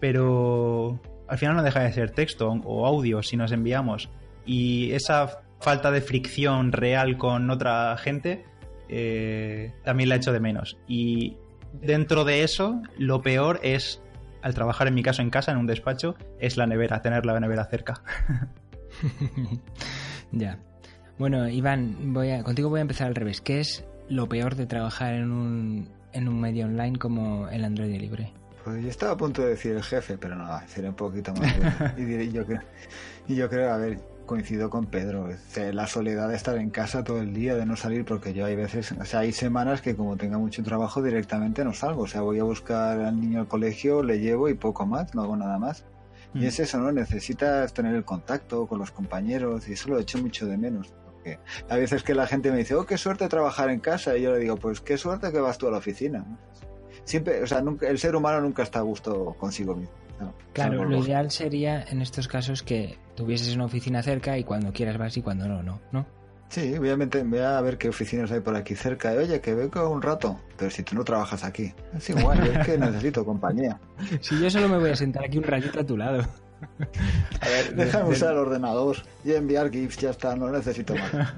pero 0.00 0.98
al 1.28 1.38
final 1.38 1.56
no 1.56 1.62
deja 1.62 1.80
de 1.80 1.92
ser 1.92 2.10
texto 2.10 2.50
o 2.64 2.86
audio 2.86 3.22
si 3.22 3.36
nos 3.36 3.52
enviamos. 3.52 4.10
Y 4.44 4.90
esa 4.92 5.42
falta 5.60 5.90
de 5.90 6.00
fricción 6.00 6.72
real 6.72 7.18
con 7.18 7.50
otra 7.50 7.96
gente 7.98 8.44
eh, 8.92 9.72
también 9.84 10.08
la 10.08 10.16
echo 10.16 10.32
de 10.32 10.40
menos. 10.40 10.76
Y 10.88 11.36
dentro 11.72 12.24
de 12.24 12.42
eso, 12.42 12.82
lo 12.98 13.22
peor 13.22 13.60
es, 13.62 14.02
al 14.42 14.54
trabajar 14.54 14.88
en 14.88 14.94
mi 14.94 15.02
caso 15.02 15.22
en 15.22 15.30
casa, 15.30 15.52
en 15.52 15.58
un 15.58 15.66
despacho, 15.66 16.16
es 16.40 16.56
la 16.56 16.66
nevera, 16.66 17.00
tener 17.00 17.24
la 17.24 17.38
nevera 17.38 17.64
cerca. 17.66 18.02
ya. 20.32 20.58
Bueno, 21.18 21.48
Iván, 21.48 22.12
voy 22.12 22.30
a, 22.30 22.42
contigo 22.42 22.68
voy 22.68 22.78
a 22.78 22.82
empezar 22.82 23.06
al 23.06 23.14
revés. 23.14 23.40
¿Qué 23.40 23.60
es 23.60 23.84
lo 24.08 24.28
peor 24.28 24.56
de 24.56 24.66
trabajar 24.66 25.14
en 25.14 25.30
un, 25.30 25.88
en 26.12 26.28
un 26.28 26.40
medio 26.40 26.66
online 26.66 26.98
como 26.98 27.48
el 27.48 27.64
Android 27.64 27.94
libre? 28.00 28.32
Pues 28.64 28.82
yo 28.82 28.90
estaba 28.90 29.12
a 29.12 29.16
punto 29.16 29.42
de 29.42 29.50
decir 29.50 29.72
el 29.72 29.82
jefe, 29.82 30.18
pero 30.18 30.36
no, 30.36 30.46
sería 30.68 30.90
un 30.90 30.96
poquito 30.96 31.32
más. 31.32 31.54
y, 31.98 32.30
yo 32.30 32.44
creo, 32.44 32.60
y 33.26 33.34
yo 33.34 33.48
creo, 33.48 33.72
a 33.72 33.78
ver, 33.78 33.98
coincido 34.26 34.68
con 34.68 34.86
Pedro. 34.86 35.28
La 35.72 35.86
soledad 35.86 36.28
de 36.28 36.36
estar 36.36 36.56
en 36.58 36.70
casa 36.70 37.02
todo 37.02 37.20
el 37.20 37.32
día, 37.32 37.54
de 37.54 37.64
no 37.64 37.76
salir, 37.76 38.04
porque 38.04 38.34
yo 38.34 38.44
hay 38.44 38.56
veces, 38.56 38.92
o 38.92 39.04
sea, 39.04 39.20
hay 39.20 39.32
semanas 39.32 39.80
que 39.80 39.96
como 39.96 40.16
tenga 40.16 40.38
mucho 40.38 40.62
trabajo 40.62 41.02
directamente 41.02 41.64
no 41.64 41.72
salgo. 41.72 42.02
O 42.02 42.06
sea, 42.06 42.20
voy 42.20 42.38
a 42.38 42.44
buscar 42.44 43.00
al 43.00 43.20
niño 43.20 43.40
al 43.40 43.48
colegio, 43.48 44.02
le 44.02 44.20
llevo 44.20 44.48
y 44.48 44.54
poco 44.54 44.86
más, 44.86 45.14
no 45.14 45.22
hago 45.22 45.36
nada 45.36 45.58
más. 45.58 45.84
Y 46.34 46.40
mm. 46.40 46.44
es 46.44 46.60
eso, 46.60 46.78
¿no? 46.78 46.92
Necesitas 46.92 47.72
tener 47.72 47.94
el 47.94 48.04
contacto 48.04 48.66
con 48.66 48.78
los 48.78 48.90
compañeros 48.90 49.68
y 49.68 49.72
eso 49.72 49.88
lo 49.88 49.98
echo 49.98 50.18
mucho 50.18 50.46
de 50.46 50.58
menos. 50.58 50.92
Porque 51.06 51.38
a 51.68 51.76
veces 51.76 52.02
que 52.02 52.14
la 52.14 52.26
gente 52.26 52.52
me 52.52 52.58
dice, 52.58 52.74
oh, 52.74 52.84
qué 52.84 52.98
suerte 52.98 53.26
trabajar 53.28 53.70
en 53.70 53.80
casa. 53.80 54.16
Y 54.16 54.22
yo 54.22 54.32
le 54.32 54.38
digo, 54.38 54.56
pues 54.56 54.80
qué 54.80 54.98
suerte 54.98 55.32
que 55.32 55.40
vas 55.40 55.56
tú 55.56 55.66
a 55.66 55.70
la 55.70 55.78
oficina 55.78 56.24
siempre, 57.04 57.42
o 57.42 57.46
sea, 57.46 57.60
nunca, 57.60 57.88
el 57.88 57.98
ser 57.98 58.16
humano 58.16 58.40
nunca 58.40 58.62
está 58.62 58.80
a 58.80 58.82
gusto 58.82 59.34
consigo 59.38 59.74
mismo. 59.74 59.94
claro, 60.52 60.84
lo 60.84 60.98
ideal 60.98 61.30
sería 61.30 61.82
en 61.82 62.02
estos 62.02 62.28
casos 62.28 62.62
que 62.62 62.98
tuvieses 63.14 63.54
una 63.54 63.66
oficina 63.66 64.02
cerca 64.02 64.38
y 64.38 64.44
cuando 64.44 64.72
quieras 64.72 64.98
vas 64.98 65.16
y 65.16 65.22
cuando 65.22 65.48
no, 65.48 65.62
no, 65.62 65.80
¿no? 65.92 66.06
Sí, 66.50 66.74
obviamente 66.76 67.22
voy 67.22 67.38
a 67.38 67.60
ver 67.60 67.78
qué 67.78 67.88
oficinas 67.88 68.32
hay 68.32 68.40
por 68.40 68.56
aquí 68.56 68.74
cerca. 68.74 69.12
Oye, 69.12 69.40
que 69.40 69.54
vengo 69.54 69.88
un 69.88 70.02
rato, 70.02 70.36
pero 70.56 70.68
si 70.68 70.82
tú 70.82 70.96
no 70.96 71.04
trabajas 71.04 71.44
aquí, 71.44 71.72
es 71.96 72.10
igual, 72.10 72.44
es 72.44 72.66
que 72.66 72.76
necesito 72.76 73.24
compañía. 73.24 73.78
Si 74.20 74.40
yo 74.40 74.50
solo 74.50 74.68
me 74.68 74.78
voy 74.78 74.90
a 74.90 74.96
sentar 74.96 75.24
aquí 75.24 75.38
un 75.38 75.44
ratito 75.44 75.78
a 75.80 75.84
tu 75.84 75.96
lado. 75.96 76.24
A 77.40 77.48
ver, 77.48 77.74
déjame 77.76 78.10
usar 78.10 78.32
el 78.32 78.38
ordenador 78.38 78.96
y 79.24 79.32
enviar 79.32 79.70
GIFs, 79.70 79.98
ya 79.98 80.10
está, 80.10 80.34
no 80.34 80.50
necesito 80.50 80.94
más. 80.96 81.12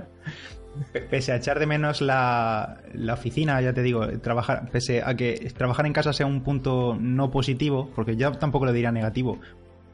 Pese 1.10 1.32
a 1.32 1.36
echar 1.36 1.58
de 1.58 1.66
menos 1.66 2.00
la, 2.00 2.78
oficina, 3.12 3.60
ya 3.60 3.72
te 3.72 3.82
digo, 3.82 4.06
trabajar, 4.20 4.70
pese 4.70 5.02
a 5.02 5.14
que 5.14 5.52
trabajar 5.56 5.86
en 5.86 5.92
casa 5.92 6.12
sea 6.12 6.26
un 6.26 6.42
punto 6.42 6.96
no 6.98 7.30
positivo, 7.30 7.90
porque 7.94 8.16
yo 8.16 8.32
tampoco 8.32 8.64
lo 8.64 8.72
diría 8.72 8.90
negativo, 8.90 9.38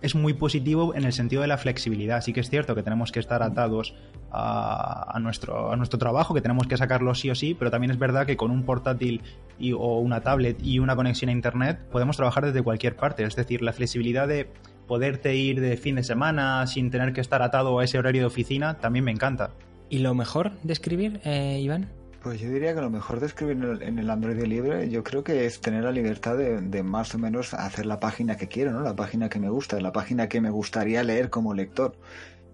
es 0.00 0.14
muy 0.14 0.34
positivo 0.34 0.94
en 0.94 1.04
el 1.04 1.12
sentido 1.12 1.42
de 1.42 1.48
la 1.48 1.58
flexibilidad. 1.58 2.20
Sí 2.20 2.32
que 2.32 2.40
es 2.40 2.50
cierto 2.50 2.74
que 2.74 2.82
tenemos 2.82 3.10
que 3.10 3.18
estar 3.18 3.42
atados 3.42 3.94
a, 4.30 5.18
nuestro, 5.20 5.72
a 5.72 5.76
nuestro 5.76 5.98
trabajo, 5.98 6.34
que 6.34 6.40
tenemos 6.40 6.66
que 6.66 6.76
sacarlo 6.76 7.14
sí 7.14 7.30
o 7.30 7.34
sí, 7.34 7.54
pero 7.58 7.70
también 7.70 7.90
es 7.90 7.98
verdad 7.98 8.26
que 8.26 8.36
con 8.36 8.50
un 8.50 8.64
portátil 8.64 9.22
y, 9.58 9.72
o 9.72 9.98
una 9.98 10.20
tablet 10.20 10.58
y 10.62 10.78
una 10.78 10.94
conexión 10.94 11.30
a 11.30 11.32
Internet 11.32 11.80
podemos 11.90 12.16
trabajar 12.16 12.46
desde 12.46 12.62
cualquier 12.62 12.96
parte. 12.96 13.24
Es 13.24 13.34
decir, 13.34 13.62
la 13.62 13.72
flexibilidad 13.72 14.28
de 14.28 14.48
poderte 14.86 15.34
ir 15.34 15.60
de 15.60 15.76
fin 15.76 15.96
de 15.96 16.04
semana 16.04 16.66
sin 16.66 16.90
tener 16.90 17.12
que 17.12 17.20
estar 17.20 17.42
atado 17.42 17.78
a 17.78 17.84
ese 17.84 17.98
horario 17.98 18.22
de 18.22 18.26
oficina 18.26 18.78
también 18.78 19.04
me 19.04 19.10
encanta. 19.10 19.50
¿Y 19.90 19.98
lo 19.98 20.14
mejor 20.14 20.52
de 20.62 20.72
escribir, 20.72 21.20
eh, 21.24 21.60
Iván? 21.60 21.88
Pues 22.22 22.40
yo 22.40 22.50
diría 22.50 22.74
que 22.74 22.80
lo 22.80 22.90
mejor 22.90 23.20
de 23.20 23.26
escribir 23.26 23.56
en 23.80 23.98
el 23.98 24.10
Android 24.10 24.42
libre, 24.42 24.90
yo 24.90 25.04
creo 25.04 25.22
que 25.22 25.46
es 25.46 25.60
tener 25.60 25.84
la 25.84 25.92
libertad 25.92 26.36
de, 26.36 26.82
más 26.82 27.14
o 27.14 27.18
menos 27.18 27.54
hacer 27.54 27.86
la 27.86 28.00
página 28.00 28.36
que 28.36 28.48
quiero, 28.48 28.72
¿no? 28.72 28.80
La 28.80 28.96
página 28.96 29.28
que 29.28 29.38
me 29.38 29.48
gusta, 29.48 29.80
la 29.80 29.92
página 29.92 30.28
que 30.28 30.40
me 30.40 30.50
gustaría 30.50 31.02
leer 31.04 31.30
como 31.30 31.54
lector. 31.54 31.96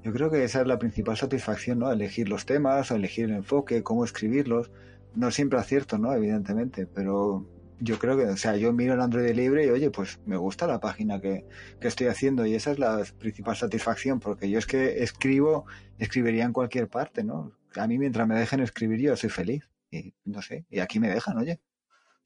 Yo 0.02 0.12
creo 0.12 0.30
que 0.30 0.44
esa 0.44 0.60
es 0.60 0.66
la 0.66 0.78
principal 0.78 1.16
satisfacción, 1.16 1.78
¿no? 1.78 1.90
Elegir 1.90 2.28
los 2.28 2.44
temas, 2.44 2.90
elegir 2.90 3.24
el 3.24 3.36
enfoque, 3.36 3.82
cómo 3.82 4.04
escribirlos. 4.04 4.70
No 5.14 5.30
siempre 5.30 5.58
acierto, 5.58 5.96
¿no? 5.96 6.12
Evidentemente, 6.12 6.86
pero 6.86 7.46
yo 7.80 7.98
creo 7.98 8.16
que, 8.16 8.24
o 8.24 8.36
sea, 8.36 8.56
yo 8.56 8.72
miro 8.72 8.94
el 8.94 9.00
Android 9.00 9.34
libre 9.34 9.66
y 9.66 9.70
oye, 9.70 9.90
pues 9.90 10.20
me 10.26 10.36
gusta 10.36 10.66
la 10.66 10.80
página 10.80 11.20
que, 11.20 11.46
que, 11.80 11.88
estoy 11.88 12.06
haciendo 12.06 12.46
y 12.46 12.54
esa 12.54 12.72
es 12.72 12.78
la 12.78 13.04
principal 13.18 13.56
satisfacción, 13.56 14.20
porque 14.20 14.48
yo 14.48 14.58
es 14.58 14.66
que 14.66 15.02
escribo, 15.02 15.66
escribiría 15.98 16.44
en 16.44 16.52
cualquier 16.52 16.88
parte, 16.88 17.24
¿no? 17.24 17.52
A 17.76 17.86
mí 17.86 17.98
mientras 17.98 18.26
me 18.28 18.38
dejen 18.38 18.60
escribir 18.60 19.00
yo 19.00 19.16
soy 19.16 19.30
feliz. 19.30 19.68
Y 19.90 20.14
no 20.24 20.42
sé, 20.42 20.66
y 20.70 20.80
aquí 20.80 20.98
me 20.98 21.08
dejan, 21.08 21.38
oye. 21.38 21.60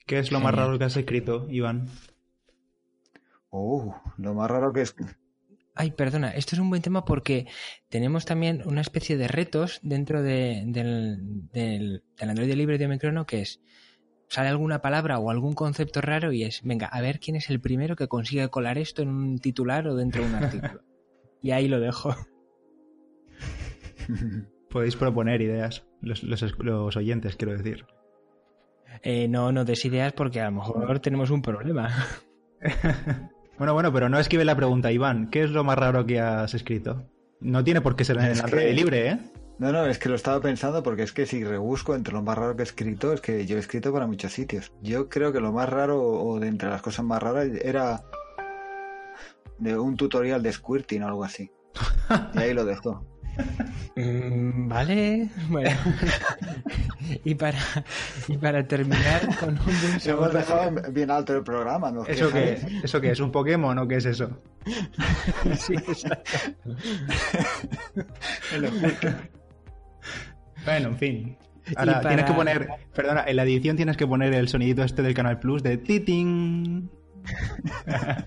¿Qué 0.06 0.18
es 0.18 0.32
lo 0.32 0.40
más 0.40 0.54
raro 0.54 0.78
que 0.78 0.84
has 0.84 0.96
escrito, 0.96 1.46
Iván? 1.50 1.86
Oh, 3.50 4.00
lo 4.16 4.34
más 4.34 4.50
raro 4.50 4.72
que 4.72 4.82
es... 4.82 4.94
Ay, 5.74 5.92
perdona, 5.92 6.30
esto 6.30 6.56
es 6.56 6.60
un 6.60 6.70
buen 6.70 6.82
tema 6.82 7.04
porque 7.04 7.46
tenemos 7.88 8.24
también 8.24 8.62
una 8.66 8.80
especie 8.80 9.16
de 9.16 9.28
retos 9.28 9.78
dentro 9.82 10.22
de, 10.22 10.64
del, 10.66 11.18
del, 11.52 12.02
del 12.18 12.30
Android 12.30 12.52
libre 12.54 12.78
de 12.78 12.88
Microno 12.88 13.26
que 13.26 13.42
es 13.42 13.60
sale 14.28 14.48
alguna 14.48 14.80
palabra 14.80 15.18
o 15.18 15.30
algún 15.30 15.54
concepto 15.54 16.00
raro 16.00 16.32
y 16.32 16.44
es, 16.44 16.62
venga, 16.62 16.86
a 16.86 17.00
ver 17.00 17.18
quién 17.18 17.36
es 17.36 17.50
el 17.50 17.60
primero 17.60 17.96
que 17.96 18.08
consigue 18.08 18.48
colar 18.48 18.78
esto 18.78 19.02
en 19.02 19.08
un 19.08 19.38
titular 19.38 19.88
o 19.88 19.96
dentro 19.96 20.22
de 20.22 20.28
un 20.28 20.34
artículo. 20.34 20.82
y 21.42 21.50
ahí 21.50 21.68
lo 21.68 21.80
dejo. 21.80 22.14
Podéis 24.70 24.96
proponer 24.96 25.40
ideas, 25.40 25.86
los, 26.02 26.22
los, 26.22 26.96
oyentes, 26.96 27.36
quiero 27.36 27.56
decir. 27.56 27.86
Eh, 29.02 29.28
no, 29.28 29.50
no 29.52 29.64
des 29.64 29.84
ideas 29.84 30.12
porque 30.12 30.40
a 30.40 30.50
lo 30.50 30.56
mejor 30.56 31.00
tenemos 31.00 31.30
un 31.30 31.40
problema. 31.40 31.88
bueno, 33.58 33.72
bueno, 33.72 33.92
pero 33.92 34.08
no 34.08 34.18
escribe 34.18 34.44
la 34.44 34.56
pregunta, 34.56 34.92
Iván. 34.92 35.30
¿Qué 35.30 35.42
es 35.42 35.50
lo 35.50 35.64
más 35.64 35.78
raro 35.78 36.04
que 36.04 36.20
has 36.20 36.52
escrito? 36.52 37.08
No 37.40 37.64
tiene 37.64 37.80
por 37.80 37.96
qué 37.96 38.04
ser 38.04 38.18
en 38.18 38.24
el 38.24 38.42
que... 38.42 38.72
libre, 38.74 39.08
¿eh? 39.08 39.18
No, 39.58 39.72
no, 39.72 39.86
es 39.86 39.98
que 39.98 40.08
lo 40.08 40.14
estaba 40.14 40.40
pensando 40.40 40.84
porque 40.84 41.02
es 41.02 41.12
que 41.12 41.26
si 41.26 41.42
rebusco 41.42 41.96
entre 41.96 42.14
lo 42.14 42.22
más 42.22 42.38
raro 42.38 42.54
que 42.54 42.62
he 42.62 42.64
escrito, 42.64 43.12
es 43.12 43.20
que 43.20 43.44
yo 43.44 43.56
he 43.56 43.60
escrito 43.60 43.92
para 43.92 44.06
muchos 44.06 44.32
sitios. 44.32 44.72
Yo 44.82 45.08
creo 45.08 45.32
que 45.32 45.40
lo 45.40 45.52
más 45.52 45.68
raro, 45.68 46.00
o 46.00 46.38
de 46.38 46.46
entre 46.46 46.68
las 46.68 46.80
cosas 46.80 47.04
más 47.04 47.20
raras, 47.20 47.48
era 47.62 48.04
de 49.58 49.76
un 49.76 49.96
tutorial 49.96 50.42
de 50.42 50.52
squirting 50.52 51.02
o 51.02 51.08
algo 51.08 51.24
así. 51.24 51.50
Y 52.34 52.38
ahí 52.38 52.54
lo 52.54 52.64
dejo. 52.64 53.04
Mm, 53.94 54.68
vale, 54.68 55.28
bueno. 55.48 55.76
y, 57.24 57.34
para, 57.34 57.58
y 58.28 58.36
para 58.36 58.64
terminar 58.66 59.36
con 59.40 59.50
un 59.50 59.56
buen 59.56 60.00
Hemos 60.04 60.32
dejado 60.32 60.92
bien 60.92 61.10
alto 61.10 61.36
el 61.36 61.42
programa, 61.42 61.90
¿no? 61.90 62.06
¿Eso 62.06 62.30
qué, 62.30 62.52
es? 62.52 62.64
¿Eso 62.84 63.00
qué 63.00 63.10
es? 63.10 63.18
¿Un 63.18 63.32
Pokémon 63.32 63.76
o 63.76 63.88
qué 63.88 63.96
es 63.96 64.04
eso? 64.04 64.40
sí, 65.58 65.74
exacto. 65.74 66.70
Bueno, 70.68 70.88
en 70.88 70.98
fin. 70.98 71.36
Ahora 71.76 72.02
tienes 72.02 72.26
que 72.26 72.32
poner, 72.34 72.68
perdona, 72.94 73.24
en 73.26 73.36
la 73.36 73.44
edición 73.44 73.74
tienes 73.76 73.96
que 73.96 74.06
poner 74.06 74.34
el 74.34 74.48
sonidito 74.48 74.82
este 74.82 75.00
del 75.00 75.14
Canal 75.14 75.38
Plus 75.38 75.62
de 75.62 75.78
titing. 75.78 76.90
A 77.86 78.26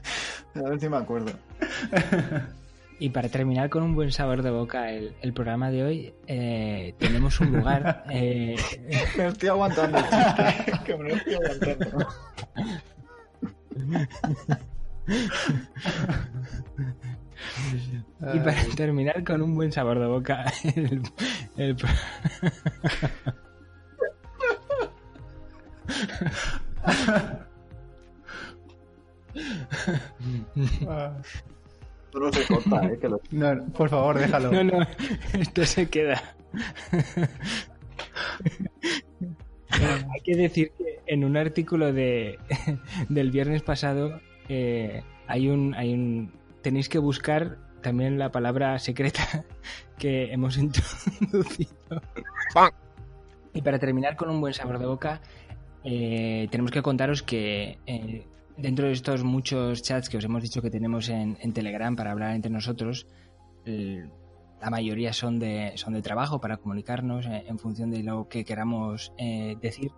ver 0.56 0.80
si 0.80 0.90
me 0.90 0.98
acuerdo. 0.98 1.34
Y 2.98 3.10
para 3.10 3.30
terminar 3.30 3.70
con 3.70 3.84
un 3.84 3.94
buen 3.94 4.12
sabor 4.12 4.42
de 4.42 4.50
boca 4.50 4.92
el, 4.92 5.14
el 5.22 5.34
programa 5.34 5.70
de 5.70 5.84
hoy, 5.84 6.14
eh, 6.26 6.96
tenemos 6.98 7.40
un 7.42 7.52
lugar. 7.52 8.06
Eh... 8.10 8.56
Me 9.16 9.28
estoy 9.28 9.50
aguantando, 9.50 10.00
que 10.86 10.98
me 10.98 11.10
lo 11.10 11.16
estoy 11.16 11.36
aguantando. 11.36 12.08
Y 18.34 18.40
para 18.40 18.64
terminar 18.76 19.24
con 19.24 19.42
un 19.42 19.56
buen 19.56 19.72
sabor 19.72 20.00
de 20.00 20.06
boca, 20.06 20.46
el, 20.76 21.02
el... 21.58 21.76
no 32.14 32.32
se 32.32 32.46
corta, 32.46 32.86
¿eh? 32.86 32.98
Que 33.00 33.10
lo... 33.10 33.22
No, 33.32 33.66
por 33.74 33.90
favor, 33.90 34.20
déjalo. 34.20 34.52
No, 34.52 34.64
no, 34.64 34.88
esto 35.34 35.66
se 35.66 35.90
queda. 35.90 36.22
Hay 39.70 40.22
que 40.24 40.36
decir 40.36 40.72
que 40.78 41.00
en 41.08 41.24
un 41.24 41.38
artículo 41.38 41.94
de, 41.94 42.38
del 43.10 43.32
viernes 43.32 43.64
pasado 43.64 44.20
eh, 44.50 45.04
hay 45.28 45.48
un 45.48 45.74
hay 45.76 45.94
un 45.94 46.32
tenéis 46.62 46.90
que 46.90 47.00
buscar 47.00 47.58
también 47.82 48.18
la 48.18 48.32
palabra 48.32 48.78
secreta 48.80 49.46
que 49.98 50.32
hemos 50.32 50.58
introducido. 50.66 52.02
Y 53.54 53.62
para 53.62 53.80
terminar 53.80 54.16
con 54.16 54.30
un 54.30 54.40
buen 54.40 54.54
sabor 54.54 54.80
de 54.80 54.86
boca, 54.86 55.22
eh, 55.84 56.48
tenemos 56.52 56.72
que 56.72 56.82
contaros 56.82 57.24
que 57.24 57.80
eh, 57.86 58.26
dentro 58.58 58.88
de 58.88 58.94
estos 58.94 59.24
muchos 59.24 59.82
chats 59.82 60.10
que 60.10 60.18
os 60.18 60.24
hemos 60.24 60.44
dicho 60.44 60.62
que 60.62 60.70
tenemos 60.70 61.10
en, 61.10 61.36
Telegram 61.54 61.96
para 61.96 62.12
hablar 62.12 62.36
entre 62.36 62.52
nosotros, 62.52 63.08
la 63.66 64.70
mayoría 64.70 65.12
son 65.12 65.40
de, 65.40 65.74
son 65.76 65.94
de 65.94 66.02
trabajo 66.02 66.40
para 66.40 66.58
comunicarnos 66.58 67.26
eh, 67.26 67.44
en 67.48 67.60
función 67.60 67.92
de 67.92 68.04
lo 68.04 68.30
que 68.30 68.46
queramos 68.46 69.12
decir. 69.62 69.92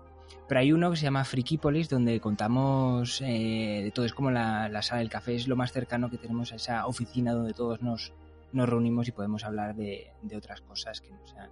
Pero 0.48 0.60
hay 0.60 0.72
uno 0.72 0.92
que 0.92 0.98
se 0.98 1.04
llama 1.04 1.24
Frikipolis, 1.24 1.90
donde 1.90 2.20
contamos 2.20 3.22
eh, 3.22 3.82
de 3.84 3.92
todo. 3.92 4.06
Es 4.06 4.14
como 4.14 4.32
la, 4.32 4.82
sala 4.82 5.00
del 5.00 5.10
café, 5.10 5.36
es 5.36 5.48
lo 5.48 5.56
más 5.56 5.72
cercano 5.72 6.10
que 6.10 6.18
tenemos 6.18 6.52
a 6.52 6.56
esa 6.56 6.86
oficina 6.88 7.34
donde 7.34 7.54
todos 7.54 7.82
nos, 7.82 8.14
nos 8.52 8.70
reunimos 8.70 9.08
y 9.08 9.12
podemos 9.12 9.44
hablar 9.44 9.76
de, 9.76 10.12
otras 10.36 10.62
cosas 10.62 11.02
que 11.02 11.12
no 11.12 11.26
sean 11.26 11.50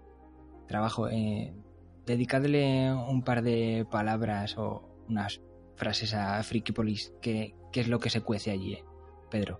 trabajo. 0.67 1.07
Eh, 1.09 1.53
dedicadle 2.05 2.93
un 2.93 3.23
par 3.23 3.41
de 3.41 3.85
palabras 3.89 4.57
o 4.57 4.89
unas 5.07 5.41
frases 5.75 6.13
a 6.13 6.41
Frikipolis. 6.43 7.13
¿Qué, 7.21 7.55
qué 7.71 7.81
es 7.81 7.87
lo 7.87 7.99
que 7.99 8.09
se 8.09 8.21
cuece 8.21 8.51
allí, 8.51 8.73
eh, 8.73 8.83
Pedro? 9.29 9.59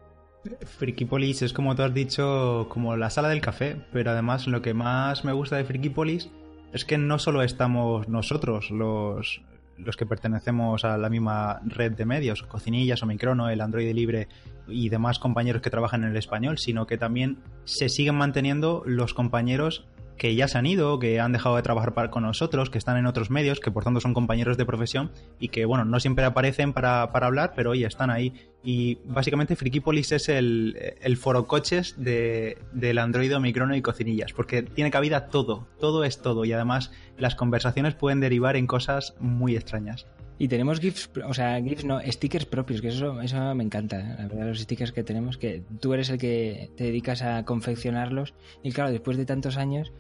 Frikipolis 0.66 1.44
es 1.44 1.54
como 1.54 1.76
tú 1.76 1.84
has 1.84 1.94
dicho, 1.94 2.68
como 2.70 2.98
la 2.98 3.10
sala 3.10 3.30
del 3.30 3.42
café, 3.42 3.86
pero 3.92 4.12
además 4.12 4.48
lo 4.48 4.62
que 4.62 4.74
más 4.74 5.24
me 5.24 5.34
gusta 5.34 5.56
de 5.56 5.66
Frikipolis 5.66 6.32
es 6.74 6.86
que 6.86 6.98
no 6.98 7.20
solo 7.20 7.42
estamos 7.42 8.08
nosotros 8.08 8.72
los, 8.72 9.42
los 9.78 9.98
que 9.98 10.06
pertenecemos 10.06 10.86
a 10.86 10.98
la 10.98 11.10
misma 11.10 11.62
red 11.66 11.94
de 11.94 12.06
medios, 12.06 12.44
Cocinillas 12.44 13.04
o 13.04 13.06
Microno, 13.06 13.50
el 13.50 13.62
Android 13.62 13.94
Libre 13.94 14.28
y 14.68 14.90
demás 14.90 15.20
compañeros 15.20 15.62
que 15.62 15.70
trabajan 15.70 16.04
en 16.04 16.12
el 16.12 16.18
español, 16.18 16.58
sino 16.58 16.88
que 16.88 16.98
también 16.98 17.40
se 17.66 17.90
siguen 17.90 18.16
manteniendo 18.16 18.84
los 18.86 19.14
compañeros 19.14 19.86
que 20.22 20.36
ya 20.36 20.48
se 20.48 20.60
han 20.60 20.68
ido, 20.68 21.00
que 21.00 21.20
han 21.20 21.32
dejado 21.32 21.56
de 21.56 21.64
trabajar 21.64 22.12
con 22.12 22.22
nosotros, 22.22 22.70
que 22.70 22.78
están 22.78 22.96
en 22.96 23.08
otros 23.08 23.32
medios, 23.32 23.60
que 23.60 23.72
por 23.72 23.84
tanto 23.84 24.00
son 24.02 24.14
compañeros 24.14 24.56
de 24.56 24.68
profesión 24.68 25.12
y 25.40 25.48
que, 25.48 25.66
bueno, 25.66 25.84
no 25.84 26.00
siempre 26.00 26.24
aparecen 26.26 26.74
para, 26.74 27.02
hablar, 27.02 27.54
pero 27.56 27.72
hoy 27.72 27.86
están 27.86 28.12
ahí. 28.12 28.32
Y 28.64 29.00
básicamente 29.04 29.56
Frikipolis 29.56 30.12
es 30.12 30.30
el, 30.30 30.78
el 31.02 31.18
foro 31.18 31.48
coches 31.48 31.96
de, 31.98 32.60
del 32.72 33.00
Android 33.00 33.36
Microno 33.38 33.76
y 33.76 33.82
Cocinillas, 33.82 34.32
porque 34.32 34.62
tiene 34.62 34.92
cabida 34.92 35.26
todo, 35.30 35.68
todo 35.80 36.04
es 36.04 36.22
todo 36.22 36.46
y 36.46 36.54
además 36.54 36.92
las 37.18 37.34
conversaciones 37.34 37.96
pueden 37.96 38.20
derivar 38.20 38.56
en 38.58 38.68
cosas 38.68 39.16
muy 39.20 39.56
extrañas. 39.56 40.06
Y 40.42 40.48
tenemos 40.48 40.80
GIFs, 40.80 41.12
o 41.24 41.36
sea, 41.36 41.62
GIFs 41.62 41.86
no, 41.86 42.02
stickers 42.02 42.48
propios, 42.48 42.82
que 42.82 42.88
eso, 42.88 43.22
eso 43.22 43.54
me 43.54 43.64
encanta, 43.64 44.00
la 44.00 44.28
verdad, 44.28 44.48
los 44.48 44.60
stickers 44.60 44.92
que 44.92 45.04
tenemos, 45.04 45.38
que 45.38 45.62
tú 45.80 45.94
eres 45.94 46.10
el 46.10 46.18
que 46.18 46.72
te 46.76 46.86
dedicas 46.86 47.22
a 47.22 47.46
confeccionarlos. 47.46 48.34
Y 48.64 48.72
claro, 48.72 48.90
después 48.90 49.18
de 49.18 49.26
tantos 49.28 49.58
años 49.58 49.94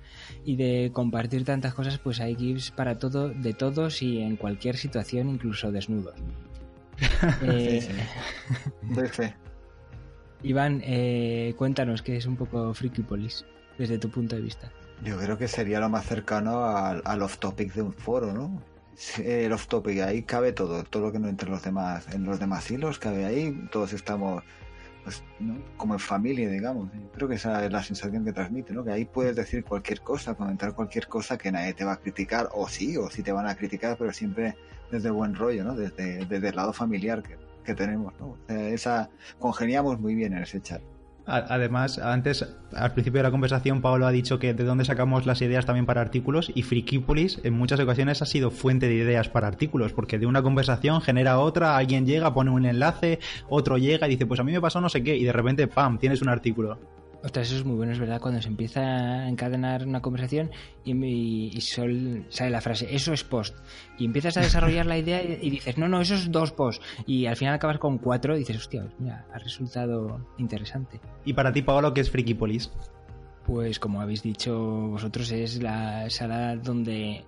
y 0.43 0.56
de 0.56 0.89
compartir 0.93 1.45
tantas 1.45 1.75
cosas, 1.75 1.99
pues 1.99 2.19
hay 2.21 2.36
GIFs 2.36 2.71
para 2.71 2.97
todo, 2.97 3.30
de 3.30 3.54
todos 3.54 4.01
y 4.01 4.19
en 4.19 4.36
cualquier 4.36 4.78
situación, 4.78 5.30
incluso 5.30 5.72
desnudos. 5.72 6.15
eh... 7.43 7.88
Iván, 10.41 10.82
eh, 10.84 11.53
cuéntanos 11.55 12.01
qué 12.01 12.18
es 12.18 12.26
un 12.26 12.36
poco 12.36 12.74
Frikipolis 12.74 13.45
desde 13.78 13.99
tu 13.99 14.09
punto 14.09 14.38
de 14.38 14.41
vista. 14.41 14.72
Yo 15.03 15.20
creo 15.20 15.38
que 15.38 15.47
sería 15.47 15.80
lo 15.80 15.89
más 15.89 16.07
cercano 16.07 16.65
al, 16.65 17.03
al 17.05 17.22
off-topic 17.22 17.76
de 17.76 17.84
un 17.84 17.93
foro, 17.93 18.34
¿no? 18.34 18.70
El 19.23 19.51
off 19.51 19.67
topic, 19.67 19.99
ahí 20.01 20.23
cabe 20.23 20.51
todo, 20.51 20.83
todo 20.83 21.03
lo 21.03 21.11
que 21.11 21.19
no 21.19 21.27
entre 21.27 21.49
los 21.49 21.63
demás, 21.63 22.07
en 22.13 22.23
los 22.23 22.39
demás 22.39 22.69
hilos 22.69 22.99
cabe 22.99 23.25
ahí, 23.25 23.67
todos 23.71 23.93
estamos 23.93 24.43
pues, 25.03 25.23
¿no? 25.39 25.57
como 25.77 25.93
en 25.93 25.99
familia, 25.99 26.49
digamos. 26.49 26.89
Creo 27.13 27.27
que 27.27 27.35
esa 27.35 27.65
es 27.65 27.71
la 27.71 27.81
sensación 27.81 28.23
que 28.23 28.33
transmite, 28.33 28.73
¿no? 28.73 28.83
Que 28.83 28.91
ahí 28.91 29.05
puedes 29.05 29.35
decir 29.35 29.63
cualquier 29.63 30.01
cosa, 30.01 30.35
comentar 30.35 30.75
cualquier 30.75 31.07
cosa 31.07 31.37
que 31.37 31.51
nadie 31.51 31.73
te 31.73 31.83
va 31.83 31.93
a 31.93 31.97
criticar, 31.97 32.49
o 32.53 32.67
sí, 32.67 32.97
o 32.97 33.09
sí 33.09 33.23
te 33.23 33.31
van 33.31 33.47
a 33.47 33.55
criticar, 33.55 33.97
pero 33.97 34.13
siempre 34.13 34.55
desde 34.91 35.09
buen 35.09 35.35
rollo, 35.35 35.63
¿no? 35.63 35.75
Desde, 35.75 36.25
desde 36.25 36.49
el 36.49 36.55
lado 36.55 36.73
familiar 36.73 37.23
que, 37.23 37.37
que 37.63 37.73
tenemos, 37.73 38.13
¿no? 38.19 38.37
esa, 38.47 39.09
congeniamos 39.39 39.99
muy 39.99 40.15
bien 40.15 40.33
en 40.33 40.43
ese 40.43 40.61
chat. 40.61 40.81
Además, 41.26 41.99
antes, 41.99 42.47
al 42.74 42.93
principio 42.93 43.19
de 43.19 43.24
la 43.24 43.32
conversación, 43.32 43.82
Pablo 43.82 44.07
ha 44.07 44.11
dicho 44.11 44.39
que 44.39 44.53
de 44.53 44.63
dónde 44.63 44.86
sacamos 44.86 45.26
las 45.26 45.41
ideas 45.41 45.65
también 45.65 45.86
para 45.86 46.01
artículos 46.01 46.51
y 46.53 46.63
Frikipolis 46.63 47.39
en 47.43 47.53
muchas 47.53 47.80
ocasiones 47.80 48.22
ha 48.22 48.26
sido 48.26 48.49
fuente 48.49 48.88
de 48.88 48.95
ideas 48.95 49.30
para 49.30 49.47
artículos, 49.47 49.93
porque 49.93 50.17
de 50.17 50.26
una 50.26 50.41
conversación 50.41 51.01
genera 51.01 51.39
otra, 51.39 51.78
alguien 51.78 52.05
llega, 52.05 52.34
pone 52.34 52.49
un 52.49 52.65
enlace, 52.65 53.19
otro 53.49 53.78
llega 53.78 54.07
y 54.07 54.11
dice, 54.11 54.26
pues 54.26 54.39
a 54.39 54.43
mí 54.43 54.51
me 54.51 54.61
pasó 54.61 54.82
no 54.82 54.89
sé 54.89 55.03
qué, 55.03 55.15
y 55.15 55.24
de 55.24 55.32
repente, 55.32 55.67
¡pam!, 55.67 55.99
tienes 55.99 56.22
un 56.22 56.30
artículo. 56.30 56.80
Ostras, 57.24 57.47
eso 57.47 57.57
es 57.57 57.65
muy 57.65 57.76
bueno, 57.76 57.91
es 57.91 57.99
verdad, 57.99 58.19
cuando 58.19 58.41
se 58.41 58.47
empieza 58.47 58.82
a 58.82 59.30
encadenar 59.30 59.86
una 59.86 60.01
conversación 60.01 60.49
y, 60.84 61.61
sale 61.61 62.49
la 62.49 62.61
frase, 62.61 62.95
eso 62.95 63.13
es 63.13 63.24
post. 63.24 63.55
Y 63.99 64.05
empiezas 64.05 64.38
a 64.38 64.41
desarrollar 64.41 64.88
la 64.88 64.97
idea 64.97 65.22
y, 65.24 65.51
dices, 65.51 65.78
no, 65.78 65.88
no, 65.88 66.01
eso 66.01 66.15
es 66.15 66.32
dos 66.32 66.51
posts. 66.51 66.84
Y 67.05 67.28
al 67.28 67.36
final 67.36 67.53
acabas 67.53 67.78
con 67.78 67.99
cuatro 67.99 68.36
y 68.36 68.39
dices, 68.39 68.57
hostia, 68.57 68.88
mira, 68.97 69.28
ha 69.32 69.38
resultado 69.38 70.19
interesante. 70.39 70.99
¿Y 71.24 71.34
para 71.34 71.53
ti, 71.53 71.61
Pablo, 71.61 71.93
qué 71.93 72.01
es 72.01 72.09
Frikipolis? 72.09 72.72
Pues 73.45 73.78
como 73.80 74.01
habéis 74.01 74.24
dicho 74.24 74.57
vosotros, 74.88 75.32
es 75.32 75.61
la 75.61 76.09
sala 76.09 76.55
donde, 76.55 77.24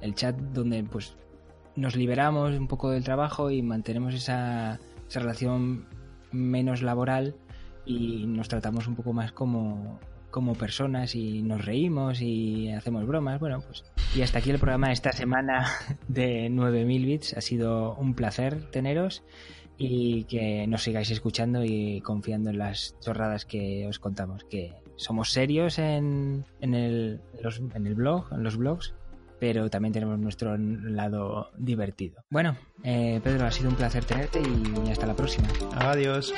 el 0.00 0.14
chat 0.16 0.36
donde 0.36 0.82
pues 0.82 1.16
nos 1.76 1.94
liberamos 1.94 2.58
un 2.58 2.66
poco 2.66 2.90
del 2.90 3.04
trabajo 3.04 3.50
y 3.52 3.62
mantenemos 3.62 4.12
esa, 4.14 4.80
esa 5.08 5.20
relación 5.20 5.86
menos 6.32 6.82
laboral 6.82 7.36
y 7.86 8.26
nos 8.26 8.48
tratamos 8.48 8.86
un 8.88 8.96
poco 8.96 9.12
más 9.12 9.32
como, 9.32 9.98
como 10.30 10.54
personas 10.54 11.14
y 11.14 11.42
nos 11.42 11.64
reímos 11.64 12.20
y 12.20 12.70
hacemos 12.70 13.06
bromas. 13.06 13.40
Bueno, 13.40 13.60
pues 13.60 13.84
y 14.14 14.22
hasta 14.22 14.38
aquí 14.38 14.50
el 14.50 14.58
programa 14.58 14.88
de 14.88 14.94
esta 14.94 15.12
semana 15.12 15.66
de 16.08 16.50
9000 16.50 17.06
bits. 17.06 17.34
Ha 17.36 17.40
sido 17.40 17.94
un 17.94 18.14
placer 18.14 18.70
teneros 18.70 19.22
y 19.78 20.24
que 20.24 20.66
nos 20.66 20.82
sigáis 20.82 21.10
escuchando 21.10 21.64
y 21.64 22.00
confiando 22.00 22.50
en 22.50 22.58
las 22.58 22.96
chorradas 23.00 23.44
que 23.44 23.86
os 23.86 23.98
contamos. 23.98 24.44
Que 24.44 24.72
somos 24.96 25.32
serios 25.32 25.78
en, 25.78 26.44
en, 26.60 26.74
el, 26.74 27.20
en 27.74 27.86
el 27.86 27.94
blog, 27.94 28.32
en 28.32 28.42
los 28.42 28.56
blogs, 28.56 28.94
pero 29.38 29.68
también 29.68 29.92
tenemos 29.92 30.18
nuestro 30.18 30.56
lado 30.56 31.50
divertido. 31.58 32.24
Bueno, 32.30 32.56
eh, 32.82 33.20
Pedro, 33.22 33.46
ha 33.46 33.50
sido 33.50 33.68
un 33.68 33.76
placer 33.76 34.04
tenerte 34.04 34.40
y 34.40 34.90
hasta 34.90 35.06
la 35.06 35.14
próxima. 35.14 35.48
Adiós. 35.76 36.32